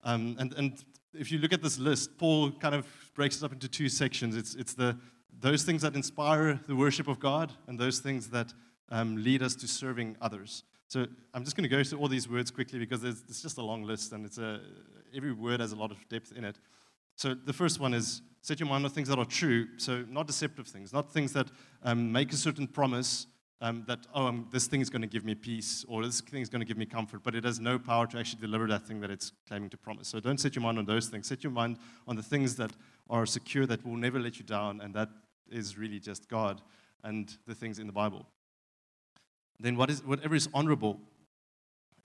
Um, 0.03 0.35
and, 0.39 0.53
and 0.53 0.83
if 1.13 1.31
you 1.31 1.39
look 1.39 1.53
at 1.53 1.63
this 1.63 1.79
list, 1.79 2.17
Paul 2.17 2.51
kind 2.51 2.75
of 2.75 2.85
breaks 3.15 3.37
it 3.37 3.43
up 3.43 3.51
into 3.51 3.67
two 3.67 3.89
sections. 3.89 4.35
It's, 4.35 4.55
it's 4.55 4.73
the, 4.73 4.97
those 5.39 5.63
things 5.63 5.81
that 5.81 5.95
inspire 5.95 6.59
the 6.67 6.75
worship 6.75 7.07
of 7.07 7.19
God 7.19 7.51
and 7.67 7.79
those 7.79 7.99
things 7.99 8.29
that 8.29 8.53
um, 8.89 9.23
lead 9.23 9.41
us 9.41 9.55
to 9.55 9.67
serving 9.67 10.15
others. 10.21 10.63
So 10.87 11.05
I'm 11.33 11.43
just 11.43 11.57
going 11.57 11.69
to 11.69 11.75
go 11.75 11.83
through 11.83 11.99
all 11.99 12.07
these 12.07 12.29
words 12.29 12.51
quickly 12.51 12.79
because 12.79 13.03
it's 13.03 13.41
just 13.41 13.57
a 13.57 13.61
long 13.61 13.83
list 13.83 14.13
and 14.13 14.25
it's 14.25 14.37
a, 14.37 14.61
every 15.13 15.33
word 15.33 15.59
has 15.59 15.73
a 15.73 15.75
lot 15.75 15.91
of 15.91 15.97
depth 16.07 16.31
in 16.31 16.45
it. 16.45 16.57
So 17.17 17.33
the 17.33 17.51
first 17.51 17.79
one 17.79 17.93
is 17.95 18.21
set 18.41 18.59
your 18.59 18.69
mind 18.69 18.85
on 18.85 18.91
things 18.91 19.09
that 19.09 19.17
are 19.17 19.25
true, 19.25 19.67
so 19.77 20.05
not 20.07 20.27
deceptive 20.27 20.67
things, 20.67 20.93
not 20.93 21.11
things 21.11 21.33
that 21.33 21.47
um, 21.83 22.11
make 22.11 22.31
a 22.31 22.37
certain 22.37 22.67
promise 22.67 23.25
um, 23.59 23.83
that, 23.87 24.05
oh, 24.13 24.27
um, 24.27 24.47
this 24.51 24.67
thing 24.67 24.81
is 24.81 24.89
going 24.89 25.01
to 25.01 25.07
give 25.07 25.25
me 25.25 25.33
peace 25.33 25.83
or 25.87 26.05
this 26.05 26.21
thing 26.21 26.43
is 26.43 26.49
going 26.49 26.59
to 26.59 26.65
give 26.65 26.77
me 26.77 26.85
comfort, 26.85 27.23
but 27.23 27.33
it 27.33 27.43
has 27.43 27.59
no 27.59 27.79
power 27.79 28.05
to 28.05 28.19
actually 28.19 28.39
deliver 28.39 28.67
that 28.67 28.85
thing 28.85 29.01
that 29.01 29.09
it's 29.09 29.31
claiming 29.47 29.69
to 29.71 29.77
promise. 29.77 30.07
So 30.07 30.19
don't 30.19 30.39
set 30.39 30.55
your 30.55 30.61
mind 30.61 30.77
on 30.77 30.85
those 30.85 31.07
things. 31.07 31.27
Set 31.27 31.43
your 31.43 31.51
mind 31.51 31.79
on 32.07 32.15
the 32.15 32.21
things 32.21 32.55
that 32.57 32.71
are 33.09 33.25
secure, 33.25 33.65
that 33.65 33.83
will 33.83 33.97
never 33.97 34.19
let 34.19 34.37
you 34.37 34.45
down, 34.45 34.79
and 34.79 34.93
that 34.93 35.09
is 35.49 35.75
really 35.75 35.99
just 35.99 36.29
God 36.29 36.61
and 37.03 37.35
the 37.47 37.55
things 37.55 37.79
in 37.79 37.87
the 37.87 37.93
Bible. 37.93 38.27
Then 39.59 39.75
what 39.75 39.89
is, 39.89 40.03
whatever 40.03 40.35
is 40.35 40.47
honorable, 40.53 40.99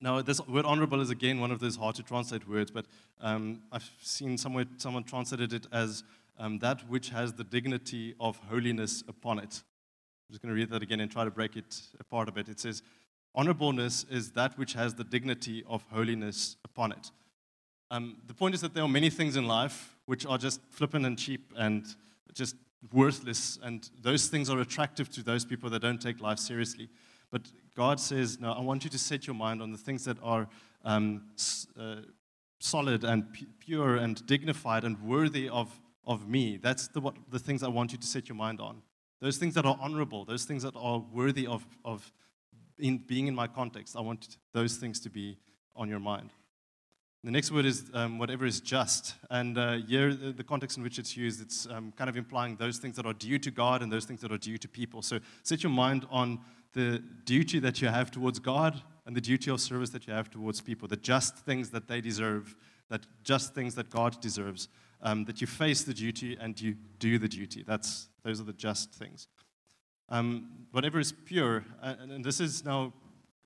now, 0.02 0.20
this 0.20 0.40
word 0.48 0.64
honorable 0.64 1.00
is 1.00 1.10
again 1.10 1.38
one 1.38 1.52
of 1.52 1.60
those 1.60 1.76
hard 1.76 1.94
to 1.94 2.02
translate 2.02 2.48
words, 2.48 2.72
but 2.72 2.86
um, 3.20 3.62
I've 3.70 3.88
seen 4.00 4.36
somewhere 4.36 4.64
someone 4.76 5.04
translated 5.04 5.52
it 5.52 5.68
as 5.70 6.02
um, 6.40 6.58
that 6.58 6.80
which 6.88 7.10
has 7.10 7.34
the 7.34 7.44
dignity 7.44 8.16
of 8.18 8.36
holiness 8.50 9.04
upon 9.06 9.38
it. 9.38 9.62
I'm 9.62 10.32
just 10.32 10.42
going 10.42 10.52
to 10.52 10.60
read 10.60 10.70
that 10.70 10.82
again 10.82 10.98
and 10.98 11.08
try 11.08 11.24
to 11.24 11.30
break 11.30 11.56
it 11.56 11.80
apart 12.00 12.28
a 12.28 12.32
bit. 12.32 12.48
It 12.48 12.58
says, 12.58 12.82
Honorableness 13.36 14.10
is 14.10 14.32
that 14.32 14.58
which 14.58 14.72
has 14.72 14.94
the 14.94 15.04
dignity 15.04 15.62
of 15.68 15.84
holiness 15.92 16.56
upon 16.64 16.90
it. 16.90 17.12
Um, 17.92 18.16
the 18.26 18.34
point 18.34 18.56
is 18.56 18.60
that 18.62 18.74
there 18.74 18.82
are 18.82 18.88
many 18.88 19.08
things 19.08 19.36
in 19.36 19.46
life 19.46 19.96
which 20.06 20.26
are 20.26 20.36
just 20.36 20.60
flippant 20.70 21.06
and 21.06 21.16
cheap 21.16 21.52
and 21.56 21.86
just 22.34 22.56
worthless, 22.92 23.56
and 23.62 23.88
those 24.00 24.26
things 24.26 24.50
are 24.50 24.58
attractive 24.58 25.10
to 25.10 25.22
those 25.22 25.44
people 25.44 25.70
that 25.70 25.80
don't 25.80 26.02
take 26.02 26.20
life 26.20 26.40
seriously. 26.40 26.88
But 27.30 27.42
God 27.76 28.00
says, 28.00 28.38
No, 28.40 28.52
I 28.52 28.60
want 28.60 28.84
you 28.84 28.90
to 28.90 28.98
set 28.98 29.26
your 29.26 29.34
mind 29.34 29.62
on 29.62 29.72
the 29.72 29.78
things 29.78 30.04
that 30.04 30.18
are 30.22 30.48
um, 30.84 31.22
uh, 31.78 31.96
solid 32.58 33.04
and 33.04 33.26
pure 33.60 33.96
and 33.96 34.24
dignified 34.26 34.84
and 34.84 35.00
worthy 35.02 35.48
of, 35.48 35.80
of 36.06 36.28
me. 36.28 36.56
That's 36.56 36.88
the, 36.88 37.00
what, 37.00 37.16
the 37.30 37.38
things 37.38 37.62
I 37.62 37.68
want 37.68 37.92
you 37.92 37.98
to 37.98 38.06
set 38.06 38.28
your 38.28 38.36
mind 38.36 38.60
on. 38.60 38.82
Those 39.20 39.36
things 39.36 39.54
that 39.54 39.64
are 39.64 39.76
honorable, 39.80 40.24
those 40.24 40.44
things 40.44 40.62
that 40.64 40.74
are 40.76 40.98
worthy 41.12 41.46
of, 41.46 41.66
of 41.84 42.12
in 42.78 42.98
being 42.98 43.28
in 43.28 43.34
my 43.34 43.46
context, 43.46 43.96
I 43.96 44.00
want 44.00 44.36
those 44.52 44.76
things 44.76 44.98
to 45.00 45.10
be 45.10 45.38
on 45.76 45.88
your 45.88 46.00
mind. 46.00 46.30
The 47.24 47.30
next 47.30 47.52
word 47.52 47.66
is 47.66 47.84
um, 47.94 48.18
whatever 48.18 48.44
is 48.44 48.60
just. 48.60 49.14
And 49.30 49.56
uh, 49.56 49.74
here, 49.74 50.12
the, 50.12 50.32
the, 50.32 50.42
context 50.42 50.76
in 50.76 50.82
which 50.82 50.98
it's 50.98 51.16
used, 51.16 51.40
it's 51.40 51.68
um, 51.70 51.92
kind 51.96 52.10
of 52.10 52.16
implying 52.16 52.56
those 52.56 52.78
things 52.78 52.96
that 52.96 53.06
are 53.06 53.12
due 53.12 53.38
to 53.38 53.50
God 53.52 53.80
and 53.80 53.92
those 53.92 54.04
things 54.04 54.20
that 54.22 54.32
are 54.32 54.38
due 54.38 54.58
to 54.58 54.68
people. 54.68 55.02
So 55.02 55.20
set 55.44 55.62
your 55.62 55.70
mind 55.70 56.04
on 56.10 56.40
the 56.72 57.02
duty 57.24 57.58
that 57.58 57.80
you 57.80 57.88
have 57.88 58.10
towards 58.10 58.38
God 58.38 58.82
and 59.06 59.16
the 59.16 59.20
duty 59.20 59.50
of 59.50 59.60
service 59.60 59.90
that 59.90 60.06
you 60.06 60.12
have 60.12 60.30
towards 60.30 60.60
people, 60.60 60.88
the 60.88 60.96
just 60.96 61.36
things 61.38 61.70
that 61.70 61.88
they 61.88 62.00
deserve, 62.00 62.56
that 62.88 63.06
just 63.24 63.54
things 63.54 63.74
that 63.74 63.90
God 63.90 64.20
deserves, 64.20 64.68
um, 65.02 65.24
that 65.24 65.40
you 65.40 65.46
face 65.46 65.82
the 65.82 65.94
duty 65.94 66.36
and 66.40 66.60
you 66.60 66.76
do 66.98 67.18
the 67.18 67.28
duty. 67.28 67.64
That's, 67.66 68.08
those 68.22 68.40
are 68.40 68.44
the 68.44 68.52
just 68.52 68.92
things. 68.92 69.28
Um, 70.08 70.50
whatever 70.70 71.00
is 71.00 71.12
pure, 71.12 71.64
and, 71.82 72.12
and 72.12 72.24
this 72.24 72.40
is 72.40 72.64
now 72.64 72.92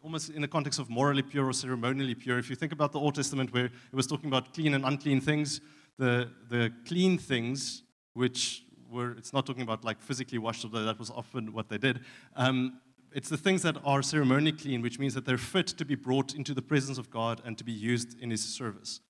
almost 0.02 0.30
in 0.30 0.42
the 0.42 0.48
context 0.48 0.78
of 0.78 0.88
morally 0.88 1.22
pure 1.22 1.46
or 1.46 1.52
ceremonially 1.52 2.14
pure. 2.14 2.38
If 2.38 2.50
you 2.50 2.56
think 2.56 2.72
about 2.72 2.92
the 2.92 3.00
Old 3.00 3.14
Testament 3.14 3.52
where 3.52 3.66
it 3.66 3.72
was 3.92 4.06
talking 4.06 4.28
about 4.28 4.54
clean 4.54 4.74
and 4.74 4.84
unclean 4.84 5.20
things, 5.20 5.60
the, 5.98 6.30
the 6.48 6.72
clean 6.86 7.18
things, 7.18 7.82
which 8.12 8.64
were, 8.90 9.12
it's 9.12 9.32
not 9.32 9.46
talking 9.46 9.62
about 9.62 9.84
like 9.84 10.00
physically 10.00 10.38
washed, 10.38 10.64
although 10.64 10.84
that 10.84 10.98
was 10.98 11.10
often 11.10 11.52
what 11.52 11.68
they 11.68 11.78
did. 11.78 12.00
Um, 12.36 12.80
it's 13.16 13.30
the 13.30 13.38
things 13.38 13.62
that 13.62 13.78
are 13.82 14.02
ceremonially 14.02 14.52
clean, 14.52 14.82
which 14.82 14.98
means 14.98 15.14
that 15.14 15.24
they're 15.24 15.38
fit 15.38 15.68
to 15.68 15.86
be 15.86 15.94
brought 15.94 16.34
into 16.34 16.52
the 16.52 16.60
presence 16.60 16.98
of 16.98 17.08
God 17.08 17.40
and 17.46 17.56
to 17.56 17.64
be 17.64 17.72
used 17.72 18.20
in 18.20 18.28
His 18.28 18.44
service. 18.44 19.00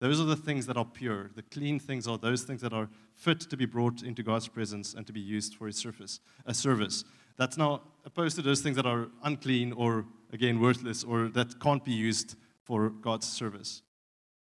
Those 0.00 0.18
are 0.18 0.24
the 0.24 0.34
things 0.34 0.64
that 0.64 0.78
are 0.78 0.84
pure. 0.86 1.30
The 1.36 1.42
clean 1.42 1.78
things 1.78 2.08
are 2.08 2.16
those 2.16 2.42
things 2.42 2.62
that 2.62 2.72
are 2.72 2.88
fit 3.16 3.38
to 3.40 3.58
be 3.58 3.66
brought 3.66 4.02
into 4.02 4.22
God's 4.22 4.48
presence 4.48 4.94
and 4.94 5.06
to 5.06 5.12
be 5.12 5.20
used 5.20 5.56
for 5.56 5.66
His 5.66 5.76
service. 5.76 6.20
A 6.46 6.54
service. 6.54 7.04
That's 7.36 7.58
now 7.58 7.82
opposed 8.06 8.36
to 8.36 8.42
those 8.42 8.62
things 8.62 8.76
that 8.76 8.86
are 8.86 9.08
unclean 9.24 9.74
or, 9.74 10.06
again, 10.32 10.58
worthless 10.58 11.04
or 11.04 11.28
that 11.28 11.60
can't 11.60 11.84
be 11.84 11.92
used 11.92 12.36
for 12.62 12.88
God's 12.88 13.28
service. 13.28 13.82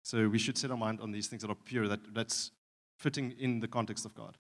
So 0.05 0.29
we 0.29 0.39
should 0.39 0.57
set 0.57 0.71
our 0.71 0.77
mind 0.77 1.01
on 1.01 1.11
these 1.11 1.27
things 1.27 1.43
that 1.43 1.51
are 1.51 1.57
pure, 1.57 1.89
that, 1.89 2.15
that's 2.15 2.53
fitting 2.97 3.35
in 3.37 3.59
the 3.59 3.67
context 3.67 4.05
of 4.05 4.15
God. 4.15 4.39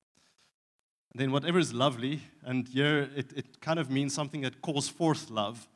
Then 1.14 1.32
whatever 1.32 1.58
is 1.58 1.72
lovely, 1.72 2.20
and 2.44 2.68
here 2.68 3.08
it, 3.16 3.32
it 3.34 3.60
kind 3.60 3.78
of 3.78 3.90
means 3.90 4.14
something 4.14 4.42
that 4.42 4.60
calls 4.60 4.88
forth 4.88 5.30
love. 5.30 5.68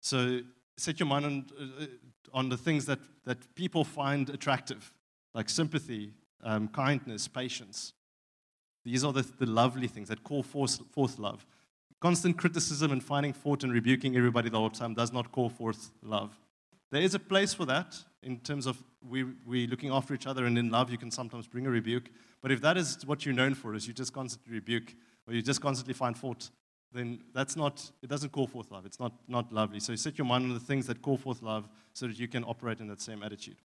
So 0.00 0.40
set 0.76 0.98
your 0.98 1.06
mind 1.06 1.24
on, 1.24 1.46
uh, 1.58 1.86
on 2.32 2.48
the 2.48 2.56
things 2.56 2.86
that, 2.86 2.98
that 3.24 3.54
people 3.54 3.84
find 3.84 4.28
attractive, 4.30 4.92
like 5.34 5.48
sympathy, 5.48 6.12
um, 6.42 6.68
kindness, 6.68 7.28
patience. 7.28 7.92
These 8.84 9.04
are 9.04 9.12
the, 9.12 9.22
the 9.38 9.46
lovely 9.46 9.86
things 9.86 10.08
that 10.08 10.24
call 10.24 10.42
forth, 10.42 10.80
forth 10.90 11.18
love. 11.18 11.46
Constant 12.00 12.38
criticism 12.38 12.92
and 12.92 13.04
finding 13.04 13.32
fault 13.32 13.62
and 13.62 13.72
rebuking 13.72 14.16
everybody 14.16 14.48
the 14.48 14.56
whole 14.56 14.70
time 14.70 14.94
does 14.94 15.12
not 15.12 15.30
call 15.30 15.50
forth 15.50 15.90
love. 16.02 16.38
There 16.90 17.02
is 17.02 17.14
a 17.14 17.18
place 17.18 17.52
for 17.52 17.66
that 17.66 17.96
in 18.22 18.38
terms 18.40 18.66
of 18.66 18.82
we, 19.08 19.24
we 19.46 19.66
looking 19.66 19.90
after 19.90 20.14
each 20.14 20.26
other, 20.26 20.44
and 20.44 20.58
in 20.58 20.70
love, 20.70 20.90
you 20.90 20.98
can 20.98 21.10
sometimes 21.10 21.46
bring 21.46 21.66
a 21.66 21.70
rebuke. 21.70 22.10
But 22.42 22.52
if 22.52 22.60
that 22.60 22.76
is 22.76 23.04
what 23.06 23.24
you're 23.24 23.34
known 23.34 23.54
for, 23.54 23.74
is 23.74 23.86
you 23.86 23.94
just 23.94 24.12
constantly 24.12 24.52
rebuke 24.52 24.94
or 25.26 25.34
you 25.34 25.42
just 25.42 25.60
constantly 25.60 25.94
find 25.94 26.16
fault, 26.16 26.50
then 26.92 27.20
that's 27.32 27.56
not, 27.56 27.90
it 28.02 28.08
doesn't 28.08 28.30
call 28.32 28.46
forth 28.46 28.70
love. 28.70 28.84
It's 28.84 28.98
not, 28.98 29.12
not 29.28 29.52
lovely. 29.52 29.80
So 29.80 29.92
you 29.92 29.96
set 29.96 30.18
your 30.18 30.26
mind 30.26 30.44
on 30.44 30.54
the 30.54 30.60
things 30.60 30.86
that 30.88 31.02
call 31.02 31.16
forth 31.16 31.40
love 31.42 31.68
so 31.92 32.06
that 32.08 32.18
you 32.18 32.28
can 32.28 32.44
operate 32.44 32.80
in 32.80 32.88
that 32.88 33.00
same 33.00 33.22
attitude. 33.22 33.56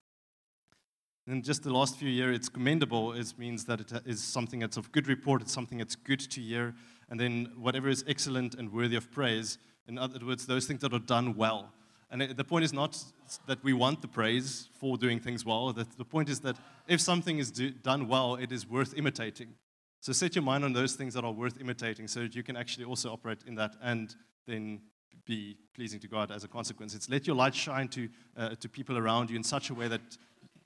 And 1.26 1.42
just 1.42 1.64
the 1.64 1.72
last 1.72 1.96
few 1.96 2.08
years, 2.08 2.36
it's 2.36 2.48
commendable. 2.48 3.12
It 3.12 3.34
means 3.36 3.64
that 3.64 3.80
it 3.80 3.92
is 4.06 4.22
something 4.22 4.60
that's 4.60 4.76
of 4.76 4.92
good 4.92 5.08
report. 5.08 5.42
It's 5.42 5.52
something 5.52 5.78
that's 5.78 5.96
good 5.96 6.20
to 6.20 6.40
hear. 6.40 6.74
And 7.10 7.18
then 7.18 7.52
whatever 7.56 7.88
is 7.88 8.04
excellent 8.06 8.54
and 8.54 8.72
worthy 8.72 8.94
of 8.94 9.10
praise, 9.10 9.58
in 9.88 9.98
other 9.98 10.24
words, 10.24 10.46
those 10.46 10.66
things 10.66 10.82
that 10.82 10.92
are 10.92 11.00
done 11.00 11.36
well. 11.36 11.72
And 12.10 12.22
the 12.22 12.44
point 12.44 12.64
is 12.64 12.72
not 12.72 13.02
that 13.46 13.62
we 13.64 13.72
want 13.72 14.00
the 14.00 14.08
praise 14.08 14.68
for 14.78 14.96
doing 14.96 15.18
things 15.18 15.44
well. 15.44 15.72
The, 15.72 15.86
the 15.98 16.04
point 16.04 16.28
is 16.28 16.40
that 16.40 16.56
if 16.86 17.00
something 17.00 17.38
is 17.38 17.50
do, 17.50 17.70
done 17.70 18.06
well, 18.06 18.36
it 18.36 18.52
is 18.52 18.66
worth 18.66 18.94
imitating. 18.96 19.54
So 20.00 20.12
set 20.12 20.36
your 20.36 20.44
mind 20.44 20.64
on 20.64 20.72
those 20.72 20.94
things 20.94 21.14
that 21.14 21.24
are 21.24 21.32
worth 21.32 21.60
imitating 21.60 22.06
so 22.06 22.20
that 22.20 22.36
you 22.36 22.44
can 22.44 22.56
actually 22.56 22.84
also 22.84 23.12
operate 23.12 23.38
in 23.44 23.56
that 23.56 23.74
and 23.82 24.14
then 24.46 24.82
be 25.24 25.56
pleasing 25.74 25.98
to 26.00 26.06
God 26.08 26.30
as 26.30 26.44
a 26.44 26.48
consequence. 26.48 26.94
It's 26.94 27.08
let 27.08 27.26
your 27.26 27.34
light 27.34 27.54
shine 27.54 27.88
to, 27.88 28.08
uh, 28.36 28.50
to 28.60 28.68
people 28.68 28.96
around 28.96 29.30
you 29.30 29.36
in 29.36 29.42
such 29.42 29.70
a 29.70 29.74
way 29.74 29.88
that 29.88 30.16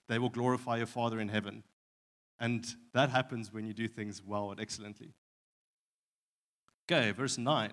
they 0.09 0.19
will 0.19 0.29
glorify 0.29 0.77
your 0.77 0.87
Father 0.87 1.21
in 1.21 1.29
heaven. 1.29 1.63
And 2.39 2.67
that 2.93 3.09
happens 3.09 3.53
when 3.53 3.67
you 3.67 3.73
do 3.73 3.89
things 3.89 4.23
well 4.23 4.51
and 4.51 4.61
excellently. 4.61 5.15
Okay, 6.91 7.13
verse 7.13 7.39
9 7.39 7.73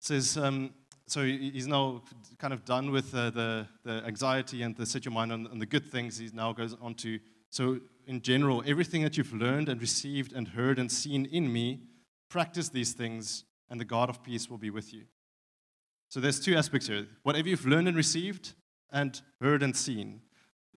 says, 0.00 0.38
um, 0.38 0.72
so 1.10 1.24
he's 1.24 1.66
now 1.66 2.02
kind 2.38 2.52
of 2.52 2.64
done 2.64 2.90
with 2.90 3.14
uh, 3.14 3.30
the, 3.30 3.66
the 3.84 4.02
anxiety 4.06 4.62
and 4.62 4.76
the 4.76 4.86
set 4.86 5.04
your 5.04 5.12
mind 5.12 5.32
on, 5.32 5.46
on 5.46 5.58
the 5.58 5.66
good 5.66 5.90
things. 5.90 6.18
He 6.18 6.30
now 6.32 6.52
goes 6.52 6.76
on 6.80 6.94
to, 6.96 7.18
so 7.50 7.80
in 8.06 8.20
general, 8.20 8.62
everything 8.66 9.02
that 9.02 9.16
you've 9.16 9.32
learned 9.32 9.68
and 9.68 9.80
received 9.80 10.32
and 10.32 10.48
heard 10.48 10.78
and 10.78 10.90
seen 10.90 11.26
in 11.26 11.52
me, 11.52 11.80
practice 12.28 12.68
these 12.68 12.92
things, 12.92 13.44
and 13.70 13.80
the 13.80 13.84
God 13.84 14.08
of 14.08 14.22
peace 14.22 14.48
will 14.48 14.58
be 14.58 14.70
with 14.70 14.92
you. 14.92 15.02
So 16.08 16.20
there's 16.20 16.40
two 16.40 16.56
aspects 16.56 16.86
here. 16.86 17.06
Whatever 17.22 17.48
you've 17.48 17.66
learned 17.66 17.88
and 17.88 17.96
received, 17.96 18.54
and 18.90 19.20
heard 19.40 19.62
and 19.62 19.76
seen. 19.76 20.20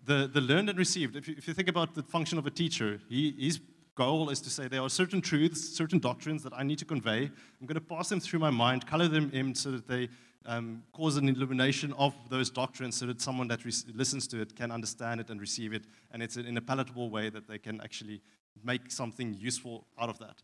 The, 0.04 0.30
the 0.32 0.42
learned 0.42 0.70
and 0.70 0.80
received, 0.80 1.16
if 1.16 1.28
you, 1.28 1.36
if 1.38 1.48
you 1.48 1.54
think 1.54 1.70
about 1.70 1.94
the 1.94 2.04
function 2.04 2.38
of 2.38 2.46
a 2.46 2.52
teacher, 2.52 3.00
he, 3.08 3.36
his 3.38 3.60
goal 4.06 4.32
is 4.32 4.42
to 4.42 4.50
say 4.50 4.68
there 4.68 4.82
are 4.82 4.90
certain 4.90 5.22
truths, 5.22 5.62
certain 5.78 6.00
doctrines 6.00 6.42
that 6.42 6.54
I 6.62 6.64
need 6.64 6.80
to 6.80 6.86
convey. 6.86 7.22
I'm 7.60 7.68
going 7.68 7.76
to 7.76 7.90
pass 7.96 8.10
them 8.10 8.20
through 8.20 8.40
my 8.40 8.50
mind, 8.50 8.88
color 8.88 9.08
them 9.08 9.30
in 9.32 9.54
so 9.54 9.70
that 9.72 9.88
they 9.88 10.10
um, 10.48 10.82
cause 10.92 11.18
an 11.18 11.30
illumination 11.30 11.94
of 11.94 12.16
those 12.30 12.50
doctrines 12.50 12.96
so 12.98 13.06
that 13.06 13.22
someone 13.22 13.48
that 13.50 13.64
re- 13.64 13.94
listens 13.94 14.28
to 14.30 14.42
it 14.42 14.56
can 14.56 14.72
understand 14.72 15.20
it 15.22 15.30
and 15.30 15.40
receive 15.40 15.72
it, 15.72 15.84
and 16.12 16.24
it's 16.24 16.36
in 16.36 16.58
a 16.58 16.62
palatable 16.62 17.12
way 17.12 17.30
that 17.30 17.48
they 17.48 17.60
can 17.60 17.80
actually 17.82 18.22
make 18.64 18.92
something 18.92 19.36
useful 19.36 19.86
out 20.00 20.10
of 20.10 20.18
that. 20.18 20.38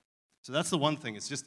So 0.43 0.53
that's 0.53 0.69
the 0.69 0.77
one 0.77 0.95
thing. 0.95 1.15
It's 1.15 1.27
just 1.27 1.45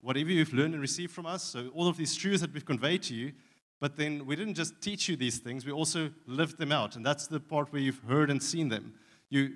whatever 0.00 0.30
you've 0.30 0.54
learned 0.54 0.72
and 0.72 0.80
received 0.80 1.12
from 1.12 1.26
us, 1.26 1.42
so 1.42 1.68
all 1.74 1.86
of 1.86 1.98
these 1.98 2.16
truths 2.16 2.40
that 2.40 2.52
we've 2.54 2.64
conveyed 2.64 3.02
to 3.04 3.14
you, 3.14 3.32
but 3.78 3.96
then 3.96 4.24
we 4.24 4.36
didn't 4.36 4.54
just 4.54 4.80
teach 4.80 5.06
you 5.08 5.16
these 5.16 5.38
things, 5.38 5.66
we 5.66 5.72
also 5.72 6.10
lived 6.26 6.56
them 6.56 6.72
out. 6.72 6.96
And 6.96 7.04
that's 7.04 7.26
the 7.26 7.40
part 7.40 7.72
where 7.72 7.82
you've 7.82 8.02
heard 8.08 8.30
and 8.30 8.42
seen 8.42 8.68
them. 8.70 8.94
You, 9.28 9.52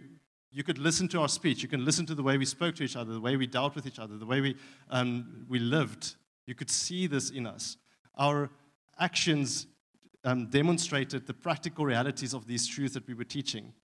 you 0.57 0.65
could 0.65 0.79
listen 0.79 1.07
to 1.09 1.21
our 1.21 1.29
speech. 1.29 1.63
You 1.63 1.69
can 1.69 1.85
listen 1.85 2.07
to 2.07 2.15
the 2.15 2.23
way 2.23 2.39
we 2.39 2.47
spoke 2.47 2.75
to 2.77 2.83
each 2.83 2.97
other, 2.97 3.13
the 3.13 3.21
way 3.21 3.37
we 3.37 3.47
dealt 3.47 3.75
with 3.75 3.87
each 3.87 3.99
other, 3.99 4.17
the 4.17 4.25
way 4.25 4.41
we, 4.41 4.57
um, 4.89 5.45
we 5.51 5.59
lived. 5.59 6.15
You 6.47 6.55
could 6.55 6.71
see 6.71 7.07
this 7.07 7.29
in 7.29 7.47
us. 7.47 7.77
Our 8.17 8.49
actions 8.99 9.67
um, 10.25 10.47
demonstrated 10.47 11.27
the 11.27 11.35
practical 11.35 11.85
realities 11.85 12.33
of 12.33 12.47
these 12.47 12.67
truths 12.67 12.95
that 12.95 13.07
we 13.07 13.13
were 13.13 13.23
teaching. 13.23 13.75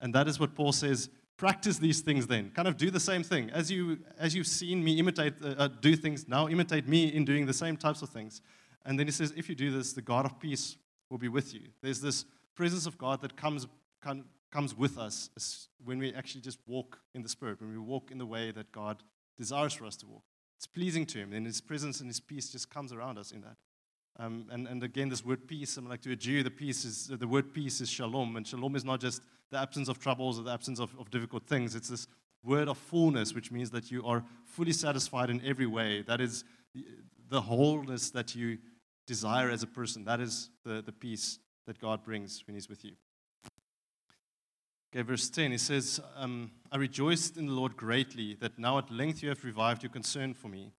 And 0.00 0.14
that 0.14 0.26
is 0.26 0.40
what 0.40 0.54
Paul 0.54 0.72
says 0.72 1.10
practice 1.36 1.76
these 1.76 2.00
things 2.00 2.26
then. 2.26 2.50
Kind 2.54 2.66
of 2.66 2.78
do 2.78 2.90
the 2.90 3.00
same 3.00 3.22
thing. 3.22 3.50
As, 3.50 3.70
you, 3.70 3.98
as 4.18 4.34
you've 4.34 4.46
seen 4.46 4.82
me 4.82 4.98
imitate, 4.98 5.34
uh, 5.44 5.48
uh 5.58 5.68
do 5.68 5.96
things, 5.96 6.26
now 6.26 6.48
imitate 6.48 6.88
me 6.88 7.08
in 7.08 7.26
doing 7.26 7.44
the 7.44 7.52
same 7.52 7.76
types 7.76 8.00
of 8.00 8.08
things. 8.08 8.40
And 8.86 8.98
then 8.98 9.06
he 9.06 9.12
says, 9.12 9.34
if 9.36 9.50
you 9.50 9.54
do 9.54 9.70
this, 9.70 9.92
the 9.92 10.00
God 10.00 10.24
of 10.24 10.40
peace 10.40 10.78
will 11.10 11.18
be 11.18 11.28
with 11.28 11.52
you. 11.52 11.60
There's 11.82 12.00
this 12.00 12.24
presence 12.54 12.86
of 12.86 12.96
God 12.96 13.20
that 13.20 13.36
comes, 13.36 13.66
comes 14.50 14.76
with 14.76 14.98
us 14.98 15.30
when 15.84 15.98
we 15.98 16.12
actually 16.14 16.40
just 16.40 16.58
walk 16.66 17.00
in 17.14 17.22
the 17.22 17.28
Spirit, 17.28 17.60
when 17.60 17.70
we 17.70 17.78
walk 17.78 18.10
in 18.10 18.18
the 18.18 18.26
way 18.26 18.50
that 18.50 18.72
God 18.72 19.02
desires 19.38 19.72
for 19.72 19.86
us 19.86 19.96
to 19.96 20.06
walk. 20.06 20.24
It's 20.56 20.66
pleasing 20.66 21.06
to 21.06 21.18
Him, 21.18 21.32
and 21.32 21.46
His 21.46 21.60
presence 21.60 22.00
and 22.00 22.08
His 22.08 22.20
peace 22.20 22.50
just 22.50 22.68
comes 22.68 22.92
around 22.92 23.18
us 23.18 23.30
in 23.30 23.40
that. 23.42 23.56
Um, 24.18 24.46
and, 24.50 24.66
and 24.66 24.82
again, 24.82 25.08
this 25.08 25.24
word 25.24 25.48
peace, 25.48 25.76
I'm 25.76 25.88
like 25.88 26.02
to 26.02 26.12
a 26.12 26.16
Jew, 26.16 26.42
the 26.42 26.50
peace 26.50 26.84
is 26.84 27.06
the 27.06 27.26
word 27.26 27.54
peace 27.54 27.80
is 27.80 27.88
shalom, 27.88 28.36
and 28.36 28.46
shalom 28.46 28.76
is 28.76 28.84
not 28.84 29.00
just 29.00 29.22
the 29.50 29.58
absence 29.58 29.88
of 29.88 29.98
troubles 29.98 30.38
or 30.38 30.42
the 30.42 30.52
absence 30.52 30.78
of, 30.78 30.94
of 30.98 31.10
difficult 31.10 31.46
things. 31.46 31.74
It's 31.74 31.88
this 31.88 32.06
word 32.44 32.68
of 32.68 32.76
fullness, 32.76 33.34
which 33.34 33.50
means 33.50 33.70
that 33.70 33.90
you 33.90 34.04
are 34.04 34.24
fully 34.44 34.72
satisfied 34.72 35.30
in 35.30 35.40
every 35.44 35.66
way. 35.66 36.02
That 36.02 36.20
is 36.20 36.44
the 37.28 37.40
wholeness 37.40 38.10
that 38.10 38.34
you 38.34 38.58
desire 39.06 39.50
as 39.50 39.62
a 39.62 39.66
person. 39.66 40.04
That 40.04 40.20
is 40.20 40.50
the, 40.64 40.82
the 40.82 40.92
peace 40.92 41.38
that 41.66 41.80
God 41.80 42.02
brings 42.02 42.42
when 42.46 42.54
He's 42.54 42.68
with 42.68 42.84
you. 42.84 42.92
Okay, 44.92 45.02
verse 45.02 45.30
10, 45.30 45.52
he 45.52 45.58
says, 45.58 46.00
um, 46.16 46.50
I 46.72 46.76
rejoiced 46.76 47.36
in 47.36 47.46
the 47.46 47.52
Lord 47.52 47.76
greatly 47.76 48.34
that 48.40 48.58
now 48.58 48.76
at 48.78 48.90
length 48.90 49.22
you 49.22 49.28
have 49.28 49.44
revived 49.44 49.84
your 49.84 49.92
concern 49.92 50.34
for 50.34 50.48
me. 50.48 50.72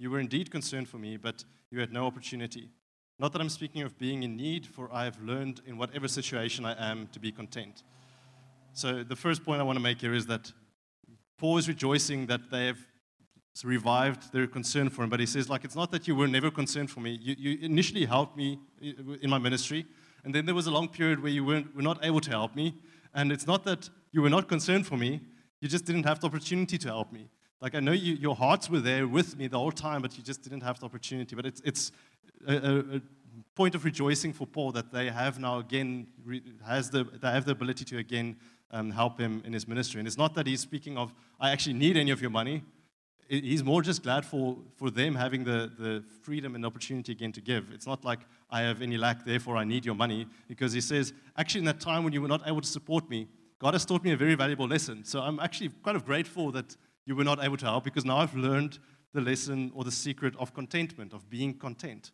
You 0.00 0.10
were 0.10 0.18
indeed 0.18 0.50
concerned 0.50 0.88
for 0.88 0.98
me, 0.98 1.16
but 1.16 1.44
you 1.70 1.78
had 1.78 1.92
no 1.92 2.06
opportunity. 2.06 2.70
Not 3.20 3.32
that 3.32 3.40
I'm 3.40 3.48
speaking 3.48 3.82
of 3.82 3.96
being 4.00 4.24
in 4.24 4.36
need, 4.36 4.66
for 4.66 4.92
I 4.92 5.04
have 5.04 5.22
learned 5.22 5.60
in 5.64 5.78
whatever 5.78 6.08
situation 6.08 6.64
I 6.64 6.90
am 6.90 7.06
to 7.12 7.20
be 7.20 7.30
content. 7.30 7.84
So, 8.72 9.04
the 9.04 9.14
first 9.14 9.44
point 9.44 9.60
I 9.60 9.64
want 9.64 9.76
to 9.76 9.82
make 9.82 10.00
here 10.00 10.14
is 10.14 10.26
that 10.26 10.50
Paul 11.38 11.56
is 11.58 11.68
rejoicing 11.68 12.26
that 12.26 12.50
they 12.50 12.66
have 12.66 12.78
revived 13.62 14.32
their 14.32 14.48
concern 14.48 14.90
for 14.90 15.04
him. 15.04 15.10
But 15.10 15.20
he 15.20 15.26
says, 15.26 15.48
like, 15.48 15.64
it's 15.64 15.76
not 15.76 15.92
that 15.92 16.08
you 16.08 16.16
were 16.16 16.26
never 16.26 16.50
concerned 16.50 16.90
for 16.90 16.98
me. 16.98 17.16
You, 17.22 17.36
you 17.38 17.58
initially 17.64 18.06
helped 18.06 18.36
me 18.36 18.58
in 18.80 19.30
my 19.30 19.38
ministry, 19.38 19.86
and 20.24 20.34
then 20.34 20.46
there 20.46 20.54
was 20.54 20.66
a 20.66 20.72
long 20.72 20.88
period 20.88 21.22
where 21.22 21.30
you 21.30 21.44
weren't, 21.44 21.76
were 21.76 21.82
not 21.82 22.04
able 22.04 22.20
to 22.22 22.30
help 22.30 22.56
me. 22.56 22.74
And 23.14 23.32
it's 23.32 23.46
not 23.46 23.64
that 23.64 23.88
you 24.12 24.22
were 24.22 24.30
not 24.30 24.48
concerned 24.48 24.86
for 24.86 24.96
me, 24.96 25.20
you 25.60 25.68
just 25.68 25.84
didn't 25.84 26.04
have 26.04 26.20
the 26.20 26.26
opportunity 26.26 26.78
to 26.78 26.88
help 26.88 27.12
me. 27.12 27.28
Like, 27.60 27.76
I 27.76 27.80
know 27.80 27.92
you, 27.92 28.14
your 28.14 28.34
hearts 28.34 28.68
were 28.68 28.80
there 28.80 29.06
with 29.06 29.36
me 29.36 29.46
the 29.46 29.58
whole 29.58 29.70
time, 29.70 30.02
but 30.02 30.16
you 30.18 30.24
just 30.24 30.42
didn't 30.42 30.62
have 30.62 30.80
the 30.80 30.86
opportunity. 30.86 31.36
But 31.36 31.46
it's, 31.46 31.60
it's 31.64 31.92
a, 32.46 32.78
a, 32.78 33.02
point 33.54 33.74
of 33.74 33.84
rejoicing 33.84 34.32
for 34.32 34.46
Paul 34.46 34.72
that 34.72 34.92
they 34.92 35.10
have 35.10 35.38
now 35.38 35.58
again, 35.58 36.06
has 36.66 36.90
the, 36.90 37.04
they 37.04 37.30
have 37.30 37.44
the 37.44 37.52
ability 37.52 37.84
to 37.84 37.98
again 37.98 38.36
um, 38.70 38.90
help 38.90 39.20
him 39.20 39.42
in 39.44 39.52
his 39.52 39.68
ministry. 39.68 40.00
And 40.00 40.08
it's 40.08 40.18
not 40.18 40.34
that 40.34 40.46
he's 40.46 40.60
speaking 40.60 40.96
of, 40.96 41.12
I 41.38 41.50
actually 41.50 41.74
need 41.74 41.96
any 41.96 42.10
of 42.10 42.20
your 42.20 42.30
money. 42.30 42.62
He's 43.28 43.64
more 43.64 43.80
just 43.82 44.02
glad 44.02 44.26
for, 44.26 44.58
for 44.76 44.90
them 44.90 45.14
having 45.14 45.44
the, 45.44 45.72
the 45.78 46.04
freedom 46.22 46.54
and 46.54 46.66
opportunity 46.66 47.12
again 47.12 47.32
to 47.32 47.40
give. 47.40 47.70
It's 47.72 47.86
not 47.86 48.04
like 48.04 48.20
I 48.50 48.60
have 48.62 48.82
any 48.82 48.98
lack, 48.98 49.24
therefore 49.24 49.56
I 49.56 49.64
need 49.64 49.86
your 49.86 49.94
money. 49.94 50.26
Because 50.48 50.72
he 50.72 50.80
says, 50.80 51.14
actually, 51.36 51.60
in 51.60 51.64
that 51.66 51.80
time 51.80 52.04
when 52.04 52.12
you 52.12 52.20
were 52.20 52.28
not 52.28 52.42
able 52.46 52.60
to 52.60 52.66
support 52.66 53.08
me, 53.08 53.28
God 53.58 53.74
has 53.74 53.86
taught 53.86 54.04
me 54.04 54.12
a 54.12 54.16
very 54.16 54.34
valuable 54.34 54.66
lesson. 54.66 55.04
So 55.04 55.20
I'm 55.20 55.40
actually 55.40 55.70
kind 55.84 55.96
of 55.96 56.04
grateful 56.04 56.50
that 56.52 56.76
you 57.06 57.16
were 57.16 57.24
not 57.24 57.42
able 57.42 57.56
to 57.56 57.64
help 57.64 57.84
because 57.84 58.04
now 58.04 58.18
I've 58.18 58.34
learned 58.34 58.78
the 59.12 59.20
lesson 59.20 59.72
or 59.74 59.84
the 59.84 59.92
secret 59.92 60.34
of 60.36 60.52
contentment, 60.52 61.12
of 61.12 61.30
being 61.30 61.54
content. 61.54 62.10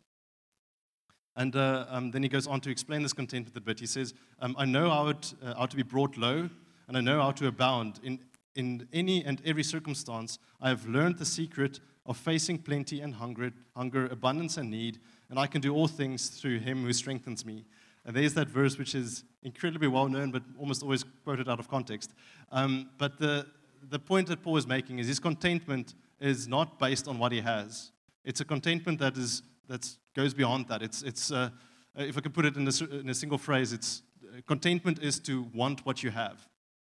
And 1.35 1.55
uh, 1.55 1.85
um, 1.89 2.11
then 2.11 2.23
he 2.23 2.29
goes 2.29 2.47
on 2.47 2.59
to 2.61 2.69
explain 2.69 3.01
this 3.01 3.13
contentment 3.13 3.55
a 3.55 3.61
bit. 3.61 3.79
He 3.79 3.85
says, 3.85 4.13
um, 4.41 4.55
I 4.57 4.65
know 4.65 4.89
how, 4.89 5.07
it, 5.07 5.33
uh, 5.43 5.55
how 5.55 5.65
to 5.65 5.75
be 5.75 5.83
brought 5.83 6.17
low, 6.17 6.49
and 6.87 6.97
I 6.97 7.01
know 7.01 7.21
how 7.21 7.31
to 7.31 7.47
abound. 7.47 7.99
In, 8.03 8.19
in 8.55 8.87
any 8.91 9.23
and 9.23 9.41
every 9.45 9.63
circumstance, 9.63 10.39
I 10.61 10.69
have 10.69 10.87
learned 10.87 11.17
the 11.17 11.25
secret 11.25 11.79
of 12.05 12.17
facing 12.17 12.59
plenty 12.59 13.01
and 13.01 13.15
hunger, 13.15 13.51
hunger, 13.75 14.07
abundance 14.07 14.57
and 14.57 14.71
need, 14.71 14.99
and 15.29 15.37
I 15.37 15.47
can 15.47 15.61
do 15.61 15.73
all 15.73 15.87
things 15.87 16.29
through 16.29 16.59
him 16.59 16.83
who 16.83 16.93
strengthens 16.93 17.45
me. 17.45 17.65
And 18.05 18.15
there's 18.15 18.33
that 18.33 18.47
verse 18.47 18.77
which 18.77 18.95
is 18.95 19.23
incredibly 19.43 19.87
well 19.87 20.07
known, 20.07 20.31
but 20.31 20.41
almost 20.57 20.81
always 20.81 21.03
quoted 21.23 21.47
out 21.47 21.59
of 21.59 21.69
context. 21.69 22.11
Um, 22.51 22.89
but 22.97 23.19
the, 23.19 23.45
the 23.89 23.99
point 23.99 24.27
that 24.27 24.41
Paul 24.41 24.57
is 24.57 24.65
making 24.65 24.99
is 24.99 25.07
his 25.07 25.19
contentment 25.19 25.93
is 26.19 26.47
not 26.47 26.79
based 26.79 27.07
on 27.07 27.19
what 27.19 27.31
he 27.31 27.41
has. 27.41 27.91
It's 28.25 28.41
a 28.41 28.45
contentment 28.45 28.99
that 28.99 29.17
is 29.17 29.43
that 29.69 29.87
goes 30.15 30.33
beyond 30.33 30.67
that. 30.67 30.81
It's, 30.81 31.03
it's 31.03 31.31
uh, 31.31 31.49
if 31.95 32.17
I 32.17 32.21
could 32.21 32.33
put 32.33 32.45
it 32.45 32.57
in 32.57 32.67
a, 32.67 32.99
in 32.99 33.09
a 33.09 33.13
single 33.13 33.37
phrase, 33.37 33.71
it's 33.71 34.01
uh, 34.23 34.41
contentment 34.47 34.99
is 35.01 35.19
to 35.21 35.43
want 35.53 35.85
what 35.85 36.03
you 36.03 36.09
have. 36.09 36.47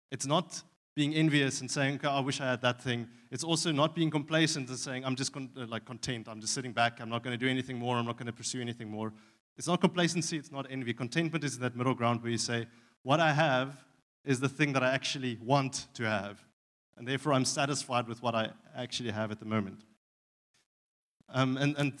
It's 0.09 0.25
not 0.25 0.63
being 0.95 1.13
envious 1.13 1.61
and 1.61 1.71
saying, 1.71 1.95
okay, 1.95 2.07
I 2.07 2.19
wish 2.19 2.41
I 2.41 2.45
had 2.45 2.61
that 2.61 2.81
thing. 2.81 3.07
It's 3.31 3.43
also 3.43 3.71
not 3.71 3.95
being 3.95 4.09
complacent 4.09 4.69
and 4.69 4.77
saying, 4.77 5.05
I'm 5.05 5.15
just 5.15 5.31
con- 5.31 5.49
uh, 5.57 5.65
like 5.67 5.85
content. 5.85 6.27
I'm 6.27 6.41
just 6.41 6.53
sitting 6.53 6.73
back. 6.73 6.99
I'm 6.99 7.09
not 7.09 7.23
going 7.23 7.37
to 7.37 7.43
do 7.45 7.49
anything 7.49 7.77
more. 7.77 7.95
I'm 7.95 8.05
not 8.05 8.17
going 8.17 8.27
to 8.27 8.33
pursue 8.33 8.59
anything 8.59 8.89
more. 8.89 9.13
It's 9.57 9.67
not 9.67 9.79
complacency. 9.79 10.37
It's 10.37 10.51
not 10.51 10.67
envy. 10.69 10.93
Contentment 10.93 11.43
is 11.43 11.55
in 11.55 11.61
that 11.61 11.75
middle 11.75 11.93
ground 11.93 12.21
where 12.21 12.31
you 12.31 12.37
say, 12.37 12.67
what 13.03 13.19
I 13.19 13.31
have 13.31 13.83
is 14.25 14.39
the 14.39 14.49
thing 14.49 14.73
that 14.73 14.83
I 14.83 14.93
actually 14.93 15.37
want 15.41 15.87
to 15.93 16.03
have. 16.03 16.43
And 16.97 17.07
therefore, 17.07 17.33
I'm 17.33 17.45
satisfied 17.45 18.07
with 18.07 18.21
what 18.21 18.35
I 18.35 18.49
actually 18.75 19.11
have 19.11 19.31
at 19.31 19.39
the 19.39 19.45
moment. 19.45 19.83
Um, 21.29 21.57
and, 21.57 21.75
and 21.77 21.93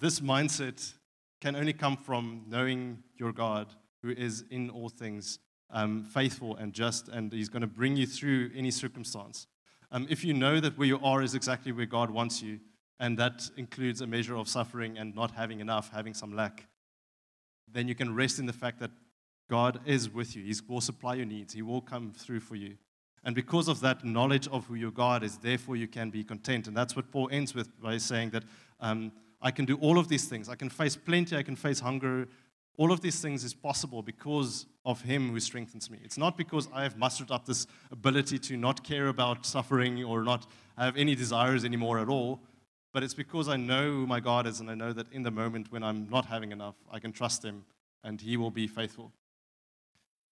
this 0.00 0.20
mindset 0.20 0.92
can 1.40 1.54
only 1.54 1.72
come 1.72 1.96
from 1.96 2.42
knowing 2.48 3.02
your 3.16 3.32
God, 3.32 3.68
who 4.02 4.10
is 4.10 4.44
in 4.50 4.68
all 4.68 4.88
things 4.88 5.38
um, 5.72 6.04
faithful 6.04 6.56
and 6.56 6.72
just, 6.72 7.08
and 7.08 7.32
He's 7.32 7.48
going 7.48 7.62
to 7.62 7.66
bring 7.66 7.96
you 7.96 8.06
through 8.06 8.50
any 8.54 8.70
circumstance. 8.70 9.46
Um, 9.90 10.06
if 10.08 10.24
you 10.24 10.34
know 10.34 10.60
that 10.60 10.78
where 10.78 10.86
you 10.86 11.00
are 11.02 11.22
is 11.22 11.34
exactly 11.34 11.72
where 11.72 11.86
God 11.86 12.10
wants 12.10 12.42
you, 12.42 12.60
and 13.00 13.18
that 13.18 13.50
includes 13.56 14.00
a 14.00 14.06
measure 14.06 14.36
of 14.36 14.48
suffering 14.48 14.96
and 14.96 15.14
not 15.14 15.32
having 15.32 15.60
enough, 15.60 15.90
having 15.92 16.14
some 16.14 16.36
lack, 16.36 16.66
then 17.70 17.88
you 17.88 17.94
can 17.94 18.14
rest 18.14 18.38
in 18.38 18.46
the 18.46 18.52
fact 18.52 18.78
that 18.78 18.90
God 19.50 19.80
is 19.84 20.08
with 20.08 20.36
you. 20.36 20.44
He 20.44 20.54
will 20.68 20.80
supply 20.80 21.14
your 21.14 21.26
needs, 21.26 21.52
He 21.52 21.62
will 21.62 21.80
come 21.80 22.12
through 22.12 22.40
for 22.40 22.54
you. 22.54 22.76
And 23.24 23.34
because 23.34 23.68
of 23.68 23.80
that 23.80 24.04
knowledge 24.04 24.48
of 24.48 24.66
who 24.66 24.74
your 24.74 24.90
God 24.90 25.22
is, 25.22 25.36
therefore 25.36 25.76
you 25.76 25.86
can 25.86 26.10
be 26.10 26.24
content. 26.24 26.66
And 26.66 26.76
that's 26.76 26.96
what 26.96 27.10
Paul 27.12 27.28
ends 27.30 27.54
with 27.54 27.80
by 27.80 27.98
saying 27.98 28.30
that 28.30 28.42
um, 28.80 29.12
I 29.40 29.50
can 29.50 29.64
do 29.64 29.76
all 29.76 29.98
of 29.98 30.08
these 30.08 30.24
things. 30.24 30.48
I 30.48 30.56
can 30.56 30.68
face 30.68 30.96
plenty, 30.96 31.36
I 31.36 31.42
can 31.42 31.56
face 31.56 31.80
hunger. 31.80 32.28
All 32.78 32.90
of 32.90 33.00
these 33.00 33.20
things 33.20 33.44
is 33.44 33.52
possible 33.52 34.02
because 34.02 34.66
of 34.84 35.02
Him 35.02 35.30
who 35.30 35.40
strengthens 35.40 35.90
me. 35.90 35.98
It's 36.02 36.18
not 36.18 36.36
because 36.36 36.68
I 36.72 36.82
have 36.82 36.96
mustered 36.96 37.30
up 37.30 37.46
this 37.46 37.66
ability 37.90 38.38
to 38.38 38.56
not 38.56 38.82
care 38.82 39.08
about 39.08 39.44
suffering 39.44 40.02
or 40.02 40.22
not 40.22 40.46
have 40.78 40.96
any 40.96 41.14
desires 41.14 41.64
anymore 41.64 41.98
at 41.98 42.08
all, 42.08 42.40
but 42.92 43.02
it's 43.02 43.14
because 43.14 43.48
I 43.48 43.56
know 43.56 43.90
who 43.90 44.06
my 44.06 44.20
God 44.20 44.46
is 44.46 44.60
and 44.60 44.70
I 44.70 44.74
know 44.74 44.92
that 44.92 45.12
in 45.12 45.22
the 45.22 45.30
moment 45.30 45.70
when 45.70 45.82
I'm 45.82 46.08
not 46.08 46.26
having 46.26 46.50
enough, 46.50 46.76
I 46.90 46.98
can 46.98 47.12
trust 47.12 47.44
Him 47.44 47.64
and 48.02 48.20
He 48.20 48.36
will 48.36 48.50
be 48.50 48.66
faithful. 48.66 49.12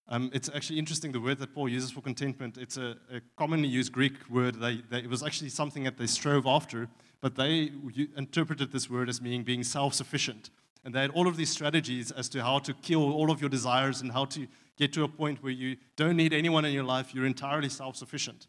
Um, 0.09 0.29
it's 0.35 0.51
actually 0.53 0.81
interesting 0.81 1.13
the 1.13 1.21
word 1.21 1.39
that 1.39 1.55
Paul 1.55 1.69
uses 1.69 1.93
for 1.93 2.01
contentment. 2.01 2.59
It's 2.59 2.77
a, 2.77 2.97
a 3.13 3.21
commonly 3.37 3.69
used 3.69 3.93
Greek 3.93 4.15
word. 4.29 4.57
They, 4.57 4.83
they, 4.91 4.99
it 4.99 5.09
was 5.09 5.23
actually 5.23 5.51
something 5.51 5.85
that 5.85 5.99
they 5.99 6.09
strove 6.09 6.47
after, 6.47 6.89
but 7.21 7.37
they 7.37 7.71
interpreted 8.17 8.73
this 8.73 8.91
word 8.91 9.09
as 9.09 9.21
meaning 9.21 9.45
being 9.45 9.63
self 9.63 9.95
sufficient. 9.95 10.51
And 10.85 10.95
they 10.95 11.01
had 11.01 11.11
all 11.11 11.29
of 11.29 11.37
these 11.37 11.51
strategies 11.51 12.11
as 12.11 12.29
to 12.31 12.43
how 12.43 12.59
to 12.61 12.73
kill 12.73 13.13
all 13.13 13.31
of 13.31 13.41
your 13.41 13.51
desires 13.51 14.01
and 14.01 14.11
how 14.13 14.25
to 14.27 14.47
get 14.79 14.93
to 14.95 15.05
a 15.05 15.09
point 15.09 15.43
where 15.43 15.53
you 15.53 15.77
don't 15.97 16.17
need 16.17 16.33
anyone 16.33 16.65
in 16.65 16.73
your 16.73 16.85
life, 16.85 17.15
you're 17.15 17.27
entirely 17.27 17.69
self 17.69 17.97
sufficient. 17.97 18.47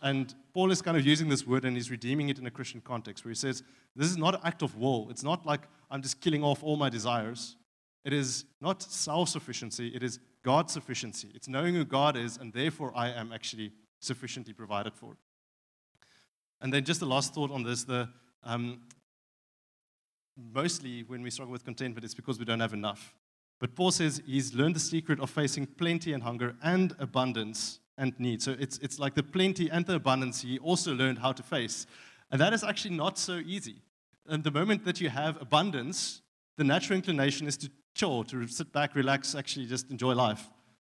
And 0.00 0.34
Paul 0.52 0.70
is 0.70 0.82
kind 0.82 0.96
of 0.96 1.06
using 1.06 1.28
this 1.28 1.46
word 1.46 1.64
and 1.64 1.76
he's 1.76 1.90
redeeming 1.90 2.28
it 2.28 2.38
in 2.38 2.46
a 2.46 2.50
Christian 2.50 2.80
context 2.80 3.24
where 3.24 3.30
he 3.30 3.36
says, 3.36 3.62
This 3.96 4.08
is 4.08 4.16
not 4.16 4.34
an 4.34 4.40
act 4.44 4.62
of 4.62 4.76
will. 4.76 5.08
It's 5.10 5.22
not 5.22 5.46
like 5.46 5.62
I'm 5.90 6.02
just 6.02 6.20
killing 6.20 6.42
off 6.42 6.62
all 6.62 6.76
my 6.76 6.88
desires. 6.88 7.56
It 8.04 8.12
is 8.12 8.44
not 8.60 8.82
self 8.82 9.28
sufficiency, 9.30 9.88
it 9.88 10.02
is 10.02 10.18
God's 10.42 10.72
sufficiency. 10.72 11.30
It's 11.34 11.48
knowing 11.48 11.74
who 11.74 11.84
God 11.84 12.16
is, 12.16 12.36
and 12.36 12.52
therefore 12.52 12.92
I 12.94 13.08
am 13.10 13.32
actually 13.32 13.72
sufficiently 14.00 14.52
provided 14.52 14.94
for. 14.94 15.16
And 16.60 16.72
then 16.72 16.84
just 16.84 17.00
the 17.00 17.06
last 17.06 17.34
thought 17.34 17.50
on 17.50 17.62
this 17.62 17.84
the, 17.84 18.08
um, 18.42 18.80
mostly 20.36 21.02
when 21.02 21.22
we 21.22 21.30
struggle 21.30 21.52
with 21.52 21.64
contentment, 21.64 22.04
it's 22.04 22.14
because 22.14 22.38
we 22.38 22.44
don't 22.44 22.60
have 22.60 22.72
enough. 22.72 23.14
But 23.60 23.74
Paul 23.74 23.90
says 23.90 24.22
he's 24.26 24.54
learned 24.54 24.76
the 24.76 24.80
secret 24.80 25.20
of 25.20 25.30
facing 25.30 25.66
plenty 25.66 26.12
and 26.12 26.22
hunger 26.22 26.56
and 26.62 26.94
abundance 26.98 27.80
and 27.96 28.18
need. 28.18 28.42
So 28.42 28.56
it's, 28.58 28.78
it's 28.78 28.98
like 28.98 29.14
the 29.14 29.22
plenty 29.22 29.70
and 29.70 29.86
the 29.86 29.94
abundance 29.94 30.42
he 30.42 30.58
also 30.58 30.92
learned 30.94 31.18
how 31.18 31.32
to 31.32 31.42
face. 31.42 31.86
And 32.30 32.40
that 32.40 32.52
is 32.52 32.64
actually 32.64 32.96
not 32.96 33.18
so 33.18 33.40
easy. 33.44 33.76
And 34.26 34.42
the 34.42 34.50
moment 34.50 34.84
that 34.84 35.00
you 35.00 35.08
have 35.08 35.40
abundance, 35.40 36.22
the 36.56 36.64
natural 36.64 36.96
inclination 36.96 37.46
is 37.46 37.56
to 37.58 37.70
chill, 37.94 38.24
to 38.24 38.46
sit 38.48 38.72
back, 38.72 38.94
relax, 38.94 39.34
actually 39.34 39.66
just 39.66 39.90
enjoy 39.90 40.14
life, 40.14 40.48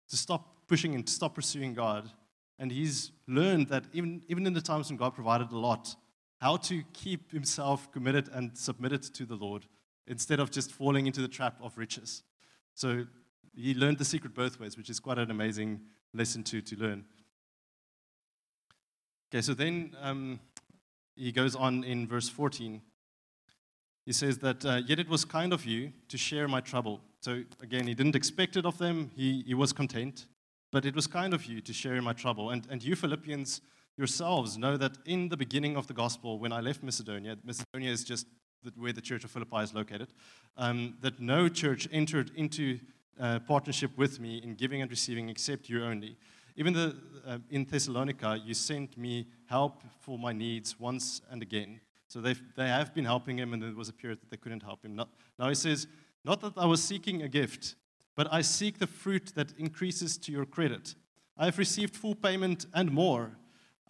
to 0.09 0.17
stop 0.17 0.67
pushing 0.69 0.95
and 0.95 1.07
to 1.07 1.13
stop 1.13 1.35
pursuing 1.35 1.73
God. 1.73 2.11
And 2.59 2.71
he's 2.71 3.13
learned 3.27 3.69
that 3.69 3.85
even, 3.93 4.23
even 4.29 4.47
in 4.47 4.53
the 4.53 4.61
times 4.61 4.91
when 4.91 4.99
God 4.99 5.15
provided 5.15 5.51
a 5.51 5.59
lot, 5.59 5.97
how 6.41 6.57
to 6.57 6.83
keep 6.93 7.33
himself 7.33 7.91
committed 7.93 8.29
and 8.33 8.57
submitted 8.57 9.03
to 9.03 9.25
the 9.25 9.35
Lord 9.35 9.67
instead 10.07 10.41
of 10.41 10.51
just 10.51 10.73
falling 10.73 11.07
into 11.07 11.21
the 11.21 11.29
trap 11.29 11.57
of 11.63 11.77
riches. 11.77 12.23
So 12.75 13.07
he 13.55 13.75
learned 13.75 13.99
the 13.99 14.05
secret 14.05 14.35
both 14.35 14.59
ways, 14.59 14.77
which 14.77 14.91
is 14.91 14.99
quite 14.99 15.19
an 15.19 15.31
amazing 15.31 15.81
lesson 16.15 16.43
to, 16.45 16.61
to 16.61 16.77
learn. 16.77 17.05
Okay, 19.33 19.43
so 19.43 19.55
then 19.55 19.95
um, 20.01 20.41
he 21.15 21.31
goes 21.31 21.55
on 21.55 21.85
in 21.85 22.09
verse 22.09 22.29
14 22.29 22.81
he 24.07 24.13
says 24.13 24.39
that, 24.39 24.65
uh, 24.65 24.81
Yet 24.87 24.99
it 24.99 25.09
was 25.09 25.25
kind 25.25 25.53
of 25.53 25.65
you 25.65 25.93
to 26.09 26.19
share 26.19 26.49
my 26.49 26.61
trouble. 26.61 27.01
So 27.21 27.45
again, 27.63 27.87
he 27.87 27.95
didn't 27.95 28.17
expect 28.17 28.57
it 28.57 28.67
of 28.67 28.79
them, 28.79 29.11
he, 29.15 29.45
he 29.47 29.55
was 29.55 29.73
content. 29.73 30.27
But 30.73 30.85
it 30.85 30.95
was 30.95 31.07
kind 31.07 31.35
of 31.35 31.47
you 31.47 31.61
to 31.61 31.73
share 31.73 32.01
my 32.01 32.13
trouble. 32.13 32.51
And, 32.51 32.67
and 32.71 32.83
you, 32.83 32.97
Philippians, 32.97 33.61
yourselves 34.01 34.57
know 34.57 34.77
that 34.79 34.97
in 35.05 35.29
the 35.29 35.37
beginning 35.37 35.77
of 35.77 35.87
the 35.87 35.93
gospel, 35.93 36.39
when 36.39 36.53
I 36.53 36.61
left 36.61 36.83
Macedonia, 36.83 37.37
Macedonia 37.45 37.91
is 37.93 38.03
just 38.03 38.27
where 38.77 38.95
the 38.95 39.01
Church 39.01 39.25
of 39.25 39.31
Philippi 39.31 39.59
is 39.59 39.75
located, 39.75 40.09
um, 40.57 40.95
that 41.03 41.21
no 41.21 41.49
church 41.49 41.87
entered 41.93 42.31
into 42.35 42.79
uh, 43.21 43.39
partnership 43.41 43.91
with 43.99 44.19
me 44.19 44.39
in 44.43 44.55
giving 44.55 44.81
and 44.81 44.91
receiving 44.91 45.29
except 45.29 45.69
you 45.69 45.85
only. 45.85 46.17
Even 46.57 46.73
the, 46.73 46.97
uh, 47.27 47.39
in 47.51 47.65
Thessalonica, 47.65 48.41
you 48.43 48.55
sent 48.55 48.97
me 48.97 49.27
help 49.47 49.83
for 50.01 50.19
my 50.19 50.33
needs 50.33 50.81
once 50.81 51.21
and 51.31 51.43
again. 51.43 51.81
So 52.09 52.21
they 52.21 52.35
they 52.57 52.69
have 52.69 52.93
been 52.95 53.05
helping 53.05 53.39
him, 53.39 53.53
and 53.53 53.63
there 53.63 53.73
was 53.75 53.89
a 53.89 53.93
period 53.93 54.21
that 54.23 54.31
they 54.31 54.37
couldn't 54.37 54.63
help 54.63 54.85
him. 54.85 54.97
now 54.97 55.49
he 55.49 55.55
says, 55.55 55.87
Not 56.25 56.41
that 56.41 56.55
I 56.57 56.65
was 56.65 56.83
seeking 56.83 57.23
a 57.23 57.29
gift, 57.29 57.77
but 58.17 58.27
I 58.33 58.41
seek 58.41 58.79
the 58.79 58.87
fruit 58.87 59.33
that 59.37 59.53
increases 59.59 60.19
to 60.19 60.33
your 60.33 60.47
credit. 60.47 60.95
I 61.39 61.45
have 61.45 61.59
received 61.59 61.95
full 61.95 62.15
payment 62.15 62.67
and 62.75 62.91
more. 62.91 63.31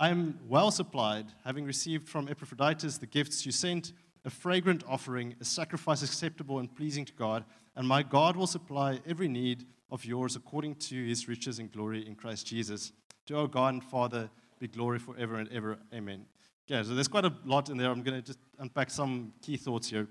I 0.01 0.09
am 0.09 0.41
well 0.49 0.71
supplied, 0.71 1.27
having 1.45 1.67
received 1.67 2.09
from 2.09 2.27
Epaphroditus 2.27 2.97
the 2.97 3.07
gifts 3.07 3.45
you 3.45 3.53
sent, 3.53 3.93
a 4.25 4.31
fragrant 4.31 4.83
offering, 4.89 5.35
a 5.43 5.45
sacrifice 5.45 6.03
acceptable 6.03 6.59
and 6.59 6.75
pleasing 6.75 7.05
to 7.05 7.13
God, 7.13 7.45
and 7.77 7.87
my 7.87 8.03
God 8.03 8.35
will 8.35 8.47
supply 8.47 9.01
every 9.07 9.29
need 9.29 9.67
of 9.91 10.07
yours 10.07 10.37
according 10.37 10.77
to 10.77 11.07
his 11.07 11.29
riches 11.29 11.59
and 11.59 11.71
glory 11.71 12.07
in 12.07 12.15
Christ 12.15 12.47
Jesus. 12.47 12.93
To 13.27 13.41
our 13.41 13.47
God 13.47 13.75
and 13.75 13.85
Father 13.85 14.31
be 14.59 14.69
glory 14.69 14.99
forever 14.99 15.35
and 15.35 15.53
ever. 15.53 15.77
Amen. 15.93 16.25
Yeah, 16.67 16.83
so 16.83 16.95
there's 16.95 17.09
quite 17.09 17.27
a 17.27 17.35
lot 17.45 17.69
in 17.69 17.77
there. 17.77 17.91
I'm 17.91 18.03
going 18.03 18.17
to 18.17 18.27
just 18.27 18.39
unpack 18.59 18.89
some 18.89 19.35
key 19.43 19.59
thoughts 19.59 19.91
here. 19.91 20.09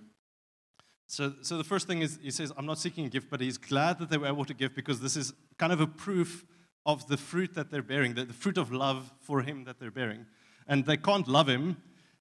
So, 1.08 1.34
so 1.42 1.58
the 1.58 1.64
first 1.64 1.88
thing 1.88 2.04
is 2.04 2.20
he 2.22 2.30
says, 2.30 2.54
I'm 2.56 2.68
not 2.68 2.78
seeking 2.78 3.08
a 3.08 3.10
gift, 3.10 3.32
but 3.32 3.42
he's 3.42 3.58
glad 3.58 3.98
that 3.98 4.12
they 4.12 4.20
were 4.20 4.28
able 4.28 4.46
to 4.46 4.54
give 4.54 4.76
because 4.76 5.00
this 5.00 5.18
is 5.18 5.34
kind 5.58 5.74
of 5.74 5.82
a 5.82 5.88
proof 5.88 6.46
of 6.86 7.08
the 7.08 7.18
fruit 7.18 7.54
that 7.54 7.72
they're 7.72 7.84
bearing, 7.84 8.14
the, 8.14 8.26
the 8.26 8.34
fruit 8.34 8.58
of 8.58 8.72
love 8.72 9.14
for 9.20 9.42
him 9.42 9.64
that 9.66 9.80
they're 9.80 9.92
bearing. 9.92 10.26
And 10.68 10.86
they 10.86 10.98
can't 10.98 11.28
love 11.28 11.48
him 11.48 11.78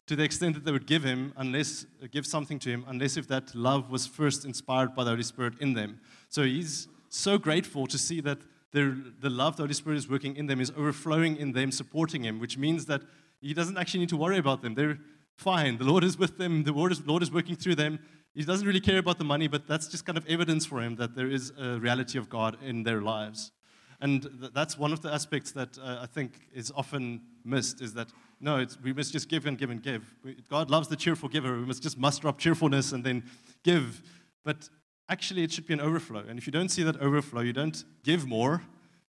to 0.06 0.16
the 0.16 0.22
extent 0.24 0.54
that 0.54 0.64
they 0.64 0.72
would 0.72 0.86
give 0.86 1.04
him 1.04 1.32
unless 1.36 1.86
give 2.10 2.26
something 2.26 2.58
to 2.58 2.70
him 2.70 2.84
unless 2.88 3.16
if 3.16 3.28
that 3.28 3.54
love 3.54 3.90
was 3.90 4.06
first 4.06 4.44
inspired 4.44 4.94
by 4.94 5.04
the 5.04 5.10
Holy 5.10 5.22
Spirit 5.22 5.54
in 5.60 5.74
them. 5.74 6.00
So 6.30 6.42
he's 6.42 6.88
so 7.10 7.38
grateful 7.38 7.86
to 7.86 7.98
see 7.98 8.20
that 8.22 8.38
the 8.72 9.04
love 9.22 9.56
the 9.56 9.62
Holy 9.62 9.74
Spirit 9.74 9.96
is 9.96 10.08
working 10.08 10.36
in 10.36 10.46
them 10.46 10.60
is 10.60 10.72
overflowing 10.76 11.36
in 11.36 11.52
them, 11.52 11.72
supporting 11.72 12.24
him, 12.24 12.38
which 12.38 12.56
means 12.58 12.86
that 12.86 13.02
he 13.40 13.54
doesn't 13.54 13.76
actually 13.76 14.00
need 14.00 14.08
to 14.10 14.16
worry 14.16 14.38
about 14.38 14.62
them. 14.62 14.74
They're 14.74 14.98
fine. 15.36 15.78
The 15.78 15.84
Lord 15.84 16.04
is 16.04 16.18
with 16.18 16.38
them, 16.38 16.64
the 16.64 16.72
Lord 16.72 16.92
is, 16.92 17.06
Lord 17.06 17.22
is 17.22 17.30
working 17.30 17.56
through 17.56 17.76
them. 17.76 17.98
He 18.34 18.44
doesn't 18.44 18.66
really 18.66 18.80
care 18.80 18.98
about 18.98 19.18
the 19.18 19.24
money, 19.24 19.48
but 19.48 19.66
that's 19.66 19.88
just 19.88 20.04
kind 20.04 20.18
of 20.18 20.26
evidence 20.26 20.66
for 20.66 20.80
him 20.80 20.96
that 20.96 21.14
there 21.14 21.30
is 21.30 21.52
a 21.58 21.78
reality 21.78 22.18
of 22.18 22.28
God 22.28 22.56
in 22.62 22.82
their 22.82 23.00
lives. 23.00 23.52
And 24.00 24.22
th- 24.22 24.52
that's 24.54 24.78
one 24.78 24.92
of 24.92 25.02
the 25.02 25.12
aspects 25.12 25.50
that 25.52 25.76
uh, 25.78 25.98
I 26.02 26.06
think 26.06 26.32
is 26.54 26.72
often 26.76 27.20
missed 27.44 27.80
is 27.80 27.94
that, 27.94 28.08
no, 28.40 28.64
we 28.82 28.92
must 28.92 29.12
just 29.12 29.28
give 29.28 29.46
and 29.46 29.58
give 29.58 29.70
and 29.70 29.82
give. 29.82 30.14
We, 30.22 30.36
God 30.48 30.70
loves 30.70 30.88
the 30.88 30.96
cheerful 30.96 31.28
giver. 31.28 31.56
We 31.56 31.64
must 31.64 31.82
just 31.82 31.98
muster 31.98 32.28
up 32.28 32.38
cheerfulness 32.38 32.92
and 32.92 33.02
then 33.02 33.24
give. 33.64 34.02
But 34.44 34.68
actually, 35.08 35.42
it 35.42 35.52
should 35.52 35.66
be 35.66 35.74
an 35.74 35.80
overflow. 35.80 36.24
And 36.28 36.38
if 36.38 36.46
you 36.46 36.52
don't 36.52 36.68
see 36.68 36.84
that 36.84 37.00
overflow, 37.00 37.40
you 37.40 37.52
don't 37.52 37.84
give 38.04 38.26
more, 38.26 38.62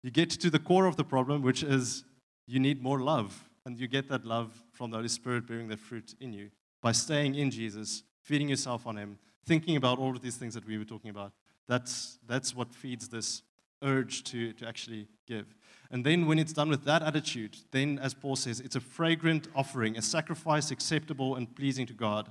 you 0.03 0.11
get 0.11 0.29
to 0.29 0.49
the 0.49 0.59
core 0.59 0.85
of 0.85 0.95
the 0.95 1.03
problem, 1.03 1.41
which 1.41 1.63
is 1.63 2.05
you 2.45 2.59
need 2.59 2.81
more 2.81 2.99
love. 2.99 3.43
And 3.65 3.77
you 3.77 3.89
get 3.89 4.07
that 4.07 4.23
love 4.23 4.63
from 4.71 4.91
the 4.91 4.97
Holy 4.97 5.09
Spirit 5.09 5.45
bearing 5.45 5.67
the 5.67 5.75
fruit 5.75 6.15
in 6.21 6.31
you 6.31 6.51
by 6.81 6.93
staying 6.93 7.35
in 7.35 7.51
Jesus, 7.51 8.03
feeding 8.21 8.47
yourself 8.47 8.87
on 8.87 8.95
Him, 8.95 9.19
thinking 9.45 9.75
about 9.75 9.99
all 9.99 10.11
of 10.11 10.21
these 10.21 10.37
things 10.37 10.53
that 10.53 10.65
we 10.65 10.77
were 10.77 10.85
talking 10.85 11.09
about. 11.09 11.33
That's, 11.67 12.17
that's 12.25 12.55
what 12.55 12.73
feeds 12.73 13.09
this 13.09 13.41
urge 13.81 14.23
to, 14.25 14.53
to 14.53 14.67
actually 14.67 15.07
give. 15.27 15.55
And 15.89 16.05
then 16.05 16.27
when 16.27 16.39
it's 16.39 16.53
done 16.53 16.69
with 16.69 16.83
that 16.85 17.01
attitude, 17.01 17.57
then, 17.71 17.99
as 17.99 18.13
Paul 18.13 18.35
says, 18.35 18.59
it's 18.59 18.75
a 18.75 18.81
fragrant 18.81 19.47
offering, 19.55 19.97
a 19.97 20.01
sacrifice 20.01 20.71
acceptable 20.71 21.35
and 21.35 21.55
pleasing 21.55 21.85
to 21.87 21.93
God. 21.93 22.29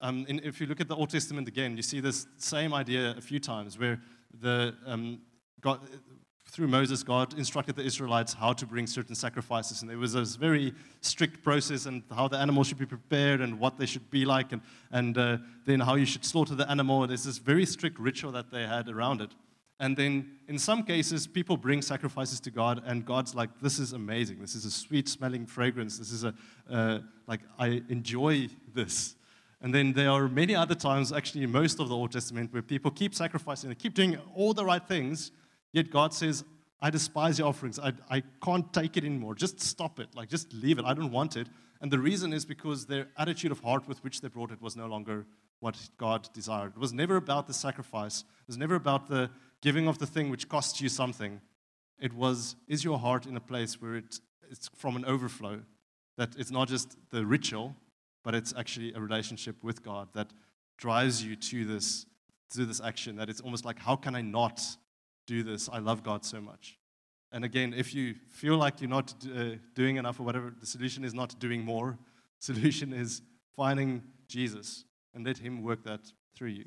Um, 0.00 0.26
and 0.28 0.40
if 0.40 0.60
you 0.60 0.66
look 0.66 0.80
at 0.80 0.88
the 0.88 0.96
Old 0.96 1.10
Testament 1.10 1.48
again, 1.48 1.76
you 1.76 1.82
see 1.82 2.00
this 2.00 2.26
same 2.36 2.74
idea 2.74 3.14
a 3.16 3.20
few 3.20 3.38
times 3.38 3.78
where 3.78 4.00
the, 4.40 4.74
um, 4.86 5.20
God, 5.60 5.80
through 6.46 6.68
Moses, 6.68 7.02
God 7.02 7.38
instructed 7.38 7.76
the 7.76 7.82
Israelites 7.82 8.34
how 8.34 8.52
to 8.52 8.66
bring 8.66 8.86
certain 8.86 9.14
sacrifices. 9.14 9.80
And 9.80 9.90
there 9.90 9.98
was 9.98 10.12
this 10.12 10.34
very 10.34 10.74
strict 11.00 11.42
process 11.42 11.86
and 11.86 12.02
how 12.14 12.28
the 12.28 12.36
animal 12.36 12.64
should 12.64 12.78
be 12.78 12.86
prepared 12.86 13.40
and 13.40 13.58
what 13.58 13.78
they 13.78 13.86
should 13.86 14.10
be 14.10 14.24
like, 14.24 14.52
and, 14.52 14.60
and 14.90 15.16
uh, 15.16 15.38
then 15.66 15.80
how 15.80 15.94
you 15.94 16.04
should 16.04 16.24
slaughter 16.24 16.54
the 16.54 16.68
animal. 16.70 17.06
There's 17.06 17.24
this 17.24 17.38
very 17.38 17.64
strict 17.64 17.98
ritual 17.98 18.32
that 18.32 18.50
they 18.50 18.66
had 18.66 18.88
around 18.88 19.20
it. 19.20 19.30
And 19.82 19.96
then 19.96 20.38
in 20.48 20.58
some 20.58 20.84
cases, 20.84 21.26
people 21.26 21.56
bring 21.56 21.82
sacrifices 21.82 22.40
to 22.40 22.50
God, 22.50 22.82
and 22.86 23.04
God's 23.04 23.34
like, 23.34 23.50
This 23.60 23.78
is 23.78 23.92
amazing. 23.92 24.40
This 24.40 24.54
is 24.54 24.64
a 24.64 24.70
sweet 24.70 25.08
smelling 25.08 25.44
fragrance. 25.44 25.98
This 25.98 26.12
is 26.12 26.24
a, 26.24 26.32
uh, 26.70 27.00
like, 27.26 27.40
I 27.58 27.82
enjoy 27.88 28.48
this. 28.72 29.16
And 29.60 29.74
then 29.74 29.92
there 29.92 30.10
are 30.10 30.28
many 30.28 30.54
other 30.54 30.74
times, 30.74 31.12
actually, 31.12 31.44
in 31.44 31.52
most 31.52 31.80
of 31.80 31.88
the 31.88 31.96
Old 31.96 32.12
Testament, 32.12 32.52
where 32.52 32.62
people 32.62 32.90
keep 32.90 33.14
sacrificing, 33.14 33.68
they 33.68 33.74
keep 33.74 33.94
doing 33.94 34.18
all 34.34 34.54
the 34.54 34.64
right 34.64 34.86
things, 34.86 35.32
Yet 35.72 35.90
God 35.90 36.12
says, 36.12 36.44
I 36.80 36.90
despise 36.90 37.38
your 37.38 37.48
offerings. 37.48 37.78
I, 37.78 37.92
I 38.10 38.22
can't 38.44 38.72
take 38.72 38.96
it 38.96 39.04
anymore. 39.04 39.34
Just 39.34 39.60
stop 39.60 39.98
it. 39.98 40.14
Like, 40.14 40.28
just 40.28 40.52
leave 40.52 40.78
it. 40.78 40.84
I 40.84 40.94
don't 40.94 41.10
want 41.10 41.36
it. 41.36 41.48
And 41.80 41.90
the 41.90 41.98
reason 41.98 42.32
is 42.32 42.44
because 42.44 42.86
their 42.86 43.08
attitude 43.16 43.50
of 43.50 43.60
heart 43.60 43.88
with 43.88 44.02
which 44.04 44.20
they 44.20 44.28
brought 44.28 44.52
it 44.52 44.60
was 44.60 44.76
no 44.76 44.86
longer 44.86 45.26
what 45.60 45.76
God 45.96 46.28
desired. 46.34 46.72
It 46.76 46.78
was 46.78 46.92
never 46.92 47.16
about 47.16 47.46
the 47.46 47.54
sacrifice, 47.54 48.20
it 48.20 48.48
was 48.48 48.58
never 48.58 48.74
about 48.74 49.08
the 49.08 49.30
giving 49.62 49.88
of 49.88 49.98
the 49.98 50.06
thing 50.06 50.28
which 50.28 50.48
costs 50.48 50.80
you 50.80 50.88
something. 50.88 51.40
It 51.98 52.12
was, 52.12 52.56
is 52.68 52.84
your 52.84 52.98
heart 52.98 53.26
in 53.26 53.36
a 53.36 53.40
place 53.40 53.80
where 53.80 53.96
it, 53.96 54.18
it's 54.50 54.68
from 54.76 54.96
an 54.96 55.04
overflow? 55.04 55.62
That 56.18 56.34
it's 56.36 56.50
not 56.50 56.68
just 56.68 56.96
the 57.10 57.24
ritual, 57.24 57.74
but 58.22 58.34
it's 58.34 58.52
actually 58.56 58.92
a 58.92 59.00
relationship 59.00 59.62
with 59.62 59.82
God 59.82 60.08
that 60.12 60.32
drives 60.76 61.24
you 61.24 61.36
to 61.36 61.64
this, 61.64 62.06
to 62.50 62.66
this 62.66 62.80
action. 62.80 63.16
That 63.16 63.30
it's 63.30 63.40
almost 63.40 63.64
like, 63.64 63.78
how 63.78 63.96
can 63.96 64.14
I 64.14 64.20
not 64.20 64.60
do 65.26 65.42
this? 65.42 65.68
I 65.72 65.78
love 65.78 66.02
God 66.02 66.24
so 66.24 66.40
much. 66.40 66.78
And 67.30 67.44
again, 67.44 67.72
if 67.74 67.94
you 67.94 68.14
feel 68.28 68.58
like 68.58 68.80
you're 68.80 68.90
not 68.90 69.14
uh, 69.24 69.52
doing 69.74 69.96
enough 69.96 70.20
or 70.20 70.24
whatever, 70.24 70.52
the 70.58 70.66
solution 70.66 71.02
is 71.02 71.14
not 71.14 71.38
doing 71.38 71.64
more. 71.64 71.98
Solution 72.40 72.92
is 72.92 73.22
finding 73.56 74.02
Jesus 74.26 74.84
and 75.14 75.24
let 75.24 75.38
Him 75.38 75.62
work 75.62 75.84
that 75.84 76.00
through 76.34 76.48
you. 76.48 76.64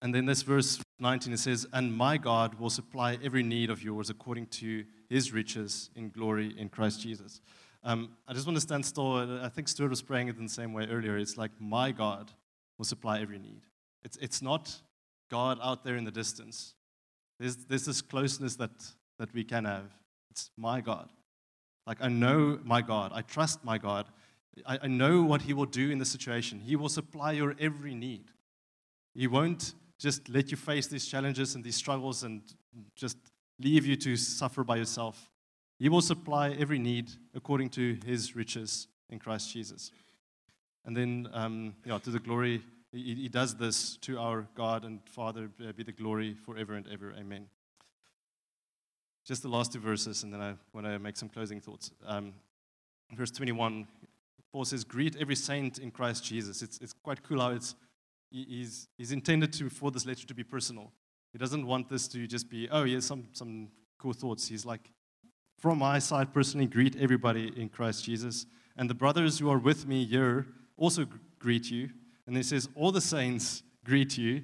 And 0.00 0.14
then 0.14 0.26
this 0.26 0.42
verse 0.42 0.80
19 1.00 1.32
it 1.32 1.38
says, 1.38 1.66
And 1.72 1.94
my 1.94 2.16
God 2.16 2.54
will 2.54 2.70
supply 2.70 3.18
every 3.22 3.42
need 3.42 3.70
of 3.70 3.82
yours 3.82 4.10
according 4.10 4.46
to 4.46 4.84
his 5.08 5.32
riches 5.32 5.90
in 5.96 6.10
glory 6.10 6.54
in 6.56 6.68
Christ 6.68 7.00
Jesus. 7.00 7.40
Um, 7.82 8.10
I 8.26 8.32
just 8.32 8.46
want 8.46 8.56
to 8.56 8.60
stand 8.60 8.84
still. 8.84 9.42
I 9.42 9.48
think 9.48 9.68
Stuart 9.68 9.90
was 9.90 10.02
praying 10.02 10.28
it 10.28 10.36
in 10.36 10.44
the 10.44 10.52
same 10.52 10.72
way 10.72 10.86
earlier. 10.88 11.16
It's 11.16 11.36
like, 11.36 11.52
My 11.60 11.92
God 11.92 12.30
will 12.76 12.84
supply 12.84 13.20
every 13.20 13.38
need. 13.38 13.62
It's, 14.04 14.16
it's 14.18 14.42
not 14.42 14.74
God 15.30 15.58
out 15.62 15.84
there 15.84 15.96
in 15.96 16.04
the 16.04 16.10
distance. 16.10 16.74
There's, 17.38 17.56
there's 17.56 17.84
this 17.84 18.02
closeness 18.02 18.56
that, 18.56 18.70
that 19.18 19.32
we 19.32 19.44
can 19.44 19.64
have. 19.64 19.90
It's 20.30 20.50
my 20.56 20.80
God. 20.80 21.10
Like, 21.86 21.98
I 22.00 22.08
know 22.08 22.58
my 22.64 22.82
God. 22.82 23.12
I 23.14 23.22
trust 23.22 23.64
my 23.64 23.78
God. 23.78 24.06
I, 24.66 24.78
I 24.82 24.86
know 24.88 25.22
what 25.22 25.42
He 25.42 25.52
will 25.52 25.66
do 25.66 25.90
in 25.90 25.98
the 25.98 26.04
situation. 26.04 26.60
He 26.60 26.76
will 26.76 26.88
supply 26.88 27.32
your 27.32 27.54
every 27.58 27.94
need. 27.94 28.26
He 29.14 29.26
won't 29.26 29.74
just 29.98 30.28
let 30.28 30.50
you 30.50 30.56
face 30.56 30.86
these 30.86 31.06
challenges 31.06 31.54
and 31.54 31.64
these 31.64 31.76
struggles 31.76 32.22
and 32.22 32.42
just 32.94 33.16
leave 33.58 33.84
you 33.84 33.96
to 33.96 34.16
suffer 34.16 34.64
by 34.64 34.76
yourself. 34.76 35.30
He 35.78 35.88
will 35.88 36.00
supply 36.00 36.50
every 36.50 36.78
need 36.78 37.10
according 37.34 37.70
to 37.70 37.98
His 38.06 38.36
riches 38.36 38.88
in 39.10 39.18
Christ 39.18 39.52
Jesus. 39.52 39.90
And 40.84 40.96
then, 40.96 41.28
um, 41.32 41.74
yeah, 41.84 41.98
to 41.98 42.10
the 42.10 42.18
glory 42.18 42.62
he, 42.92 43.14
he 43.14 43.28
does 43.28 43.54
this 43.54 43.96
to 43.98 44.18
our 44.18 44.46
God 44.54 44.84
and 44.84 45.00
Father 45.10 45.48
be 45.76 45.82
the 45.82 45.92
glory 45.92 46.34
forever 46.34 46.74
and 46.74 46.86
ever. 46.90 47.12
Amen. 47.18 47.46
Just 49.26 49.42
the 49.42 49.48
last 49.48 49.72
two 49.72 49.78
verses, 49.78 50.22
and 50.22 50.32
then 50.32 50.40
I 50.40 50.54
want 50.72 50.86
to 50.86 50.98
make 50.98 51.16
some 51.16 51.28
closing 51.28 51.60
thoughts. 51.60 51.90
Um, 52.06 52.32
verse 53.14 53.30
21, 53.30 53.86
Paul 54.52 54.64
says, 54.64 54.84
Greet 54.84 55.16
every 55.16 55.34
saint 55.34 55.78
in 55.78 55.90
Christ 55.90 56.24
Jesus. 56.24 56.62
It's, 56.62 56.78
it's 56.78 56.94
quite 56.94 57.22
cool 57.22 57.40
how 57.40 57.50
it's, 57.50 57.74
he's, 58.30 58.88
he's 58.96 59.12
intended 59.12 59.52
to, 59.54 59.68
for 59.68 59.90
this 59.90 60.06
letter 60.06 60.26
to 60.26 60.34
be 60.34 60.44
personal. 60.44 60.92
He 61.32 61.38
doesn't 61.38 61.66
want 61.66 61.88
this 61.88 62.08
to 62.08 62.26
just 62.26 62.48
be, 62.48 62.68
oh, 62.70 62.84
yeah, 62.84 63.00
some, 63.00 63.28
some 63.32 63.68
cool 63.98 64.12
thoughts. 64.12 64.48
He's 64.48 64.64
like, 64.64 64.90
from 65.58 65.78
my 65.78 65.98
side 65.98 66.32
personally, 66.32 66.66
greet 66.66 66.96
everybody 66.96 67.52
in 67.56 67.68
Christ 67.68 68.04
Jesus. 68.04 68.46
And 68.76 68.88
the 68.88 68.94
brothers 68.94 69.38
who 69.38 69.50
are 69.50 69.58
with 69.58 69.86
me 69.86 70.04
here 70.04 70.46
also 70.76 71.06
greet 71.38 71.70
you. 71.70 71.90
And 72.26 72.36
he 72.36 72.42
says, 72.42 72.68
All 72.74 72.92
the 72.92 73.00
saints 73.00 73.62
greet 73.84 74.16
you, 74.16 74.42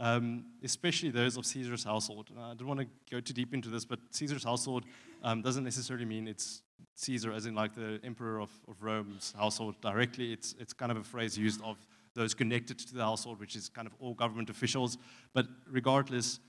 um, 0.00 0.46
especially 0.64 1.10
those 1.10 1.36
of 1.36 1.46
Caesar's 1.46 1.84
household. 1.84 2.30
I 2.36 2.54
don't 2.54 2.66
want 2.66 2.80
to 2.80 2.86
go 3.10 3.20
too 3.20 3.32
deep 3.32 3.54
into 3.54 3.68
this, 3.68 3.84
but 3.84 4.00
Caesar's 4.10 4.42
household 4.42 4.84
um, 5.22 5.42
doesn't 5.42 5.64
necessarily 5.64 6.04
mean 6.04 6.26
it's 6.26 6.62
Caesar, 6.96 7.32
as 7.32 7.46
in 7.46 7.54
like 7.54 7.74
the 7.74 8.00
emperor 8.02 8.40
of, 8.40 8.50
of 8.68 8.82
Rome's 8.82 9.34
household 9.38 9.80
directly. 9.80 10.32
It's, 10.32 10.54
it's 10.58 10.72
kind 10.72 10.90
of 10.90 10.98
a 10.98 11.04
phrase 11.04 11.38
used 11.38 11.62
of 11.62 11.76
those 12.16 12.34
connected 12.34 12.78
to 12.80 12.94
the 12.94 13.02
household, 13.02 13.38
which 13.38 13.54
is 13.54 13.68
kind 13.68 13.86
of 13.86 13.94
all 14.00 14.14
government 14.14 14.50
officials. 14.50 14.98
But 15.32 15.46
regardless, 15.70 16.40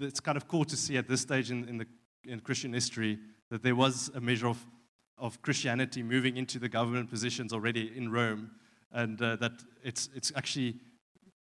it's 0.00 0.18
kind 0.18 0.36
of 0.36 0.48
cool 0.48 0.64
to 0.64 0.76
see 0.76 0.96
at 0.96 1.06
this 1.06 1.20
stage 1.20 1.52
in, 1.52 1.68
in, 1.68 1.78
the, 1.78 1.86
in 2.24 2.40
Christian 2.40 2.72
history 2.72 3.18
that 3.50 3.62
there 3.62 3.76
was 3.76 4.10
a 4.14 4.20
measure 4.20 4.48
of, 4.48 4.58
of 5.16 5.40
Christianity 5.42 6.02
moving 6.02 6.36
into 6.36 6.58
the 6.58 6.68
government 6.68 7.08
positions 7.08 7.52
already 7.52 7.92
in 7.96 8.10
Rome 8.10 8.50
and 8.90 9.20
uh, 9.20 9.36
that 9.36 9.52
it's, 9.82 10.08
it's 10.14 10.32
actually 10.34 10.76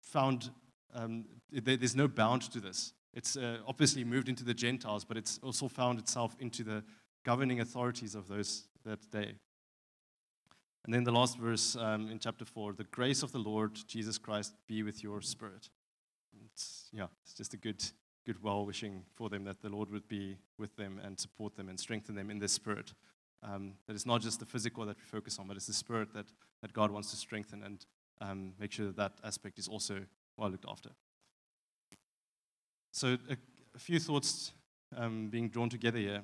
found, 0.01 0.51
um, 0.95 1.25
there, 1.51 1.77
there's 1.77 1.97
no 1.97 2.09
bound 2.09 2.43
to 2.53 2.61
this. 2.61 2.93
It's 3.13 3.37
uh, 3.37 3.59
obviously 3.67 4.03
moved 4.03 4.29
into 4.29 4.45
the 4.45 4.55
Gentiles, 4.55 5.05
but 5.05 5.17
it's 5.17 5.39
also 5.43 5.69
found 5.69 5.99
itself 5.99 6.35
into 6.41 6.65
the 6.65 6.83
governing 7.25 7.61
authorities 7.61 8.15
of 8.15 8.29
those 8.29 8.65
that 8.85 9.11
day. 9.11 9.35
And 10.85 10.93
then 10.93 11.05
the 11.05 11.13
last 11.13 11.39
verse 11.39 11.77
um, 11.77 12.11
in 12.11 12.19
chapter 12.19 12.45
4 12.45 12.75
the 12.75 12.85
grace 12.85 13.23
of 13.23 13.33
the 13.33 13.39
Lord 13.39 13.79
Jesus 13.87 14.19
Christ 14.19 14.55
be 14.67 14.83
with 14.83 15.03
your 15.03 15.21
spirit. 15.23 15.71
It's, 16.45 16.89
yeah, 16.93 17.07
it's 17.23 17.33
just 17.33 17.55
a 17.55 17.57
good, 17.57 17.83
good 18.27 18.43
well 18.43 18.67
wishing 18.67 19.05
for 19.15 19.31
them 19.31 19.45
that 19.45 19.63
the 19.63 19.71
Lord 19.71 19.91
would 19.91 20.09
be 20.09 20.37
with 20.59 20.77
them 20.77 21.01
and 21.03 21.19
support 21.19 21.57
them 21.57 21.69
and 21.69 21.81
strengthen 21.81 22.15
them 22.15 22.31
in 22.31 22.39
their 22.39 22.49
spirit. 22.49 22.93
Um, 23.43 23.75
that 23.87 23.95
it's 23.95 24.07
not 24.07 24.21
just 24.21 24.41
the 24.41 24.47
physical 24.47 24.85
that 24.87 24.97
we 24.97 25.05
focus 25.05 25.39
on, 25.39 25.47
but 25.47 25.57
it's 25.57 25.67
the 25.67 25.75
spirit 25.75 26.13
that, 26.15 26.27
that 26.61 26.73
God 26.73 26.91
wants 26.91 27.11
to 27.11 27.17
strengthen 27.17 27.63
and 27.63 27.87
um, 28.21 28.53
make 28.59 28.73
sure 28.73 28.87
that 28.87 28.97
that 28.97 29.13
aspect 29.23 29.59
is 29.59 29.69
also 29.69 30.01
well 30.37 30.51
looked 30.51 30.67
after. 30.69 30.91
So, 32.93 33.19
a, 33.29 33.37
a 33.75 33.79
few 33.79 33.99
thoughts 33.99 34.53
um, 34.97 35.29
being 35.29 35.49
drawn 35.49 35.69
together 35.69 35.99
here. 35.99 36.23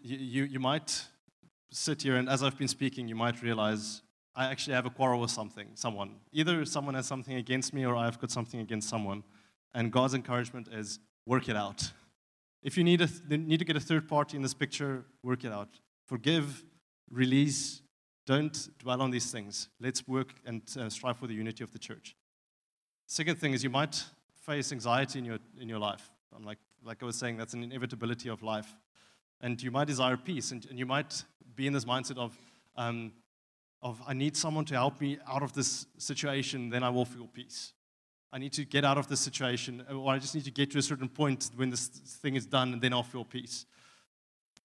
You, 0.00 0.16
you, 0.16 0.44
you 0.44 0.60
might 0.60 1.06
sit 1.70 2.02
here, 2.02 2.16
and 2.16 2.28
as 2.28 2.42
I've 2.42 2.58
been 2.58 2.68
speaking, 2.68 3.08
you 3.08 3.14
might 3.14 3.42
realize 3.42 4.02
I 4.34 4.46
actually 4.46 4.74
have 4.74 4.86
a 4.86 4.90
quarrel 4.90 5.20
with 5.20 5.30
something, 5.30 5.68
someone. 5.74 6.16
Either 6.32 6.64
someone 6.64 6.94
has 6.94 7.06
something 7.06 7.34
against 7.34 7.74
me, 7.74 7.84
or 7.84 7.96
I've 7.96 8.18
got 8.18 8.30
something 8.30 8.60
against 8.60 8.88
someone. 8.88 9.24
And 9.74 9.92
God's 9.92 10.14
encouragement 10.14 10.68
is 10.72 10.98
work 11.26 11.48
it 11.48 11.56
out. 11.56 11.90
If 12.62 12.76
you 12.76 12.84
need, 12.84 13.00
a, 13.00 13.08
need 13.28 13.58
to 13.58 13.64
get 13.64 13.76
a 13.76 13.80
third 13.80 14.08
party 14.08 14.36
in 14.36 14.42
this 14.42 14.54
picture, 14.54 15.04
work 15.22 15.44
it 15.44 15.52
out. 15.52 15.68
Forgive, 16.06 16.64
release. 17.10 17.82
Don't 18.26 18.68
dwell 18.78 19.02
on 19.02 19.10
these 19.10 19.30
things. 19.30 19.68
Let's 19.80 20.06
work 20.06 20.34
and 20.44 20.62
uh, 20.78 20.88
strive 20.88 21.18
for 21.18 21.26
the 21.26 21.34
unity 21.34 21.64
of 21.64 21.72
the 21.72 21.78
church. 21.78 22.16
Second 23.06 23.38
thing 23.38 23.52
is 23.52 23.64
you 23.64 23.70
might 23.70 24.04
face 24.44 24.72
anxiety 24.72 25.18
in 25.18 25.24
your, 25.24 25.38
in 25.60 25.68
your 25.68 25.78
life. 25.78 26.10
I'm 26.34 26.44
like, 26.44 26.58
like 26.84 27.02
I 27.02 27.06
was 27.06 27.16
saying, 27.16 27.36
that's 27.36 27.54
an 27.54 27.62
inevitability 27.62 28.28
of 28.28 28.42
life. 28.42 28.74
And 29.40 29.62
you 29.62 29.70
might 29.70 29.86
desire 29.86 30.16
peace, 30.16 30.50
and, 30.50 30.66
and 30.66 30.78
you 30.78 30.86
might 30.86 31.24
be 31.54 31.66
in 31.66 31.72
this 31.72 31.84
mindset 31.84 32.18
of, 32.18 32.36
um, 32.76 33.12
of, 33.82 34.00
I 34.06 34.14
need 34.14 34.36
someone 34.36 34.64
to 34.66 34.74
help 34.74 35.00
me 35.00 35.18
out 35.28 35.42
of 35.42 35.52
this 35.52 35.86
situation, 35.98 36.70
then 36.70 36.82
I 36.82 36.90
will 36.90 37.04
feel 37.04 37.26
peace. 37.26 37.72
I 38.32 38.38
need 38.38 38.52
to 38.54 38.64
get 38.64 38.84
out 38.84 38.98
of 38.98 39.08
this 39.08 39.20
situation, 39.20 39.84
or 39.90 40.12
I 40.12 40.18
just 40.18 40.34
need 40.34 40.44
to 40.44 40.50
get 40.50 40.70
to 40.72 40.78
a 40.78 40.82
certain 40.82 41.08
point 41.08 41.50
when 41.56 41.70
this 41.70 41.86
thing 41.86 42.34
is 42.34 42.46
done, 42.46 42.72
and 42.72 42.82
then 42.82 42.92
I'll 42.92 43.02
feel 43.02 43.24
peace. 43.24 43.64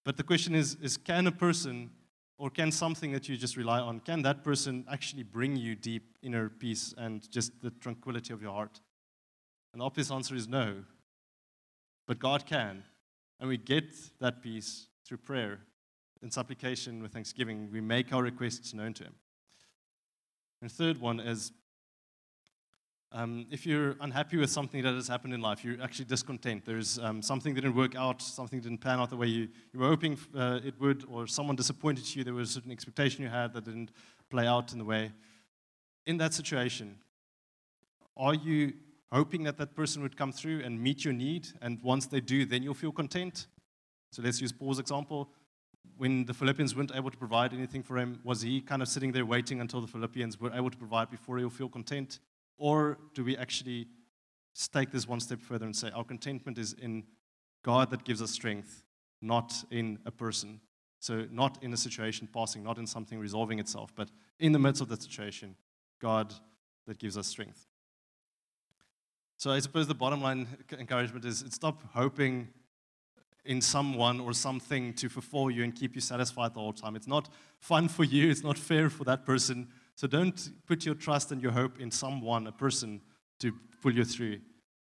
But 0.03 0.17
the 0.17 0.23
question 0.23 0.53
is, 0.53 0.75
is 0.81 0.97
can 0.97 1.27
a 1.27 1.31
person, 1.31 1.91
or 2.37 2.49
can 2.49 2.71
something 2.71 3.11
that 3.13 3.29
you 3.29 3.37
just 3.37 3.55
rely 3.55 3.79
on, 3.79 3.99
can 3.99 4.21
that 4.23 4.43
person 4.43 4.85
actually 4.91 5.23
bring 5.23 5.55
you 5.55 5.75
deep 5.75 6.17
inner 6.21 6.49
peace 6.49 6.93
and 6.97 7.29
just 7.31 7.61
the 7.61 7.69
tranquility 7.69 8.33
of 8.33 8.41
your 8.41 8.51
heart? 8.51 8.81
And 9.71 9.81
the 9.81 9.85
obvious 9.85 10.11
answer 10.11 10.35
is 10.35 10.47
no. 10.47 10.83
But 12.05 12.19
God 12.19 12.45
can. 12.45 12.83
And 13.39 13.49
we 13.49 13.57
get 13.57 13.93
that 14.19 14.41
peace 14.41 14.87
through 15.05 15.17
prayer 15.17 15.59
in 16.21 16.31
supplication 16.31 17.01
with 17.01 17.11
thanksgiving. 17.11 17.69
We 17.71 17.81
make 17.81 18.13
our 18.13 18.23
requests 18.23 18.73
known 18.73 18.93
to 18.93 19.03
Him. 19.03 19.15
And 20.61 20.71
third 20.71 20.99
one 20.99 21.19
is 21.19 21.51
um, 23.15 23.45
if 23.51 23.63
you're 23.65 23.95
unhappy 24.01 24.37
with 24.37 24.49
something 24.49 24.81
that 24.81 24.95
has 24.95 25.07
happened 25.07 25.35
in 25.35 25.41
life, 25.41 25.63
you're 25.63 25.79
actually 25.83 26.05
discontent. 26.05 26.65
There's 26.65 26.97
um, 26.97 27.21
something 27.21 27.53
didn't 27.53 27.75
work 27.75 27.95
out, 27.95 28.23
something 28.23 28.59
didn't 28.59 28.79
pan 28.79 28.99
out 28.99 29.11
the 29.11 29.17
way 29.17 29.27
you, 29.27 29.49
you 29.71 29.79
were 29.79 29.87
hoping 29.87 30.17
uh, 30.35 30.61
it 30.65 30.79
would, 30.79 31.05
or 31.07 31.27
someone 31.27 31.55
disappointed 31.55 32.15
you. 32.15 32.23
There 32.23 32.33
was 32.33 32.49
a 32.49 32.53
certain 32.53 32.71
expectation 32.71 33.23
you 33.23 33.29
had 33.29 33.53
that 33.53 33.65
didn't 33.65 33.91
play 34.31 34.47
out 34.47 34.71
in 34.71 34.79
the 34.79 34.85
way. 34.85 35.11
In 36.07 36.17
that 36.17 36.33
situation, 36.33 36.97
are 38.17 38.33
you 38.33 38.73
hoping 39.13 39.43
that 39.43 39.57
that 39.57 39.75
person 39.75 40.01
would 40.01 40.17
come 40.17 40.31
through 40.31 40.61
and 40.61 40.81
meet 40.81 41.05
your 41.05 41.13
need? 41.13 41.47
And 41.61 41.79
once 41.83 42.07
they 42.07 42.19
do, 42.19 42.45
then 42.45 42.63
you'll 42.63 42.73
feel 42.73 42.91
content? 42.91 43.47
So 44.11 44.21
let's 44.21 44.41
use 44.41 44.51
Paul's 44.51 44.79
example. 44.79 45.29
When 45.97 46.25
the 46.25 46.33
Philippians 46.33 46.75
weren't 46.75 46.91
able 46.95 47.11
to 47.11 47.17
provide 47.17 47.53
anything 47.53 47.83
for 47.83 47.97
him, 47.97 48.19
was 48.23 48.41
he 48.41 48.59
kind 48.59 48.81
of 48.81 48.87
sitting 48.87 49.11
there 49.11 49.25
waiting 49.25 49.61
until 49.61 49.81
the 49.81 49.87
Philippians 49.87 50.39
were 50.39 50.51
able 50.53 50.71
to 50.71 50.77
provide 50.77 51.11
before 51.11 51.37
he'll 51.37 51.51
feel 51.51 51.69
content? 51.69 52.19
Or 52.57 52.97
do 53.13 53.23
we 53.23 53.37
actually 53.37 53.87
take 54.73 54.91
this 54.91 55.07
one 55.07 55.19
step 55.19 55.41
further 55.41 55.65
and 55.65 55.75
say 55.75 55.91
our 55.91 56.03
contentment 56.03 56.57
is 56.57 56.73
in 56.73 57.03
God 57.63 57.91
that 57.91 58.03
gives 58.03 58.21
us 58.21 58.31
strength, 58.31 58.83
not 59.21 59.53
in 59.69 59.99
a 60.05 60.11
person? 60.11 60.59
So, 60.99 61.27
not 61.29 61.61
in 61.61 61.73
a 61.73 61.77
situation 61.77 62.29
passing, 62.33 62.63
not 62.63 62.77
in 62.77 62.87
something 62.87 63.19
resolving 63.19 63.59
itself, 63.59 63.91
but 63.93 64.09
in 64.39 64.53
the 64.53 64.59
midst 64.59 64.81
of 64.81 64.87
the 64.87 64.95
situation, 64.95 65.55
God 65.99 66.33
that 66.87 66.97
gives 66.97 67.17
us 67.17 67.27
strength. 67.27 67.67
So, 69.37 69.51
I 69.51 69.59
suppose 69.59 69.87
the 69.87 69.95
bottom 69.95 70.21
line 70.21 70.47
encouragement 70.71 71.25
is 71.25 71.43
stop 71.49 71.83
hoping 71.93 72.49
in 73.45 73.59
someone 73.59 74.19
or 74.21 74.33
something 74.33 74.93
to 74.93 75.09
fulfill 75.09 75.51
you 75.51 75.63
and 75.63 75.75
keep 75.75 75.95
you 75.95 76.01
satisfied 76.01 76.53
the 76.53 76.59
whole 76.59 76.71
time. 76.71 76.95
It's 76.95 77.07
not 77.07 77.29
fun 77.59 77.89
for 77.89 78.05
you, 78.05 78.29
it's 78.29 78.43
not 78.43 78.57
fair 78.57 78.89
for 78.89 79.03
that 79.03 79.25
person 79.25 79.67
so 79.95 80.07
don't 80.07 80.49
put 80.65 80.85
your 80.85 80.95
trust 80.95 81.31
and 81.31 81.41
your 81.41 81.51
hope 81.51 81.79
in 81.79 81.91
someone, 81.91 82.47
a 82.47 82.51
person, 82.51 83.01
to 83.39 83.53
pull 83.81 83.93
you 83.93 84.03
through. 84.03 84.39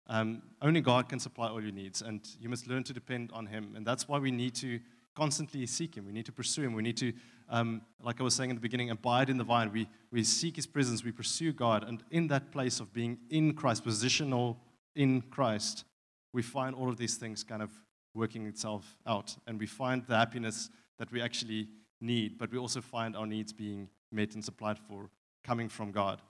Um, 0.08 0.42
only 0.62 0.82
God 0.82 1.10
can 1.10 1.20
supply 1.20 1.48
all 1.48 1.62
your 1.62 1.72
needs, 1.72 2.02
and 2.02 2.28
you 2.40 2.50
must 2.50 2.68
learn 2.68 2.84
to 2.84 2.94
depend 2.94 3.32
on 3.34 3.46
Him. 3.46 3.74
And 3.76 3.86
that's 3.86 4.08
why 4.08 4.20
we 4.20 4.32
need 4.32 4.56
to 4.56 4.80
constantly 5.18 5.66
seek 5.66 5.96
Him. 5.96 6.06
We 6.06 6.12
need 6.12 6.28
to 6.28 6.32
pursue 6.32 6.62
Him. 6.62 6.74
We 6.74 6.84
need 6.84 6.98
to, 6.98 7.12
um, 7.50 7.82
like 8.04 8.22
I 8.22 8.24
was 8.24 8.36
saying 8.36 8.52
in 8.52 8.56
the 8.56 8.62
beginning, 8.62 8.92
abide 8.92 9.32
in 9.32 9.38
the 9.38 9.44
vine. 9.44 9.72
We, 9.72 9.90
we 10.12 10.24
seek 10.24 10.56
His 10.58 10.68
presence. 10.68 11.04
We 11.04 11.12
pursue 11.12 11.54
God. 11.54 11.84
And 11.84 12.04
in 12.12 12.28
that 12.28 12.52
place 12.52 12.80
of 12.80 12.94
being 12.94 13.18
in 13.32 13.56
Christ, 13.56 13.84
positional 13.84 14.58
in 14.96 15.22
Christ, 15.22 15.86
we 16.34 16.44
find 16.44 16.76
all 16.76 16.88
of 16.88 16.98
these 16.98 17.16
things 17.16 17.44
kind 17.44 17.64
of 17.64 17.72
working 18.14 18.46
itself 18.46 18.96
out. 19.08 19.36
And 19.48 19.60
we 19.60 19.66
find 19.66 20.04
the 20.06 20.16
happiness 20.16 20.70
that 21.00 21.12
we 21.12 21.20
actually 21.20 21.68
need, 22.00 22.38
but 22.38 22.52
we 22.52 22.60
also 22.60 22.80
find 22.80 23.16
our 23.16 23.26
needs 23.26 23.52
being 23.52 23.90
met 24.12 24.36
and 24.36 24.46
supplied 24.46 24.78
for 24.78 25.10
coming 25.44 25.68
from 25.68 25.92
God. 25.92 26.22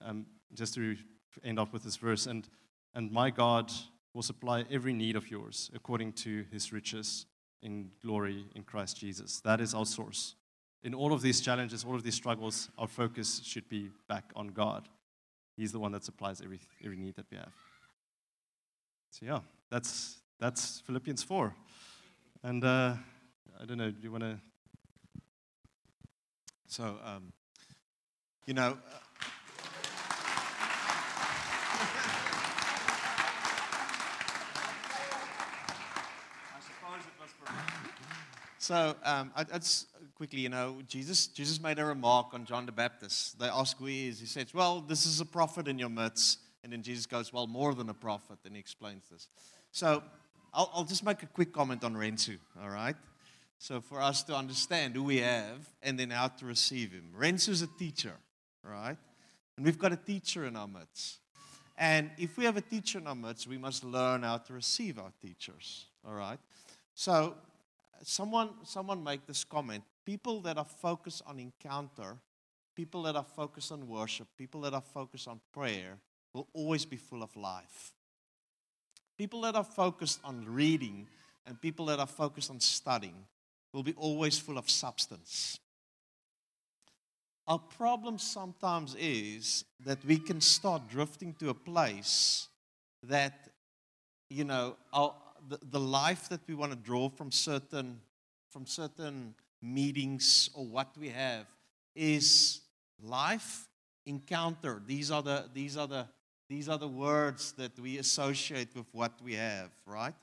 Um, 0.00 0.24
just 0.54 0.74
to 0.74 0.96
end 1.42 1.58
up 1.58 1.72
with 1.72 1.82
this 1.82 1.96
verse, 1.96 2.26
and, 2.26 2.48
and 2.94 3.10
my 3.10 3.30
God 3.30 3.72
will 4.14 4.22
supply 4.22 4.64
every 4.70 4.92
need 4.92 5.16
of 5.16 5.30
yours 5.32 5.68
according 5.74 6.12
to 6.12 6.44
his 6.52 6.72
riches 6.72 7.26
in 7.62 7.90
glory 8.02 8.46
in 8.54 8.62
Christ 8.62 8.98
Jesus. 8.98 9.40
That 9.40 9.60
is 9.60 9.74
our 9.74 9.86
source. 9.86 10.34
In 10.82 10.94
all 10.94 11.12
of 11.12 11.22
these 11.22 11.40
challenges, 11.40 11.84
all 11.84 11.94
of 11.94 12.02
these 12.02 12.14
struggles, 12.14 12.68
our 12.78 12.86
focus 12.86 13.40
should 13.44 13.68
be 13.68 13.90
back 14.08 14.30
on 14.36 14.48
God. 14.48 14.88
He's 15.56 15.72
the 15.72 15.78
one 15.78 15.92
that 15.92 16.04
supplies 16.04 16.40
every, 16.40 16.60
every 16.84 16.96
need 16.96 17.16
that 17.16 17.26
we 17.30 17.38
have. 17.38 17.52
So, 19.10 19.26
yeah, 19.26 19.40
that's, 19.70 20.18
that's 20.38 20.80
Philippians 20.86 21.22
4. 21.22 21.54
And 22.42 22.62
uh, 22.62 22.94
I 23.60 23.64
don't 23.64 23.78
know, 23.78 23.90
do 23.90 23.96
you 24.02 24.12
want 24.12 24.24
to? 24.24 24.38
So, 26.66 26.98
um, 27.04 27.32
you 28.44 28.54
know, 28.54 28.76
So 38.66 38.96
um, 39.04 39.30
I, 39.36 39.42
I 39.42 39.58
just 39.58 39.86
quickly, 40.16 40.40
you 40.40 40.48
know, 40.48 40.78
Jesus, 40.88 41.28
Jesus 41.28 41.62
made 41.62 41.78
a 41.78 41.84
remark 41.84 42.34
on 42.34 42.44
John 42.44 42.66
the 42.66 42.72
Baptist. 42.72 43.38
They 43.38 43.46
ask 43.46 43.78
who 43.78 43.84
he 43.84 44.08
is. 44.08 44.18
He 44.18 44.26
says, 44.26 44.52
well, 44.52 44.80
this 44.80 45.06
is 45.06 45.20
a 45.20 45.24
prophet 45.24 45.68
in 45.68 45.78
your 45.78 45.88
midst. 45.88 46.40
And 46.64 46.72
then 46.72 46.82
Jesus 46.82 47.06
goes, 47.06 47.32
well, 47.32 47.46
more 47.46 47.74
than 47.76 47.90
a 47.90 47.94
prophet. 47.94 48.38
And 48.44 48.54
he 48.54 48.58
explains 48.58 49.08
this. 49.08 49.28
So 49.70 50.02
I'll, 50.52 50.68
I'll 50.74 50.84
just 50.84 51.04
make 51.04 51.22
a 51.22 51.26
quick 51.26 51.52
comment 51.52 51.84
on 51.84 51.94
Rensu, 51.94 52.38
all 52.60 52.70
right? 52.70 52.96
So 53.60 53.80
for 53.80 54.02
us 54.02 54.24
to 54.24 54.34
understand 54.34 54.96
who 54.96 55.04
we 55.04 55.18
have 55.18 55.70
and 55.80 55.96
then 55.96 56.10
how 56.10 56.26
to 56.26 56.44
receive 56.44 56.90
him. 56.90 57.10
Rensu 57.16 57.50
is 57.50 57.62
a 57.62 57.68
teacher, 57.68 58.14
right? 58.64 58.96
And 59.56 59.64
we've 59.64 59.78
got 59.78 59.92
a 59.92 59.96
teacher 59.96 60.44
in 60.44 60.56
our 60.56 60.66
midst. 60.66 61.18
And 61.78 62.10
if 62.18 62.36
we 62.36 62.44
have 62.46 62.56
a 62.56 62.62
teacher 62.62 62.98
in 62.98 63.06
our 63.06 63.14
midst, 63.14 63.46
we 63.46 63.58
must 63.58 63.84
learn 63.84 64.24
how 64.24 64.38
to 64.38 64.52
receive 64.52 64.98
our 64.98 65.12
teachers, 65.22 65.86
all 66.04 66.14
right? 66.14 66.40
So 66.96 67.36
someone, 68.02 68.50
someone 68.64 69.02
make 69.02 69.26
this 69.26 69.44
comment. 69.44 69.84
People 70.04 70.40
that 70.42 70.58
are 70.58 70.64
focused 70.64 71.22
on 71.26 71.38
encounter, 71.38 72.18
people 72.74 73.02
that 73.04 73.16
are 73.16 73.24
focused 73.24 73.72
on 73.72 73.88
worship, 73.88 74.28
people 74.36 74.60
that 74.62 74.74
are 74.74 74.82
focused 74.82 75.28
on 75.28 75.40
prayer 75.52 75.98
will 76.32 76.48
always 76.52 76.84
be 76.84 76.96
full 76.96 77.22
of 77.22 77.34
life. 77.36 77.92
People 79.18 79.40
that 79.42 79.54
are 79.54 79.64
focused 79.64 80.20
on 80.24 80.44
reading 80.44 81.06
and 81.46 81.60
people 81.60 81.86
that 81.86 81.98
are 81.98 82.06
focused 82.06 82.50
on 82.50 82.60
studying 82.60 83.24
will 83.72 83.82
be 83.82 83.94
always 83.94 84.38
full 84.38 84.58
of 84.58 84.68
substance. 84.68 85.58
Our 87.46 87.58
problem 87.58 88.18
sometimes 88.18 88.96
is 88.98 89.64
that 89.84 90.04
we 90.04 90.18
can 90.18 90.40
start 90.40 90.88
drifting 90.88 91.34
to 91.34 91.50
a 91.50 91.54
place 91.54 92.48
that, 93.04 93.48
you 94.28 94.44
know, 94.44 94.76
our, 94.92 95.14
the, 95.48 95.58
the 95.70 95.80
life 95.80 96.28
that 96.28 96.40
we 96.46 96.54
want 96.54 96.72
to 96.72 96.78
draw 96.78 97.08
from 97.08 97.30
certain, 97.30 98.00
from 98.50 98.66
certain 98.66 99.34
meetings 99.62 100.50
or 100.54 100.64
what 100.66 100.88
we 100.98 101.08
have 101.08 101.46
is 101.94 102.60
life, 103.02 103.68
encounter. 104.04 104.80
These 104.86 105.10
are 105.10 105.22
the, 105.22 105.48
these 105.52 105.76
are 105.76 105.86
the, 105.86 106.06
these 106.48 106.68
are 106.68 106.78
the 106.78 106.88
words 106.88 107.52
that 107.52 107.78
we 107.78 107.98
associate 107.98 108.68
with 108.74 108.86
what 108.92 109.12
we 109.22 109.34
have, 109.34 109.70
right? 109.84 110.14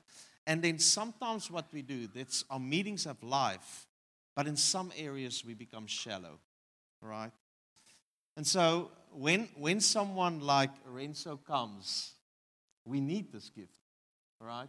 And 0.46 0.62
then 0.62 0.78
sometimes 0.78 1.50
what 1.50 1.66
we 1.72 1.82
do, 1.82 2.06
that's 2.06 2.44
our 2.50 2.60
meetings 2.60 3.04
have 3.04 3.22
life, 3.22 3.86
but 4.34 4.46
in 4.46 4.56
some 4.56 4.92
areas 4.96 5.44
we 5.44 5.54
become 5.54 5.86
shallow, 5.86 6.38
right? 7.00 7.32
And 8.36 8.46
so 8.46 8.90
when 9.12 9.48
when 9.56 9.80
someone 9.80 10.40
like 10.40 10.70
Rensu 10.92 11.38
comes, 11.44 12.14
we 12.84 13.00
need 13.00 13.32
this 13.32 13.48
gift, 13.48 13.78
right? 14.40 14.68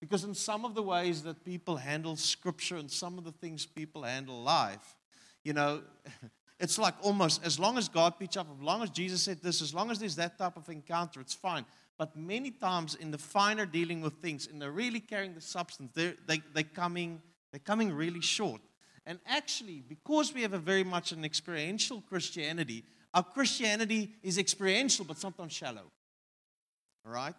Because 0.00 0.24
in 0.24 0.34
some 0.34 0.64
of 0.64 0.74
the 0.74 0.82
ways 0.82 1.22
that 1.24 1.44
people 1.44 1.76
handle 1.76 2.16
scripture 2.16 2.76
and 2.76 2.90
some 2.90 3.18
of 3.18 3.24
the 3.24 3.32
things 3.32 3.66
people 3.66 4.04
handle 4.04 4.42
life, 4.42 4.96
you 5.42 5.52
know, 5.52 5.82
it's 6.60 6.78
like 6.78 6.94
almost 7.02 7.44
as 7.44 7.58
long 7.58 7.78
as 7.78 7.88
God 7.88 8.18
pitch 8.18 8.36
up, 8.36 8.46
as 8.54 8.62
long 8.62 8.82
as 8.82 8.90
Jesus 8.90 9.22
said 9.22 9.42
this, 9.42 9.60
as 9.60 9.74
long 9.74 9.90
as 9.90 9.98
there's 9.98 10.16
that 10.16 10.38
type 10.38 10.56
of 10.56 10.68
encounter, 10.68 11.20
it's 11.20 11.34
fine. 11.34 11.64
But 11.96 12.16
many 12.16 12.52
times 12.52 12.94
in 12.94 13.10
the 13.10 13.18
finer 13.18 13.66
dealing 13.66 14.00
with 14.00 14.14
things, 14.22 14.46
in 14.46 14.60
the 14.60 14.70
really 14.70 15.00
carrying 15.00 15.34
the 15.34 15.40
substance, 15.40 15.90
they're, 15.94 16.14
they, 16.26 16.40
they're, 16.54 16.62
coming, 16.62 17.20
they're 17.50 17.58
coming 17.58 17.92
really 17.92 18.20
short. 18.20 18.60
And 19.04 19.18
actually, 19.26 19.82
because 19.88 20.32
we 20.32 20.42
have 20.42 20.52
a 20.52 20.58
very 20.58 20.84
much 20.84 21.10
an 21.10 21.24
experiential 21.24 22.02
Christianity, 22.02 22.84
our 23.12 23.24
Christianity 23.24 24.12
is 24.22 24.38
experiential 24.38 25.04
but 25.04 25.18
sometimes 25.18 25.52
shallow. 25.52 25.90
All 27.04 27.12
right? 27.12 27.34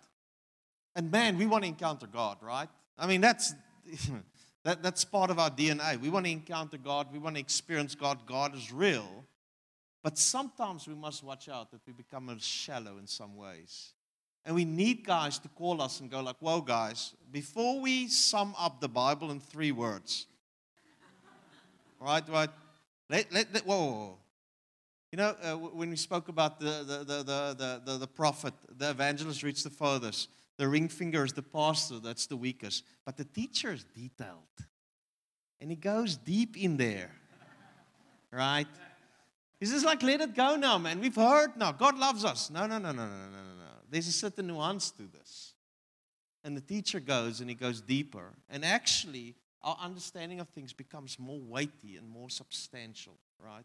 And 0.96 1.12
man, 1.12 1.38
we 1.38 1.46
want 1.46 1.64
to 1.64 1.68
encounter 1.68 2.08
God, 2.08 2.38
right? 2.42 2.70
I 2.98 3.08
mean, 3.08 3.22
that's 3.22 3.54
that, 4.64 4.84
that's 4.84 5.06
part 5.06 5.30
of 5.30 5.40
our 5.40 5.50
DNA. 5.50 6.00
We 6.00 6.10
want 6.10 6.26
to 6.26 6.32
encounter 6.32 6.78
God, 6.78 7.08
we 7.12 7.20
want 7.20 7.36
to 7.36 7.40
experience 7.40 7.96
God. 7.96 8.26
God 8.26 8.56
is 8.56 8.72
real. 8.72 9.26
But 10.02 10.18
sometimes 10.18 10.88
we 10.88 10.96
must 10.96 11.24
watch 11.24 11.50
out 11.50 11.72
that 11.72 11.82
we 11.86 11.94
become 11.94 12.36
shallow 12.40 12.98
in 12.98 13.08
some 13.08 13.36
ways. 13.36 13.94
And 14.46 14.56
we 14.56 14.64
need 14.64 15.06
guys 15.06 15.38
to 15.40 15.50
call 15.50 15.82
us 15.82 16.00
and 16.00 16.10
go 16.10 16.22
like, 16.22 16.38
"Whoa, 16.40 16.62
guys! 16.62 17.14
Before 17.32 17.82
we 17.82 18.08
sum 18.08 18.56
up 18.58 18.80
the 18.80 18.88
Bible 18.88 19.32
in 19.32 19.40
three 19.40 19.72
words, 19.72 20.28
right? 22.00 22.28
Right? 22.30 22.50
Let, 23.10 23.32
let, 23.34 23.54
let 23.54 23.66
whoa, 23.66 23.78
whoa, 23.78 23.92
whoa. 23.92 24.18
You 25.12 25.18
know, 25.18 25.36
uh, 25.44 25.56
when 25.56 25.90
we 25.90 25.98
spoke 25.98 26.30
about 26.30 26.60
the 26.60 26.84
the, 26.88 26.98
the, 27.04 27.24
the, 27.24 27.82
the, 27.86 27.98
the 27.98 28.08
prophet, 28.08 28.54
the 28.78 28.92
evangelist 28.92 29.44
reached 29.44 29.66
the 29.66 29.70
furthest. 29.70 30.30
The 30.60 30.68
ring 30.68 30.90
finger 30.90 31.24
is 31.24 31.32
the 31.32 31.42
pastor, 31.42 32.00
that's 32.00 32.28
the 32.28 32.36
weakest. 32.36 32.84
But 33.06 33.16
the 33.16 33.24
teacher 33.24 33.72
is 33.72 33.86
detailed. 33.96 34.44
And 35.62 35.70
he 35.70 35.78
goes 35.78 36.18
deep 36.18 36.58
in 36.58 36.76
there. 36.76 37.12
Right? 38.30 38.68
He's 39.62 39.72
just 39.72 39.86
like, 39.86 40.04
let 40.04 40.20
it 40.20 40.36
go 40.36 40.58
now, 40.58 40.78
man. 40.78 41.00
We've 41.00 41.16
heard 41.16 41.56
now. 41.56 41.72
God 41.72 41.98
loves 41.98 42.26
us. 42.26 42.50
No, 42.50 42.68
no, 42.68 42.78
no, 42.78 42.92
no, 42.92 43.08
no, 43.08 43.16
no, 43.16 43.38
no, 43.38 43.56
no. 43.58 43.72
There's 43.90 44.10
a 44.10 44.12
certain 44.12 44.48
nuance 44.48 44.92
to 44.92 45.04
this. 45.04 45.54
And 46.44 46.58
the 46.58 46.62
teacher 46.62 47.00
goes 47.00 47.40
and 47.40 47.50
he 47.50 47.56
goes 47.56 47.80
deeper. 47.80 48.34
And 48.50 48.66
actually, 48.66 49.36
our 49.62 49.78
understanding 49.82 50.42
of 50.42 50.50
things 50.50 50.74
becomes 50.74 51.18
more 51.18 51.40
weighty 51.40 51.96
and 51.96 52.10
more 52.10 52.30
substantial, 52.30 53.18
right? 53.42 53.64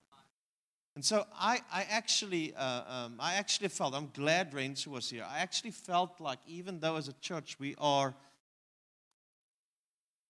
And 0.94 1.04
so 1.04 1.24
I, 1.34 1.60
I 1.72 1.86
actually, 1.90 2.54
uh, 2.54 2.82
um, 2.86 3.16
I 3.18 3.34
actually 3.34 3.68
felt. 3.68 3.94
I'm 3.94 4.10
glad 4.14 4.52
Rensu 4.52 4.88
was 4.88 5.10
here. 5.10 5.26
I 5.28 5.40
actually 5.40 5.72
felt 5.72 6.20
like 6.20 6.38
even 6.46 6.78
though 6.78 6.96
as 6.96 7.08
a 7.08 7.12
church 7.14 7.56
we 7.58 7.74
are, 7.78 8.14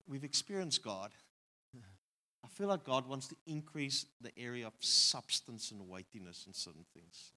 we've 0.09 0.25
experienced 0.25 0.83
God. 0.83 1.11
I 2.43 2.49
feel 2.49 2.69
like 2.69 2.85
God 2.85 3.09
wants 3.09 3.27
to 3.29 3.37
increase 3.47 4.07
the 4.21 4.31
area 4.39 4.67
of 4.67 4.75
substance 4.79 5.71
and 5.71 5.89
weightiness 5.89 6.45
in 6.47 6.53
certain 6.53 6.85
things. 6.95 7.33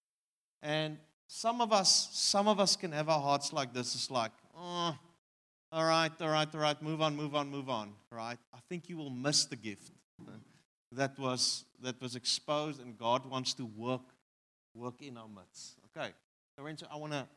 And 0.61 0.97
some 1.27 1.59
of 1.61 1.71
us, 1.73 2.09
some 2.11 2.47
of 2.47 2.59
us 2.59 2.75
can 2.75 2.91
have 2.91 3.09
our 3.09 3.19
hearts 3.19 3.51
like 3.51 3.73
this. 3.73 3.95
It's 3.95 4.11
like, 4.11 4.31
oh, 4.55 4.97
all 5.71 5.85
right, 5.85 6.11
all 6.21 6.29
right, 6.29 6.47
all 6.53 6.61
right, 6.61 6.81
move 6.81 7.01
on, 7.01 7.15
move 7.15 7.35
on, 7.35 7.49
move 7.49 7.69
on. 7.69 7.93
Right? 8.11 8.37
I 8.53 8.59
think 8.69 8.89
you 8.89 8.97
will 8.97 9.09
miss 9.09 9.45
the 9.45 9.55
gift 9.55 9.91
that 10.91 11.17
was, 11.19 11.65
that 11.81 12.01
was 12.01 12.15
exposed, 12.15 12.81
and 12.81 12.97
God 12.97 13.25
wants 13.25 13.53
to 13.55 13.65
work, 13.65 14.13
work 14.73 15.01
in 15.01 15.17
our 15.17 15.27
midst. 15.27 15.77
Okay, 15.95 16.11
Lorenzo, 16.57 16.87
I 16.91 16.97
want 16.97 17.13
to, 17.13 17.27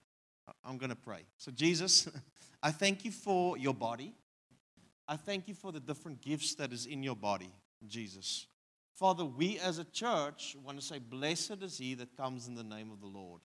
I'm 0.64 0.78
going 0.78 0.90
to 0.90 0.96
pray. 0.96 1.24
So, 1.36 1.50
Jesus, 1.50 2.08
I 2.62 2.70
thank 2.70 3.04
you 3.04 3.10
for 3.10 3.56
your 3.58 3.74
body. 3.74 4.14
I 5.08 5.16
thank 5.16 5.48
you 5.48 5.54
for 5.54 5.72
the 5.72 5.80
different 5.80 6.20
gifts 6.20 6.54
that 6.56 6.72
is 6.72 6.86
in 6.86 7.02
your 7.02 7.16
body, 7.16 7.50
Jesus. 7.86 8.46
Father, 8.94 9.24
we 9.24 9.58
as 9.58 9.78
a 9.78 9.84
church 9.84 10.56
want 10.64 10.78
to 10.78 10.84
say, 10.84 10.98
Blessed 10.98 11.62
is 11.62 11.78
he 11.78 11.94
that 11.94 12.16
comes 12.16 12.46
in 12.46 12.54
the 12.54 12.62
name 12.62 12.92
of 12.92 13.00
the 13.00 13.06
Lord. 13.06 13.40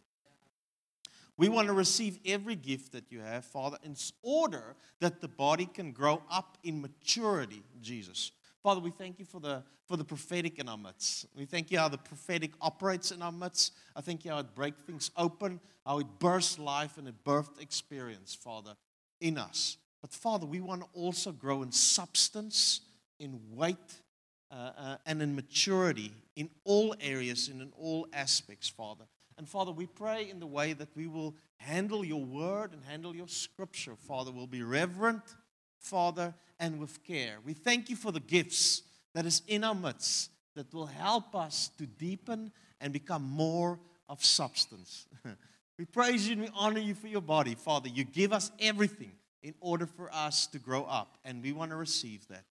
We 1.38 1.50
want 1.50 1.68
to 1.68 1.74
receive 1.74 2.20
every 2.26 2.56
gift 2.56 2.94
that 2.94 3.12
you 3.12 3.20
have, 3.20 3.44
Father, 3.44 3.78
in 3.84 3.96
order 4.22 4.76
that 5.02 5.20
the 5.20 5.28
body 5.28 5.66
can 5.66 5.92
grow 5.92 6.22
up 6.30 6.58
in 6.64 6.82
maturity, 6.82 7.64
Jesus. 7.82 8.32
Father, 8.66 8.82
we 8.82 8.90
thank 8.90 9.20
you 9.20 9.26
for 9.26 9.40
the, 9.40 9.62
for 9.88 9.96
the 9.96 10.04
prophetic 10.04 10.58
in 10.58 10.68
our 10.68 10.76
midst. 10.76 11.28
We 11.38 11.46
thank 11.46 11.70
you 11.70 11.78
how 11.78 11.88
the 11.88 12.00
prophetic 12.00 12.50
operates 12.60 13.12
in 13.12 13.22
our 13.22 13.32
midst. 13.32 13.74
I 13.96 14.02
thank 14.02 14.26
you 14.26 14.32
how 14.32 14.40
it 14.40 14.56
breaks 14.56 14.82
things 14.88 15.12
open, 15.16 15.60
how 15.86 16.00
it 16.00 16.08
bursts 16.18 16.58
life 16.58 16.98
and 16.98 17.08
it 17.08 17.24
birthed 17.24 17.62
experience, 17.62 18.34
Father, 18.34 18.76
in 19.22 19.38
us. 19.38 19.78
But 20.02 20.12
Father, 20.12 20.48
we 20.48 20.62
want 20.62 20.82
to 20.82 20.88
also 20.96 21.32
grow 21.32 21.62
in 21.62 21.72
substance 21.72 22.82
in 23.20 23.40
weight 23.52 24.02
uh, 24.50 24.72
uh, 24.76 24.98
and 25.06 25.22
in 25.22 25.36
maturity 25.36 26.12
in 26.36 26.50
all 26.64 26.96
areas 27.00 27.50
and 27.50 27.62
in 27.62 27.72
all 27.78 28.08
aspects, 28.14 28.68
Father. 28.68 29.06
And 29.38 29.48
Father, 29.48 29.74
we 29.74 29.86
pray 29.86 30.28
in 30.28 30.40
the 30.40 30.48
way 30.48 30.74
that 30.74 30.90
we 30.96 31.06
will 31.06 31.36
handle 31.58 32.04
your 32.04 32.26
word 32.26 32.74
and 32.74 32.84
handle 32.84 33.16
your 33.16 33.28
scripture, 33.28 33.96
Father. 33.96 34.32
We'll 34.32 34.48
be 34.48 34.64
reverent, 34.64 35.22
Father, 35.86 36.34
and 36.60 36.80
with 36.80 37.04
care. 37.04 37.38
We 37.46 37.54
thank 37.54 37.90
you 37.90 37.96
for 37.96 38.12
the 38.12 38.20
gifts 38.20 38.82
that 39.14 39.26
is 39.26 39.42
in 39.48 39.64
our 39.64 39.76
midst 39.76 40.32
that 40.56 40.74
will 40.74 40.86
help 40.86 41.36
us 41.36 41.70
to 41.78 41.86
deepen 41.86 42.52
and 42.82 42.92
become 42.92 43.24
more 43.24 43.80
of 44.10 44.24
substance. 44.24 45.08
we 45.78 45.86
praise 45.86 46.28
you 46.28 46.34
and 46.34 46.42
we 46.42 46.50
honor 46.56 46.80
you 46.80 46.94
for 46.94 47.08
your 47.08 47.22
body, 47.22 47.56
Father. 47.56 47.90
You 47.90 48.04
give 48.04 48.34
us 48.34 48.52
everything 48.60 49.12
in 49.44 49.54
order 49.60 49.86
for 49.86 50.10
us 50.14 50.48
to 50.48 50.60
grow 50.60 50.84
up, 50.86 51.18
and 51.24 51.44
we 51.44 51.52
want 51.52 51.72
to 51.72 51.78
receive 51.78 52.28
that. 52.30 52.46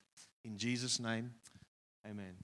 In 0.45 0.57
Jesus' 0.57 1.01
name, 1.01 1.33
amen. 2.09 2.35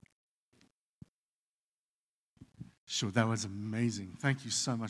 Sure, 2.86 3.10
that 3.12 3.28
was 3.28 3.44
amazing. 3.44 4.16
Thank 4.18 4.44
you 4.44 4.50
so 4.50 4.76
much. 4.76 4.88